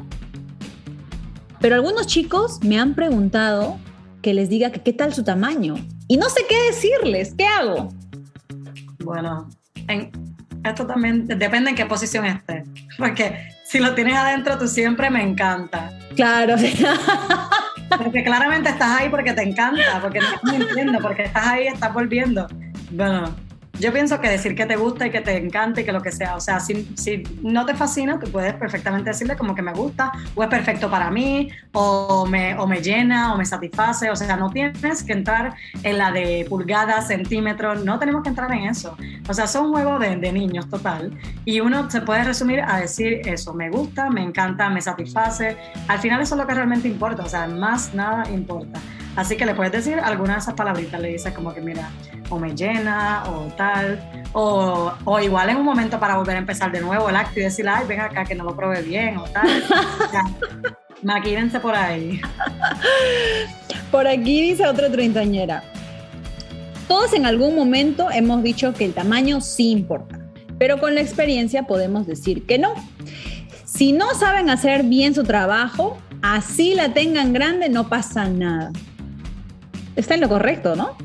pero 1.61 1.75
algunos 1.75 2.07
chicos 2.07 2.59
me 2.63 2.79
han 2.79 2.95
preguntado 2.95 3.77
que 4.21 4.33
les 4.33 4.49
diga 4.49 4.71
que 4.71 4.81
qué 4.81 4.93
tal 4.93 5.13
su 5.13 5.23
tamaño 5.23 5.75
y 6.07 6.17
no 6.17 6.29
sé 6.29 6.45
qué 6.47 6.55
decirles, 6.63 7.33
¿qué 7.37 7.45
hago? 7.45 7.93
Bueno, 9.03 9.49
esto 10.63 10.85
también 10.85 11.27
depende 11.27 11.69
en 11.71 11.75
qué 11.75 11.85
posición 11.85 12.25
estés, 12.25 12.67
porque 12.97 13.49
si 13.65 13.79
lo 13.79 13.95
tienes 13.95 14.15
adentro 14.15 14.57
tú 14.57 14.67
siempre 14.67 15.09
me 15.09 15.21
encanta. 15.23 15.91
Claro. 16.15 16.55
Porque 17.97 18.23
claramente 18.23 18.69
estás 18.69 18.99
ahí 18.99 19.09
porque 19.09 19.33
te 19.33 19.41
encanta, 19.41 19.99
porque 20.01 20.19
no 20.19 20.27
estás 20.27 20.43
mintiendo, 20.43 20.99
porque 20.99 21.23
estás 21.23 21.47
ahí, 21.47 21.67
estás 21.67 21.91
volviendo. 21.93 22.47
Bueno, 22.91 23.35
yo 23.79 23.93
pienso 23.93 24.19
que 24.19 24.29
decir 24.29 24.55
que 24.55 24.65
te 24.65 24.75
gusta 24.75 25.07
y 25.07 25.11
que 25.11 25.21
te 25.21 25.37
encanta 25.37 25.81
y 25.81 25.85
que 25.85 25.91
lo 25.91 26.01
que 26.01 26.11
sea, 26.11 26.35
o 26.35 26.41
sea, 26.41 26.59
si, 26.59 26.89
si 26.95 27.23
no 27.41 27.65
te 27.65 27.73
fascina, 27.73 28.19
tú 28.19 28.29
puedes 28.31 28.53
perfectamente 28.53 29.09
decirle 29.09 29.37
como 29.37 29.55
que 29.55 29.61
me 29.61 29.73
gusta, 29.73 30.11
o 30.35 30.43
es 30.43 30.49
perfecto 30.49 30.89
para 30.89 31.09
mí, 31.09 31.49
o 31.71 32.25
me, 32.25 32.57
o 32.57 32.67
me 32.67 32.81
llena, 32.81 33.33
o 33.33 33.37
me 33.37 33.45
satisface, 33.45 34.09
o 34.09 34.15
sea, 34.15 34.35
no 34.35 34.49
tienes 34.49 35.03
que 35.03 35.13
entrar 35.13 35.53
en 35.83 35.97
la 35.97 36.11
de 36.11 36.45
pulgadas, 36.49 37.07
centímetros, 37.07 37.85
no 37.85 37.99
tenemos 37.99 38.23
que 38.23 38.29
entrar 38.29 38.51
en 38.51 38.65
eso. 38.65 38.97
O 39.27 39.33
sea, 39.33 39.47
son 39.47 39.71
juegos 39.71 39.99
de, 39.99 40.17
de 40.17 40.31
niños 40.31 40.69
total, 40.69 41.17
y 41.45 41.61
uno 41.61 41.89
se 41.89 42.01
puede 42.01 42.23
resumir 42.23 42.61
a 42.61 42.77
decir 42.77 43.21
eso, 43.25 43.53
me 43.53 43.69
gusta, 43.69 44.09
me 44.09 44.21
encanta, 44.21 44.69
me 44.69 44.81
satisface, 44.81 45.57
al 45.87 45.99
final 45.99 46.21
eso 46.21 46.35
es 46.35 46.41
lo 46.41 46.47
que 46.47 46.53
realmente 46.53 46.87
importa, 46.87 47.23
o 47.23 47.29
sea, 47.29 47.47
más 47.47 47.93
nada 47.93 48.29
importa. 48.29 48.79
Así 49.19 49.35
que 49.35 49.45
le 49.45 49.53
puedes 49.53 49.73
decir 49.73 49.99
alguna 49.99 50.35
de 50.35 50.39
esas 50.39 50.53
palabritas, 50.53 50.97
le 51.01 51.09
dices 51.09 51.33
como 51.33 51.53
que 51.53 51.59
mira, 51.59 51.89
o 52.29 52.39
me 52.39 52.55
llena, 52.55 53.25
o 53.27 53.47
tal, 53.57 53.99
o, 54.31 54.93
o, 55.03 55.19
igual 55.19 55.49
en 55.49 55.57
un 55.57 55.65
momento 55.65 55.99
para 55.99 56.15
volver 56.15 56.37
a 56.37 56.39
empezar 56.39 56.71
de 56.71 56.79
nuevo 56.79 57.09
el 57.09 57.17
acto 57.17 57.37
y 57.41 57.43
decir, 57.43 57.67
ay, 57.67 57.85
ven 57.85 57.99
acá 57.99 58.23
que 58.23 58.33
no 58.33 58.45
lo 58.45 58.55
probé 58.55 58.81
bien, 58.81 59.17
o 59.17 59.25
tal. 59.25 59.45
maquírense 61.03 61.59
por 61.59 61.75
ahí. 61.75 62.21
Por 63.91 64.07
aquí 64.07 64.41
dice 64.41 64.65
otra 64.65 64.89
treintañera. 64.89 65.63
Todos 66.87 67.11
en 67.11 67.25
algún 67.25 67.57
momento 67.57 68.09
hemos 68.11 68.41
dicho 68.41 68.73
que 68.73 68.85
el 68.85 68.93
tamaño 68.93 69.41
sí 69.41 69.71
importa, 69.71 70.17
pero 70.57 70.79
con 70.79 70.95
la 70.95 71.01
experiencia 71.01 71.63
podemos 71.63 72.07
decir 72.07 72.45
que 72.45 72.57
no. 72.57 72.73
Si 73.65 73.91
no 73.91 74.13
saben 74.13 74.49
hacer 74.49 74.83
bien 74.83 75.13
su 75.13 75.25
trabajo, 75.25 75.97
así 76.21 76.73
la 76.73 76.93
tengan 76.93 77.33
grande, 77.33 77.67
no 77.67 77.89
pasa 77.89 78.29
nada 78.29 78.71
está 79.99 80.15
en 80.15 80.21
lo 80.21 80.29
correcto, 80.29 80.75
¿no? 80.75 80.95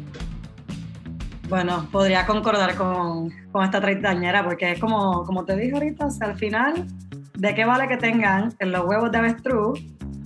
Bueno, 1.48 1.88
podría 1.92 2.26
concordar 2.26 2.74
con, 2.74 3.30
con 3.52 3.64
esta 3.64 3.80
treintañera, 3.80 4.44
porque 4.44 4.72
es 4.72 4.80
como, 4.80 5.24
como 5.24 5.44
te 5.44 5.57
dije 5.57 5.74
ahorita, 5.74 6.09
al 6.20 6.37
final, 6.37 6.87
¿de 7.35 7.54
qué 7.54 7.64
vale 7.64 7.87
que 7.87 7.96
tengan 7.96 8.54
en 8.59 8.72
los 8.72 8.85
huevos 8.87 9.11
de 9.12 9.18
avestruz 9.18 9.80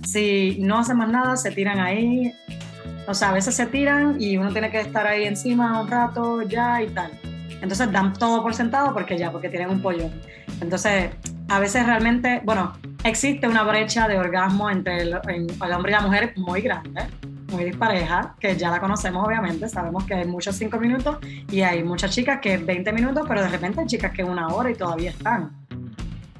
si 0.05 0.59
no 0.61 0.79
hacen 0.79 0.97
más 0.97 1.09
nada, 1.09 1.35
se 1.35 1.51
tiran 1.51 1.79
ahí? 1.79 2.31
O 3.07 3.13
sea, 3.13 3.29
a 3.29 3.33
veces 3.33 3.55
se 3.55 3.65
tiran 3.65 4.21
y 4.21 4.37
uno 4.37 4.51
tiene 4.51 4.71
que 4.71 4.79
estar 4.79 5.05
ahí 5.07 5.25
encima 5.25 5.81
un 5.81 5.87
rato 5.87 6.41
ya 6.43 6.81
y 6.81 6.87
tal. 6.87 7.11
Entonces 7.61 7.91
dan 7.91 8.13
todo 8.13 8.41
por 8.41 8.53
sentado 8.53 8.93
porque 8.93 9.17
ya, 9.17 9.31
porque 9.31 9.49
tienen 9.49 9.69
un 9.69 9.81
pollo. 9.81 10.09
Entonces, 10.61 11.09
a 11.49 11.59
veces 11.59 11.85
realmente, 11.85 12.41
bueno, 12.45 12.73
existe 13.03 13.47
una 13.47 13.63
brecha 13.63 14.07
de 14.07 14.17
orgasmo 14.17 14.69
entre 14.69 15.01
el 15.01 15.13
hombre 15.15 15.91
y 15.91 15.91
la 15.91 16.01
mujer 16.01 16.33
muy 16.37 16.61
grande 16.61 17.01
muy 17.49 17.63
dispareja, 17.63 18.35
que 18.39 18.55
ya 18.55 18.69
la 18.69 18.79
conocemos 18.79 19.25
obviamente, 19.25 19.67
sabemos 19.69 20.03
que 20.05 20.13
hay 20.13 20.27
muchos 20.27 20.55
cinco 20.55 20.79
minutos 20.79 21.17
y 21.49 21.61
hay 21.61 21.83
muchas 21.83 22.11
chicas 22.11 22.39
que 22.41 22.57
20 22.57 22.91
minutos, 22.93 23.25
pero 23.27 23.41
de 23.41 23.49
repente 23.49 23.81
hay 23.81 23.87
chicas 23.87 24.11
que 24.11 24.23
una 24.23 24.47
hora 24.47 24.69
y 24.71 24.75
todavía 24.75 25.11
están. 25.11 25.51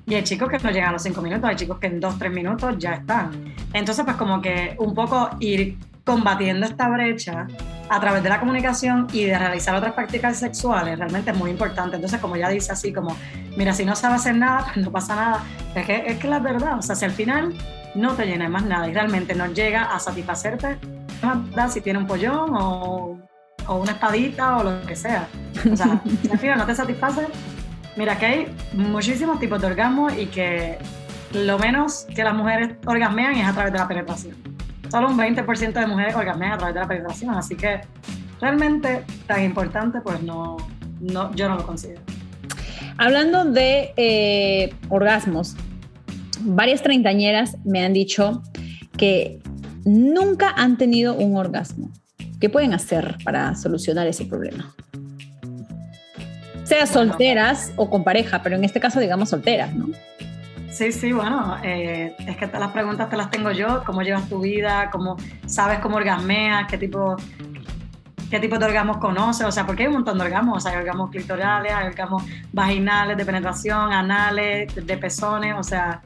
Y 0.06 0.16
hay 0.16 0.24
chicos 0.24 0.50
que 0.50 0.58
no 0.58 0.72
llegan 0.72 0.90
a 0.90 0.94
los 0.94 1.04
cinco 1.04 1.22
minutos, 1.22 1.48
hay 1.48 1.56
chicos 1.56 1.78
que 1.78 1.88
en 1.88 2.00
dos, 2.00 2.18
tres 2.18 2.32
minutos 2.32 2.76
ya 2.80 2.94
están. 2.94 3.54
Entonces, 3.74 4.04
pues 4.04 4.18
como 4.18 4.42
que 4.42 4.76
un 4.80 4.96
poco 4.96 5.30
ir 5.40 5.78
combatiendo 6.04 6.66
esta 6.66 6.90
brecha 6.90 7.46
a 7.90 8.00
través 8.00 8.24
de 8.24 8.30
la 8.30 8.40
comunicación 8.40 9.06
y 9.14 9.26
de 9.26 9.38
realizar 9.38 9.76
otras 9.76 9.94
prácticas 9.94 10.38
sexuales 10.38 10.98
realmente 10.98 11.30
es 11.30 11.38
muy 11.38 11.52
importante. 11.52 11.98
Entonces, 11.98 12.20
como 12.20 12.36
ya 12.36 12.50
dice 12.50 12.72
así, 12.72 12.92
como, 12.92 13.16
mira, 13.56 13.74
si 13.74 13.86
no 13.86 13.96
sabe 13.96 14.16
hacer 14.16 14.36
nada, 14.36 14.66
pues 14.74 14.84
no 14.84 14.92
pasa 14.92 15.16
nada. 15.16 15.44
Es 15.76 15.86
que 15.86 16.04
es 16.08 16.18
que 16.18 16.28
la 16.28 16.40
verdad, 16.40 16.80
o 16.80 16.82
sea, 16.82 16.96
si 16.96 17.06
al 17.06 17.12
final 17.12 17.54
no 17.94 18.16
te 18.16 18.26
llena 18.26 18.50
más 18.50 18.66
nada 18.66 18.88
y 18.88 18.94
realmente 18.94 19.36
no 19.36 19.46
llega 19.48 19.84
a 19.84 20.00
satisfacerte, 20.00 20.80
si 21.70 21.82
tiene 21.82 22.00
un 22.00 22.08
pollón 22.08 22.56
o, 22.56 23.20
o, 23.68 23.76
una 23.76 23.92
espadita 23.92 24.58
o 24.58 24.64
lo 24.64 24.82
que 24.82 24.96
sea. 24.96 25.28
O 25.72 25.76
sea, 25.76 26.02
si 26.22 26.30
al 26.30 26.40
final 26.40 26.58
no 26.58 26.66
te 26.66 26.76
satisface, 26.76 27.28
mira 27.96 28.18
que 28.18 28.26
hay 28.26 28.48
muchísimos 28.74 29.40
tipos 29.40 29.62
de 29.62 29.68
orgasmo 29.68 30.10
y 30.10 30.28
que 30.28 30.78
lo 31.34 31.60
menos 31.60 32.06
que 32.16 32.24
las 32.24 32.34
mujeres 32.34 32.76
orgasmean 32.86 33.36
es 33.36 33.48
a 33.48 33.54
través 33.54 33.74
de 33.74 33.80
la 33.80 33.88
penetración. 33.88 34.36
Solo 34.90 35.10
un 35.10 35.18
20% 35.18 35.74
de 35.74 35.88
mujeres 35.88 36.16
orgasmean 36.16 36.54
a 36.54 36.58
través 36.58 36.74
de 36.74 36.82
la 36.82 36.88
penetración, 36.88 37.36
así 37.36 37.56
que 37.56 37.82
realmente 38.42 39.04
tan 39.28 39.44
importante, 39.44 40.02
pues 40.02 40.22
no, 40.24 40.58
no 41.00 41.34
yo 41.36 41.50
no 41.50 41.58
lo 41.58 41.66
considero. 41.66 42.02
Hablando 42.98 43.46
de 43.46 43.94
eh, 43.98 44.74
orgasmos, 44.90 45.56
varias 46.42 46.82
treintañeras 46.82 47.58
me 47.64 47.84
han 47.86 47.94
dicho 47.94 48.42
que 48.98 49.40
nunca 49.90 50.54
han 50.56 50.78
tenido 50.78 51.16
un 51.16 51.36
orgasmo. 51.36 51.90
¿Qué 52.40 52.50
pueden 52.50 52.74
hacer 52.74 53.18
para 53.24 53.56
solucionar 53.56 54.06
ese 54.08 54.26
problema? 54.26 54.74
Sea 56.64 56.86
solteras 56.86 57.74
o 57.76 57.90
con 57.90 58.04
pareja, 58.04 58.44
pero 58.44 58.56
en 58.56 58.64
este 58.64 58.80
caso 58.80 59.00
digamos 59.00 59.30
solteras, 59.30 59.74
¿no? 59.74 59.88
Sí, 60.70 60.92
sí, 60.92 61.12
bueno, 61.12 61.58
eh, 61.64 62.16
es 62.20 62.38
que 62.38 62.46
las 62.46 62.72
preguntas 62.72 63.10
te 63.10 63.18
las 63.18 63.32
tengo 63.32 63.52
yo, 63.52 63.84
cómo 63.84 64.04
llevas 64.04 64.30
tu 64.30 64.40
vida, 64.40 64.90
cómo 64.92 65.18
sabes 65.48 65.80
cómo 65.80 65.98
orgasmeas, 65.98 66.68
qué 66.68 66.78
tipo... 66.78 67.16
qué 68.30 68.40
tipo 68.40 68.60
de 68.60 68.66
orgasmos 68.66 68.98
conoces, 68.98 69.48
o 69.48 69.52
sea, 69.52 69.66
porque 69.66 69.84
hay 69.84 69.88
un 69.88 69.96
montón 69.96 70.20
de 70.20 70.26
orgasmos, 70.26 70.58
o 70.58 70.60
sea, 70.60 70.74
hay 70.74 70.78
orgasmos 70.78 71.10
clitorales, 71.10 71.74
hay 71.74 71.88
orgasmos 71.88 72.24
vaginales, 72.54 73.18
de 73.18 73.26
penetración, 73.26 73.92
anales, 73.92 74.76
de 74.76 74.98
pezones, 74.98 75.56
o 75.58 75.64
sea, 75.64 76.04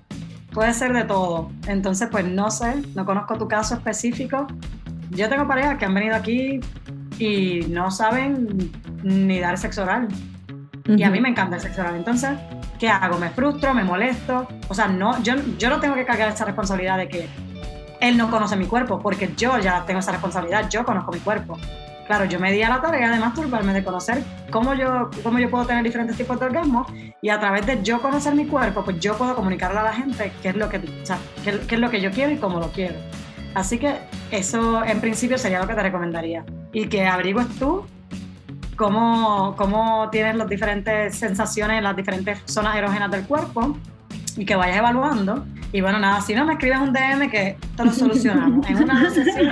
puede 0.53 0.73
ser 0.73 0.93
de 0.93 1.03
todo. 1.03 1.51
Entonces, 1.67 2.07
pues 2.11 2.25
no 2.25 2.51
sé, 2.51 2.81
no 2.95 3.05
conozco 3.05 3.37
tu 3.37 3.47
caso 3.47 3.75
específico. 3.75 4.47
Yo 5.09 5.29
tengo 5.29 5.47
parejas 5.47 5.77
que 5.77 5.85
han 5.85 5.93
venido 5.93 6.15
aquí 6.15 6.59
y 7.19 7.61
no 7.69 7.91
saben 7.91 8.71
ni 9.03 9.39
dar 9.39 9.57
sexo 9.57 9.83
oral. 9.83 10.07
Y 10.85 11.03
a 11.03 11.09
mí 11.09 11.19
me 11.21 11.29
encanta 11.29 11.55
el 11.55 11.61
sexo 11.61 11.81
oral. 11.81 11.95
Entonces, 11.95 12.31
¿qué 12.79 12.89
hago? 12.89 13.17
¿Me 13.17 13.29
frustro? 13.29 13.73
¿Me 13.73 13.83
molesto? 13.83 14.47
O 14.69 14.73
sea, 14.73 14.87
no, 14.87 15.21
yo, 15.23 15.35
yo 15.57 15.69
no 15.69 15.79
tengo 15.79 15.95
que 15.95 16.05
cargar 16.05 16.29
esa 16.29 16.45
responsabilidad 16.45 16.97
de 16.97 17.07
que 17.07 17.29
él 18.01 18.17
no 18.17 18.29
conoce 18.29 18.55
mi 18.57 18.65
cuerpo, 18.65 18.99
porque 18.99 19.31
yo 19.37 19.57
ya 19.59 19.85
tengo 19.85 20.01
esa 20.01 20.11
responsabilidad, 20.11 20.69
yo 20.69 20.83
conozco 20.83 21.11
mi 21.11 21.19
cuerpo. 21.19 21.57
Claro, 22.07 22.25
yo 22.25 22.39
me 22.39 22.51
di 22.51 22.61
a 22.61 22.69
la 22.69 22.81
tarea 22.81 23.11
de 23.11 23.19
masturbarme, 23.19 23.73
de 23.73 23.83
conocer 23.83 24.23
cómo 24.51 24.73
yo, 24.73 25.09
cómo 25.23 25.39
yo 25.39 25.49
puedo 25.49 25.65
tener 25.65 25.83
diferentes 25.83 26.17
tipos 26.17 26.39
de 26.39 26.47
orgasmos 26.47 26.87
y 27.21 27.29
a 27.29 27.39
través 27.39 27.65
de 27.65 27.81
yo 27.81 28.01
conocer 28.01 28.35
mi 28.35 28.45
cuerpo, 28.45 28.83
pues 28.83 28.99
yo 28.99 29.17
puedo 29.17 29.35
comunicarle 29.35 29.79
a 29.79 29.83
la 29.83 29.93
gente 29.93 30.31
qué 30.41 30.49
es 30.49 30.55
lo 30.55 30.69
que, 30.69 30.77
o 30.77 31.05
sea, 31.05 31.17
qué, 31.43 31.59
qué 31.67 31.75
es 31.75 31.81
lo 31.81 31.89
que 31.89 32.01
yo 32.01 32.11
quiero 32.11 32.31
y 32.31 32.37
cómo 32.37 32.59
lo 32.59 32.71
quiero. 32.71 32.95
Así 33.55 33.77
que 33.77 33.99
eso 34.31 34.83
en 34.83 34.99
principio 34.99 35.37
sería 35.37 35.59
lo 35.59 35.67
que 35.67 35.75
te 35.75 35.83
recomendaría. 35.83 36.43
Y 36.71 36.87
que 36.87 37.05
averigües 37.05 37.47
tú 37.59 37.85
cómo, 38.75 39.55
cómo 39.57 40.09
tienes 40.09 40.35
las 40.35 40.49
diferentes 40.49 41.15
sensaciones 41.15 41.77
en 41.77 41.83
las 41.83 41.95
diferentes 41.95 42.41
zonas 42.45 42.75
erógenas 42.75 43.11
del 43.11 43.25
cuerpo 43.25 43.77
y 44.37 44.45
que 44.45 44.55
vayas 44.55 44.77
evaluando. 44.77 45.45
Y 45.71 45.81
bueno, 45.81 45.99
nada, 45.99 46.21
si 46.21 46.35
no 46.35 46.45
me 46.45 46.53
escribes 46.53 46.79
un 46.79 46.93
DM 46.93 47.29
que 47.31 47.57
te 47.75 47.85
lo 47.85 47.91
solucionamos. 47.91 48.67
en 48.69 48.83
una 48.83 49.09
sesión 49.09 49.49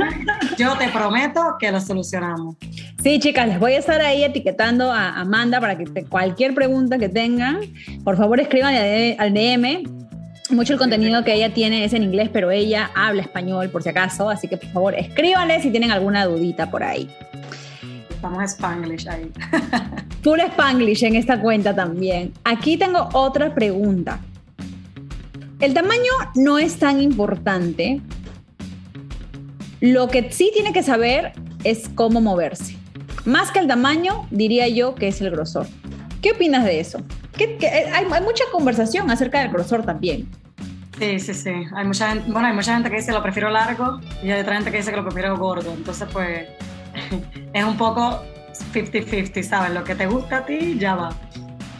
yo 0.57 0.77
te 0.77 0.87
prometo 0.89 1.55
que 1.59 1.71
lo 1.71 1.81
solucionamos. 1.81 2.55
Sí, 3.01 3.19
chicas, 3.19 3.47
les 3.47 3.59
voy 3.59 3.73
a 3.73 3.79
estar 3.79 4.01
ahí 4.01 4.23
etiquetando 4.23 4.91
a 4.91 5.19
Amanda 5.19 5.59
para 5.59 5.77
que 5.77 5.85
cualquier 6.05 6.53
pregunta 6.53 6.99
que 6.99 7.09
tengan, 7.09 7.61
por 8.03 8.17
favor 8.17 8.39
escriban 8.39 8.75
al 9.17 9.33
DM. 9.33 9.83
Mucho 10.51 10.73
el 10.73 10.79
contenido 10.79 11.23
que 11.23 11.33
ella 11.33 11.53
tiene 11.53 11.85
es 11.85 11.93
en 11.93 12.03
inglés, 12.03 12.29
pero 12.31 12.51
ella 12.51 12.91
habla 12.93 13.21
español 13.21 13.69
por 13.69 13.83
si 13.83 13.89
acaso, 13.89 14.29
así 14.29 14.47
que 14.47 14.57
por 14.57 14.69
favor 14.69 14.95
escríbanle 14.95 15.61
si 15.61 15.71
tienen 15.71 15.91
alguna 15.91 16.25
dudita 16.25 16.69
por 16.69 16.83
ahí. 16.83 17.09
Estamos 18.09 18.43
Spanglish 18.43 19.07
ahí. 19.07 19.31
Full 20.23 20.39
Spanglish 20.39 21.03
en 21.03 21.15
esta 21.15 21.39
cuenta 21.39 21.73
también. 21.73 22.33
Aquí 22.43 22.77
tengo 22.77 23.09
otra 23.13 23.55
pregunta. 23.55 24.19
El 25.61 25.75
tamaño 25.75 26.11
no 26.33 26.57
es 26.57 26.79
tan 26.79 26.99
importante. 26.99 28.01
Lo 29.79 30.07
que 30.07 30.31
sí 30.31 30.49
tiene 30.55 30.73
que 30.73 30.81
saber 30.81 31.33
es 31.63 31.87
cómo 31.93 32.19
moverse. 32.19 32.75
Más 33.25 33.51
que 33.51 33.59
el 33.59 33.67
tamaño, 33.67 34.27
diría 34.31 34.67
yo 34.67 34.95
que 34.95 35.07
es 35.07 35.21
el 35.21 35.29
grosor. 35.29 35.67
¿Qué 36.23 36.31
opinas 36.31 36.65
de 36.65 36.79
eso? 36.79 37.03
hay, 37.93 38.05
mucha 38.23 38.43
conversación 38.51 39.09
acerca 39.11 39.39
del 39.39 39.49
grosor 39.49 39.83
también. 39.85 40.27
Sí, 40.97 41.19
sí, 41.19 41.33
sí. 41.35 41.53
Hay 41.75 41.85
mucha 41.85 42.15
bueno, 42.27 42.47
hay 42.47 42.53
mucha 42.53 42.73
gente 42.73 42.89
que 42.89 42.97
dice 42.97 43.11
lo 43.11 43.21
prefiero 43.21 43.49
largo 43.49 43.99
y 44.23 44.31
hay 44.31 44.41
otra 44.41 44.55
gente 44.55 44.71
que 44.71 44.77
dice 44.77 44.89
que 44.89 44.97
lo 44.97 45.03
prefiero 45.03 45.37
gordo. 45.37 45.71
Entonces, 45.73 46.07
pues, 46.11 46.47
es 47.53 47.63
un 47.63 47.77
poco 47.77 48.19
50-50, 48.73 49.43
¿sabes? 49.43 49.71
Lo 49.73 49.83
que 49.83 49.93
te 49.93 50.07
gusta 50.07 50.37
a 50.37 50.45
ti, 50.45 50.77
ya 50.79 50.95
va. 50.95 51.13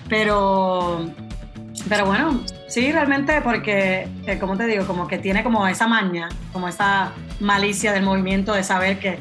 Pero, 0.08 1.06
pero 1.90 2.06
bueno, 2.06 2.42
sí, 2.72 2.92
realmente 2.92 3.42
porque, 3.42 4.08
eh, 4.26 4.40
como 4.40 4.58
te 4.58 4.66
digo, 4.66 4.88
como 4.88 5.08
que 5.08 5.18
tiene 5.18 5.44
como 5.44 5.68
esa 5.68 5.88
maña, 5.88 6.30
como 6.52 6.68
esa 6.68 7.12
malicia 7.40 7.92
del 7.92 8.04
movimiento 8.04 8.54
de 8.54 8.64
saber 8.64 9.00
que 9.00 9.20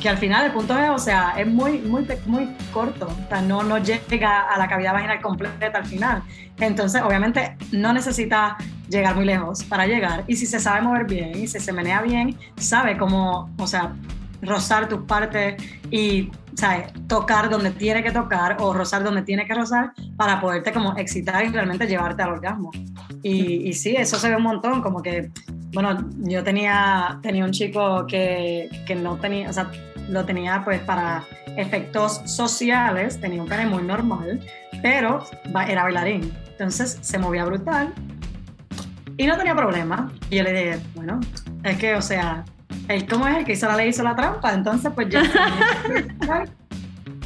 que 0.00 0.08
al 0.08 0.16
final 0.16 0.46
el 0.46 0.52
punto 0.52 0.76
es, 0.78 0.88
o 0.88 0.98
sea, 0.98 1.34
es 1.36 1.46
muy, 1.46 1.78
muy, 1.78 2.06
muy 2.26 2.48
corto, 2.72 3.06
o 3.06 3.28
sea, 3.28 3.42
no, 3.42 3.62
no 3.62 3.78
llega 3.78 4.40
a 4.40 4.58
la 4.58 4.66
cavidad 4.66 4.94
vaginal 4.94 5.20
completa 5.20 5.70
al 5.74 5.86
final. 5.86 6.22
Entonces, 6.58 7.02
obviamente, 7.02 7.56
no 7.70 7.92
necesita 7.92 8.56
llegar 8.88 9.14
muy 9.14 9.26
lejos 9.26 9.62
para 9.64 9.86
llegar. 9.86 10.24
Y 10.26 10.36
si 10.36 10.46
se 10.46 10.58
sabe 10.58 10.80
mover 10.80 11.04
bien 11.04 11.36
y 11.36 11.46
si 11.46 11.60
se 11.60 11.72
menea 11.72 12.00
bien, 12.00 12.36
sabe 12.56 12.96
cómo, 12.96 13.50
o 13.58 13.66
sea, 13.66 13.92
rozar 14.42 14.88
tus 14.88 15.02
partes 15.02 15.62
y 15.90 16.30
¿sabes? 16.54 16.92
tocar 17.06 17.48
donde 17.50 17.70
tiene 17.70 18.02
que 18.02 18.10
tocar 18.10 18.56
o 18.60 18.72
rozar 18.72 19.02
donde 19.02 19.22
tiene 19.22 19.46
que 19.46 19.54
rozar 19.54 19.92
para 20.16 20.40
poderte 20.40 20.72
como 20.72 20.96
excitar 20.96 21.44
y 21.44 21.48
realmente 21.48 21.86
llevarte 21.86 22.22
al 22.22 22.32
orgasmo. 22.32 22.70
Y, 23.22 23.68
y 23.68 23.72
sí, 23.72 23.94
eso 23.96 24.18
se 24.18 24.28
ve 24.28 24.36
un 24.36 24.42
montón, 24.42 24.82
como 24.82 25.02
que, 25.02 25.30
bueno, 25.72 26.08
yo 26.18 26.42
tenía, 26.42 27.18
tenía 27.22 27.44
un 27.44 27.50
chico 27.50 28.06
que, 28.06 28.68
que 28.86 28.94
no 28.94 29.16
tenía, 29.16 29.50
o 29.50 29.52
sea, 29.52 29.70
lo 30.08 30.24
tenía 30.24 30.62
pues 30.64 30.80
para 30.80 31.24
efectos 31.56 32.20
sociales, 32.24 33.20
tenía 33.20 33.42
un 33.42 33.48
pene 33.48 33.66
muy 33.66 33.82
normal, 33.82 34.40
pero 34.82 35.24
era 35.68 35.82
bailarín. 35.84 36.32
Entonces 36.50 36.98
se 37.00 37.18
movía 37.18 37.44
brutal 37.44 37.92
y 39.16 39.26
no 39.26 39.36
tenía 39.36 39.54
problema. 39.54 40.12
Y 40.30 40.36
yo 40.36 40.42
le 40.42 40.52
dije, 40.52 40.80
bueno, 40.94 41.20
es 41.62 41.76
que, 41.78 41.94
o 41.94 42.02
sea, 42.02 42.44
el 42.88 43.06
cómo 43.06 43.26
es 43.26 43.38
el 43.38 43.44
que 43.44 43.52
hizo 43.52 43.66
la 43.66 43.76
ley 43.76 43.88
hizo 43.88 44.02
la 44.02 44.16
trampa, 44.16 44.52
entonces 44.52 44.90
pues 44.94 45.08
ya... 45.08 45.22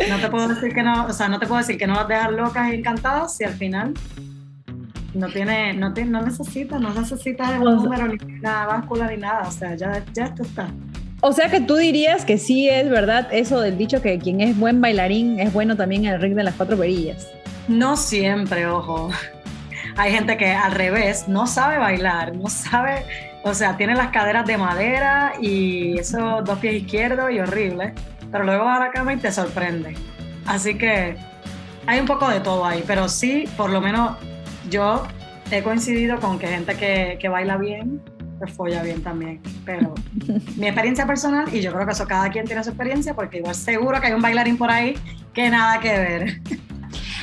no 0.08 0.18
te 0.20 0.28
puedo 0.28 0.48
decir 0.48 0.74
que 0.74 0.82
no, 0.82 1.06
o 1.06 1.12
sea, 1.12 1.28
no 1.28 1.38
te 1.38 1.46
puedo 1.46 1.60
decir 1.60 1.78
que 1.78 1.86
no 1.86 1.94
vas 1.94 2.04
a 2.04 2.08
dejar 2.08 2.32
locas 2.32 2.72
y 2.72 2.76
encantadas 2.76 3.36
si 3.36 3.44
al 3.44 3.54
final 3.54 3.94
no 5.14 5.28
tiene, 5.28 5.72
no, 5.74 5.92
tiene, 5.92 6.10
no 6.10 6.22
necesita, 6.22 6.78
no 6.78 6.92
necesita 6.92 7.56
el 7.56 7.62
número 7.62 8.08
ni 8.08 8.16
nada 8.40 8.66
báscula 8.66 9.06
ni 9.08 9.16
nada, 9.16 9.48
o 9.48 9.50
sea, 9.50 9.74
ya, 9.74 10.04
ya 10.12 10.24
esto 10.26 10.42
está. 10.42 10.68
O 11.20 11.32
sea 11.32 11.48
que 11.48 11.60
tú 11.60 11.76
dirías 11.76 12.24
que 12.24 12.36
sí 12.36 12.68
es 12.68 12.90
verdad 12.90 13.28
eso 13.30 13.60
del 13.60 13.78
dicho 13.78 14.02
que 14.02 14.18
quien 14.18 14.42
es 14.42 14.58
buen 14.58 14.80
bailarín 14.80 15.40
es 15.40 15.52
bueno 15.52 15.76
también 15.76 16.04
en 16.04 16.14
el 16.14 16.20
ring 16.20 16.34
de 16.34 16.42
las 16.42 16.54
cuatro 16.54 16.76
perillas. 16.76 17.28
No 17.66 17.96
siempre, 17.96 18.66
ojo. 18.66 19.08
Hay 19.96 20.12
gente 20.12 20.36
que 20.36 20.50
al 20.50 20.72
revés 20.72 21.26
no 21.28 21.46
sabe 21.46 21.78
bailar, 21.78 22.36
no 22.36 22.48
sabe, 22.48 23.06
o 23.44 23.54
sea, 23.54 23.76
tiene 23.76 23.94
las 23.94 24.08
caderas 24.08 24.46
de 24.46 24.56
madera 24.56 25.34
y 25.40 25.98
esos 25.98 26.44
dos 26.44 26.58
pies 26.58 26.82
izquierdos 26.82 27.30
y 27.30 27.38
horrible, 27.38 27.92
pero 28.32 28.44
luego 28.44 28.64
va 28.64 28.76
a 28.76 28.80
la 28.80 28.90
cama 28.90 29.12
y 29.12 29.18
te 29.18 29.30
sorprende. 29.30 29.94
Así 30.46 30.76
que 30.76 31.16
hay 31.86 32.00
un 32.00 32.06
poco 32.06 32.28
de 32.28 32.40
todo 32.40 32.64
ahí, 32.64 32.82
pero 32.86 33.08
sí, 33.08 33.44
por 33.56 33.70
lo 33.70 33.80
menos 33.80 34.16
yo 34.70 35.06
he 35.50 35.62
coincidido 35.62 36.18
con 36.20 36.38
que 36.38 36.48
gente 36.48 36.74
que, 36.74 37.18
que 37.20 37.28
baila 37.28 37.58
bien 37.58 38.00
pues 38.38 38.52
folla 38.52 38.82
bien 38.82 39.02
también. 39.02 39.40
Pero 39.64 39.94
mi 40.56 40.66
experiencia 40.66 41.06
personal, 41.06 41.54
y 41.54 41.60
yo 41.60 41.72
creo 41.72 41.86
que 41.86 41.92
eso 41.92 42.06
cada 42.06 42.30
quien 42.30 42.46
tiene 42.46 42.64
su 42.64 42.70
experiencia, 42.70 43.14
porque 43.14 43.38
igual 43.38 43.54
seguro 43.54 44.00
que 44.00 44.08
hay 44.08 44.12
un 44.14 44.22
bailarín 44.22 44.56
por 44.56 44.70
ahí 44.70 44.94
que 45.32 45.50
nada 45.50 45.80
que 45.80 45.92
ver. 45.92 46.40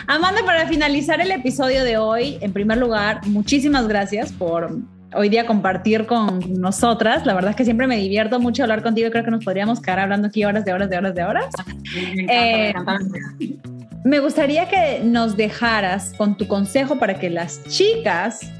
Amanda, 0.07 0.41
para 0.45 0.67
finalizar 0.67 1.22
el 1.22 1.32
episodio 1.32 1.84
de 1.84 1.97
hoy, 1.97 2.38
en 2.41 2.53
primer 2.53 2.78
lugar, 2.78 3.26
muchísimas 3.28 3.88
gracias 3.88 4.32
por 4.32 4.78
hoy 5.14 5.30
día 5.30 5.45
compartir 5.45 6.05
con 6.05 6.39
nosotras. 6.59 7.26
La 7.26 7.34
verdad 7.34 7.51
es 7.51 7.55
que 7.55 7.66
siempre 7.66 7.88
me 7.88 7.97
divierto 7.97 8.39
mucho 8.39 8.64
hablar 8.64 8.84
contigo. 8.84 9.09
Creo 9.12 9.24
que 9.24 9.32
nos 9.32 9.43
podríamos 9.43 9.82
quedar 9.82 9.99
hablando 9.99 10.28
aquí 10.28 10.43
horas 10.45 10.66
de 10.66 10.74
horas 10.74 10.89
de 10.89 10.97
horas 10.97 11.16
de 11.16 11.24
horas. 11.24 11.45
Me, 11.93 12.70
encanta, 12.70 13.18
eh, 13.39 13.57
me 14.03 14.20
gustaría 14.20 14.68
que 14.68 15.01
nos 15.03 15.38
dejaras 15.38 16.14
con 16.18 16.38
tu 16.38 16.47
consejo 16.47 16.97
para 16.97 17.20
que 17.20 17.30
las 17.30 17.64
chicas 17.66 18.51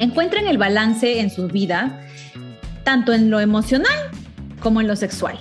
encuentren 0.00 0.46
el 0.46 0.58
balance 0.58 1.20
en 1.20 1.30
su 1.30 1.48
vida, 1.48 2.00
tanto 2.82 3.12
en 3.12 3.30
lo 3.30 3.40
emocional 3.40 4.10
como 4.60 4.80
en 4.80 4.88
lo 4.88 4.96
sexual. 4.96 5.38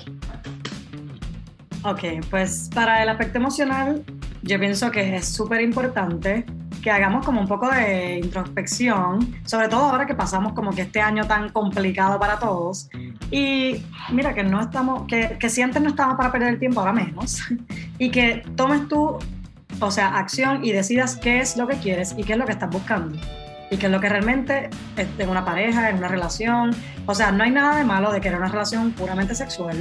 Ok, 1.84 2.02
pues 2.30 2.70
para 2.74 3.04
el 3.04 3.10
aspecto 3.10 3.40
emocional, 3.40 4.04
yo 4.44 4.60
pienso 4.60 4.92
que 4.92 5.16
es 5.16 5.28
súper 5.28 5.62
importante 5.62 6.46
que 6.84 6.92
hagamos 6.92 7.26
como 7.26 7.40
un 7.40 7.48
poco 7.48 7.70
de 7.70 8.20
introspección, 8.20 9.36
sobre 9.46 9.70
todo 9.70 9.86
ahora 9.86 10.06
que 10.06 10.16
pasamos 10.16 10.52
como 10.52 10.72
que 10.72 10.82
este 10.82 11.00
año 11.00 11.26
tan 11.26 11.50
complicado 11.50 12.20
para 12.20 12.38
todos. 12.40 12.90
Y 13.32 13.82
mira 14.12 14.34
que 14.34 14.44
no 14.44 14.62
estamos, 14.62 15.08
que, 15.08 15.38
que 15.40 15.50
si 15.50 15.62
antes 15.62 15.82
no 15.82 15.90
estábamos 15.90 16.18
para 16.18 16.32
perder 16.32 16.50
el 16.50 16.60
tiempo, 16.60 16.82
ahora 16.82 16.94
menos. 16.94 17.42
Y 18.00 18.10
que 18.10 18.44
tomes 18.56 18.88
tú, 18.90 19.18
o 19.80 19.92
sea, 19.92 20.18
acción 20.18 20.66
y 20.66 20.74
decidas 20.74 21.16
qué 21.16 21.40
es 21.40 21.56
lo 21.56 21.68
que 21.68 21.76
quieres 21.76 22.16
y 22.18 22.24
qué 22.24 22.34
es 22.34 22.40
lo 22.40 22.46
que 22.46 22.52
estás 22.52 22.70
buscando 22.70 23.18
y 23.70 23.78
que 23.78 23.86
es 23.86 23.92
lo 23.92 24.02
que 24.02 24.10
realmente 24.10 24.70
es 24.98 25.08
en 25.18 25.30
una 25.30 25.46
pareja, 25.46 25.90
en 25.90 25.98
una 25.98 26.08
relación. 26.08 26.76
O 27.06 27.16
sea, 27.16 27.32
no 27.32 27.44
hay 27.44 27.52
nada 27.52 27.78
de 27.78 27.86
malo 27.86 28.12
de 28.12 28.20
querer 28.20 28.40
una 28.40 28.50
relación 28.50 28.92
puramente 28.92 29.36
sexual 29.36 29.78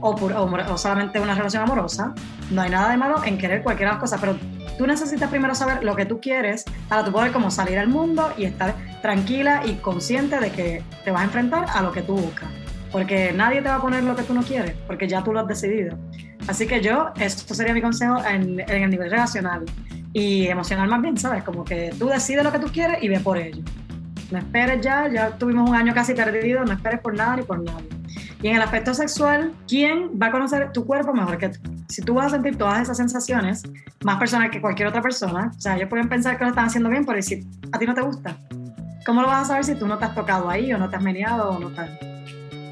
o, 0.00 0.10
o, 0.10 0.78
solamente 0.78 1.20
una 1.20 1.34
relación 1.34 1.62
amorosa. 1.62 2.14
No 2.50 2.62
hay 2.62 2.70
nada 2.70 2.90
de 2.90 2.96
malo 2.96 3.22
en 3.24 3.38
querer 3.38 3.62
cualquiera 3.62 3.92
de 3.92 3.94
las 3.94 4.00
cosas, 4.00 4.20
pero 4.20 4.36
tú 4.78 4.86
necesitas 4.86 5.28
primero 5.28 5.54
saber 5.54 5.84
lo 5.84 5.94
que 5.96 6.06
tú 6.06 6.20
quieres 6.20 6.64
para 6.88 7.04
tú 7.04 7.12
poder 7.12 7.32
como 7.32 7.50
salir 7.50 7.78
al 7.78 7.88
mundo 7.88 8.32
y 8.38 8.44
estar 8.44 8.74
tranquila 9.02 9.62
y 9.66 9.74
consciente 9.74 10.38
de 10.38 10.50
que 10.50 10.82
te 11.04 11.10
vas 11.10 11.22
a 11.22 11.24
enfrentar 11.24 11.66
a 11.74 11.82
lo 11.82 11.92
que 11.92 12.02
tú 12.02 12.16
buscas. 12.16 12.48
Porque 12.92 13.32
nadie 13.34 13.60
te 13.60 13.68
va 13.68 13.74
a 13.74 13.82
poner 13.82 14.02
lo 14.04 14.16
que 14.16 14.22
tú 14.22 14.32
no 14.32 14.42
quieres, 14.42 14.74
porque 14.86 15.06
ya 15.06 15.22
tú 15.22 15.32
lo 15.32 15.40
has 15.40 15.48
decidido. 15.48 15.98
Así 16.46 16.66
que 16.66 16.80
yo, 16.80 17.10
esto 17.20 17.54
sería 17.54 17.74
mi 17.74 17.82
consejo 17.82 18.24
en, 18.24 18.60
en 18.60 18.82
el 18.82 18.90
nivel 18.90 19.10
relacional 19.10 19.66
y 20.14 20.46
emocional 20.46 20.88
más 20.88 21.02
bien, 21.02 21.18
¿sabes? 21.18 21.44
Como 21.44 21.64
que 21.64 21.92
tú 21.98 22.06
decides 22.06 22.44
lo 22.44 22.52
que 22.52 22.58
tú 22.58 22.68
quieres 22.68 23.02
y 23.02 23.08
ve 23.08 23.20
por 23.20 23.36
ello. 23.36 23.62
No 24.30 24.38
esperes 24.38 24.80
ya, 24.80 25.08
ya 25.12 25.30
tuvimos 25.36 25.68
un 25.68 25.74
año 25.74 25.92
casi 25.92 26.14
perdido, 26.14 26.64
no 26.64 26.72
esperes 26.72 27.00
por 27.00 27.14
nada 27.14 27.36
ni 27.36 27.42
por 27.42 27.62
nadie. 27.62 27.97
Y 28.40 28.48
en 28.48 28.56
el 28.56 28.62
aspecto 28.62 28.94
sexual, 28.94 29.52
¿quién 29.66 30.10
va 30.20 30.26
a 30.26 30.30
conocer 30.30 30.70
tu 30.72 30.86
cuerpo 30.86 31.12
mejor 31.12 31.38
que 31.38 31.48
tú? 31.48 31.58
Si 31.88 32.02
tú 32.02 32.14
vas 32.14 32.26
a 32.26 32.30
sentir 32.30 32.56
todas 32.56 32.80
esas 32.80 32.96
sensaciones, 32.96 33.64
más 34.04 34.16
personas 34.18 34.50
que 34.50 34.60
cualquier 34.60 34.88
otra 34.88 35.02
persona, 35.02 35.50
o 35.56 35.60
sea, 35.60 35.76
ellos 35.76 35.88
pueden 35.88 36.08
pensar 36.08 36.38
que 36.38 36.44
lo 36.44 36.50
están 36.50 36.66
haciendo 36.66 36.88
bien, 36.88 37.04
pero 37.04 37.20
si 37.20 37.44
a 37.72 37.78
ti 37.78 37.86
no 37.86 37.94
te 37.94 38.02
gusta, 38.02 38.36
¿cómo 39.04 39.22
lo 39.22 39.28
vas 39.28 39.42
a 39.42 39.44
saber 39.46 39.64
si 39.64 39.74
tú 39.74 39.88
no 39.88 39.98
te 39.98 40.04
has 40.04 40.14
tocado 40.14 40.48
ahí 40.48 40.72
o 40.72 40.78
no 40.78 40.88
te 40.88 40.96
has 40.96 41.02
meneado 41.02 41.50
o 41.50 41.58
no 41.58 41.70
tal? 41.70 41.98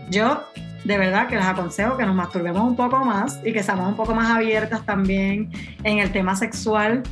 Yo 0.09 0.45
de 0.85 0.99
verdad 0.99 1.27
que 1.27 1.35
les 1.35 1.45
aconsejo 1.45 1.97
que 1.97 2.07
nos 2.07 2.15
masturbemos 2.15 2.63
un 2.63 2.77
poco 2.77 3.05
más 3.05 3.41
y 3.45 3.53
que 3.53 3.65
seamos 3.65 3.89
un 3.89 3.97
poco 3.97 4.15
más 4.15 4.31
abiertas 4.31 4.87
también 4.87 5.51
en 5.83 5.99
el 5.99 6.13
tema 6.13 6.37
sexual, 6.37 7.03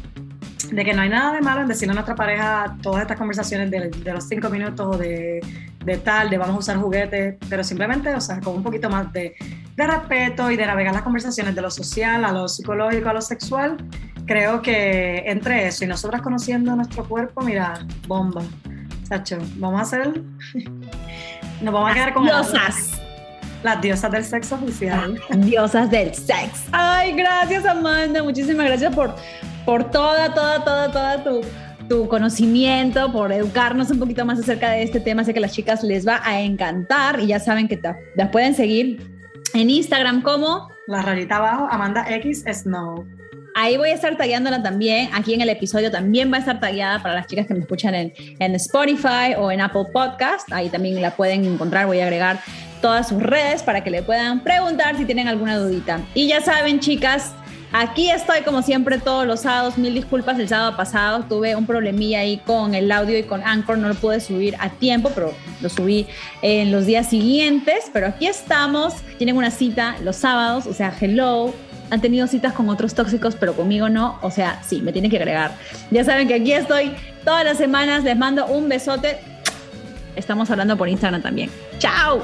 de 0.71 0.85
que 0.85 0.95
no 0.95 1.03
hay 1.03 1.09
nada 1.09 1.33
de 1.33 1.41
malo 1.41 1.63
en 1.63 1.67
decirle 1.67 1.91
a 1.91 1.95
nuestra 1.95 2.15
pareja 2.15 2.77
todas 2.83 3.03
estas 3.03 3.19
conversaciones 3.19 3.69
de, 3.73 3.91
de 3.91 4.13
los 4.13 4.29
cinco 4.29 4.49
minutos 4.49 4.97
de, 5.01 5.41
de, 5.85 5.97
tal, 5.99 6.31
de 6.31 6.39
vamos 6.39 6.57
a 6.57 6.59
usar 6.59 6.77
juguetes, 6.79 7.37
pero 7.49 7.63
simplemente, 7.63 8.15
o 8.15 8.21
sea, 8.21 8.41
con 8.41 8.57
un 8.57 8.63
poquito 8.63 8.89
más 8.89 9.13
de, 9.13 9.35
de 9.77 9.87
respeto 9.87 10.51
y 10.51 10.57
de 10.57 10.67
navegar 10.67 10.95
las 10.95 11.03
conversaciones 11.03 11.55
de 11.55 11.63
lo 11.63 11.71
social 11.71 12.25
a 12.25 12.33
lo 12.33 12.49
psicológico, 12.49 13.09
a 13.09 13.13
lo 13.13 13.21
sexual. 13.21 13.77
Creo 14.27 14.63
que 14.63 15.25
entre 15.27 15.67
eso 15.67 15.85
y 15.85 15.87
nosotras 15.87 16.23
conociendo 16.23 16.75
nuestro 16.75 17.05
cuerpo, 17.05 17.43
mira, 17.43 17.87
bomba. 18.07 18.43
Sacho, 19.09 19.39
vamos 19.57 19.81
a 19.81 19.83
hacer. 19.83 20.23
Nos 21.61 21.75
vamos 21.75 21.91
a 21.91 21.95
quedar 21.95 22.15
con. 22.15 22.25
Diosas. 22.25 23.01
Las 23.63 23.81
diosas 23.81 24.13
del 24.13 24.25
sexo 24.25 24.57
oficial. 24.57 25.19
Diosas 25.39 25.91
del 25.91 26.15
sexo. 26.15 26.65
Ay, 26.73 27.13
gracias 27.13 27.65
Amanda, 27.65 28.23
muchísimas 28.23 28.67
gracias 28.67 28.95
por, 28.95 29.15
por 29.65 29.91
toda, 29.91 30.35
toda, 30.35 30.63
toda, 30.63 30.91
toda 30.91 31.25
tu, 31.25 31.41
tu 31.89 32.09
conocimiento, 32.09 33.13
por 33.13 33.33
educarnos 33.33 33.91
un 33.91 33.99
poquito 33.99 34.25
más 34.25 34.39
acerca 34.39 34.71
de 34.71 34.83
este 34.83 35.01
tema. 35.01 35.25
Sé 35.25 35.33
que 35.33 35.39
a 35.39 35.43
las 35.43 35.53
chicas 35.53 35.83
les 35.83 36.07
va 36.07 36.21
a 36.25 36.41
encantar 36.41 37.21
y 37.21 37.29
ya 37.29 37.41
saben 37.41 37.69
que 37.69 37.81
las 38.17 38.29
pueden 38.31 38.55
seguir 38.55 39.03
en 39.55 39.71
Instagram 39.71 40.23
como... 40.23 40.69
La 40.87 41.01
rayita 41.01 41.37
abajo, 41.37 41.67
Amanda 41.71 42.05
X 42.09 42.45
Snow. 42.47 43.07
Ahí 43.55 43.77
voy 43.77 43.91
a 43.91 43.95
estar 43.95 44.17
tagueándola 44.17 44.63
también. 44.63 45.09
Aquí 45.15 45.33
en 45.33 45.41
el 45.41 45.49
episodio 45.49 45.91
también 45.91 46.31
va 46.31 46.37
a 46.37 46.41
estar 46.41 46.61
tagueada 46.61 47.03
para 47.03 47.15
las 47.15 47.27
chicas 47.27 47.47
que 47.47 47.55
me 47.55 47.61
escuchan 47.61 47.95
en, 47.95 48.13
en 48.19 48.55
Spotify 48.57 49.35
o 49.39 49.51
en 49.51 49.61
Apple 49.61 49.87
Podcast. 49.93 50.53
Ahí 50.53 50.69
también 50.69 51.01
la 51.01 51.13
pueden 51.13 51.45
encontrar. 51.45 51.87
Voy 51.87 52.01
a 52.01 52.05
agregar 52.05 52.41
todas 52.83 53.09
sus 53.09 53.23
redes 53.23 53.63
para 53.63 53.83
que 53.83 53.91
le 53.91 54.03
puedan 54.03 54.43
preguntar 54.43 54.97
si 54.97 55.05
tienen 55.05 55.29
alguna 55.29 55.57
dudita. 55.57 56.01
Y 56.15 56.29
ya 56.29 56.41
saben, 56.43 56.81
chicas, 56.81 57.33
Aquí 57.77 58.09
estoy 58.09 58.43
como 58.43 58.63
siempre 58.63 58.99
todos 58.99 59.27
los 59.27 59.41
sábados. 59.41 59.79
Mil 59.79 59.93
disculpas, 59.93 60.39
el 60.39 60.49
sábado 60.49 60.77
pasado 60.77 61.25
tuve 61.25 61.57
un 61.57 61.67
problemilla 61.67 62.21
ahí 62.21 62.37
con 62.37 62.73
el 62.73 62.93
audio 62.93 63.19
y 63.19 63.25
con 63.25 63.43
Anchor. 63.43 63.79
No 63.79 63.89
lo 63.89 63.97
pude 63.97 64.21
subir 64.21 64.55
a 64.61 64.69
tiempo, 64.71 65.11
pero 65.13 65.35
lo 65.61 65.69
subí 65.69 66.07
en 66.41 66.71
los 66.71 66.87
días 66.87 67.11
siguientes. 67.11 67.91
Pero 67.93 68.07
aquí 68.07 68.29
estamos. 68.29 68.95
Tienen 69.19 69.37
una 69.37 69.51
cita 69.51 69.97
los 70.05 70.15
sábados, 70.15 70.67
o 70.67 70.73
sea, 70.73 70.95
hello. 71.01 71.53
Han 71.91 72.01
tenido 72.01 72.29
citas 72.29 72.53
con 72.53 72.69
otros 72.69 72.95
tóxicos, 72.95 73.35
pero 73.35 73.55
conmigo 73.55 73.89
no. 73.89 74.21
O 74.23 74.31
sea, 74.31 74.63
sí, 74.63 74.81
me 74.81 74.93
tienen 74.93 75.11
que 75.11 75.17
agregar. 75.17 75.57
Ya 75.91 76.05
saben 76.05 76.29
que 76.29 76.35
aquí 76.35 76.53
estoy 76.53 76.93
todas 77.25 77.45
las 77.45 77.59
semanas. 77.59 78.05
Les 78.05 78.17
mando 78.17 78.47
un 78.47 78.69
besote. 78.69 79.19
Estamos 80.15 80.49
hablando 80.49 80.77
por 80.77 80.89
Instagram 80.89 81.23
también. 81.23 81.51
¡Chao! 81.81 82.23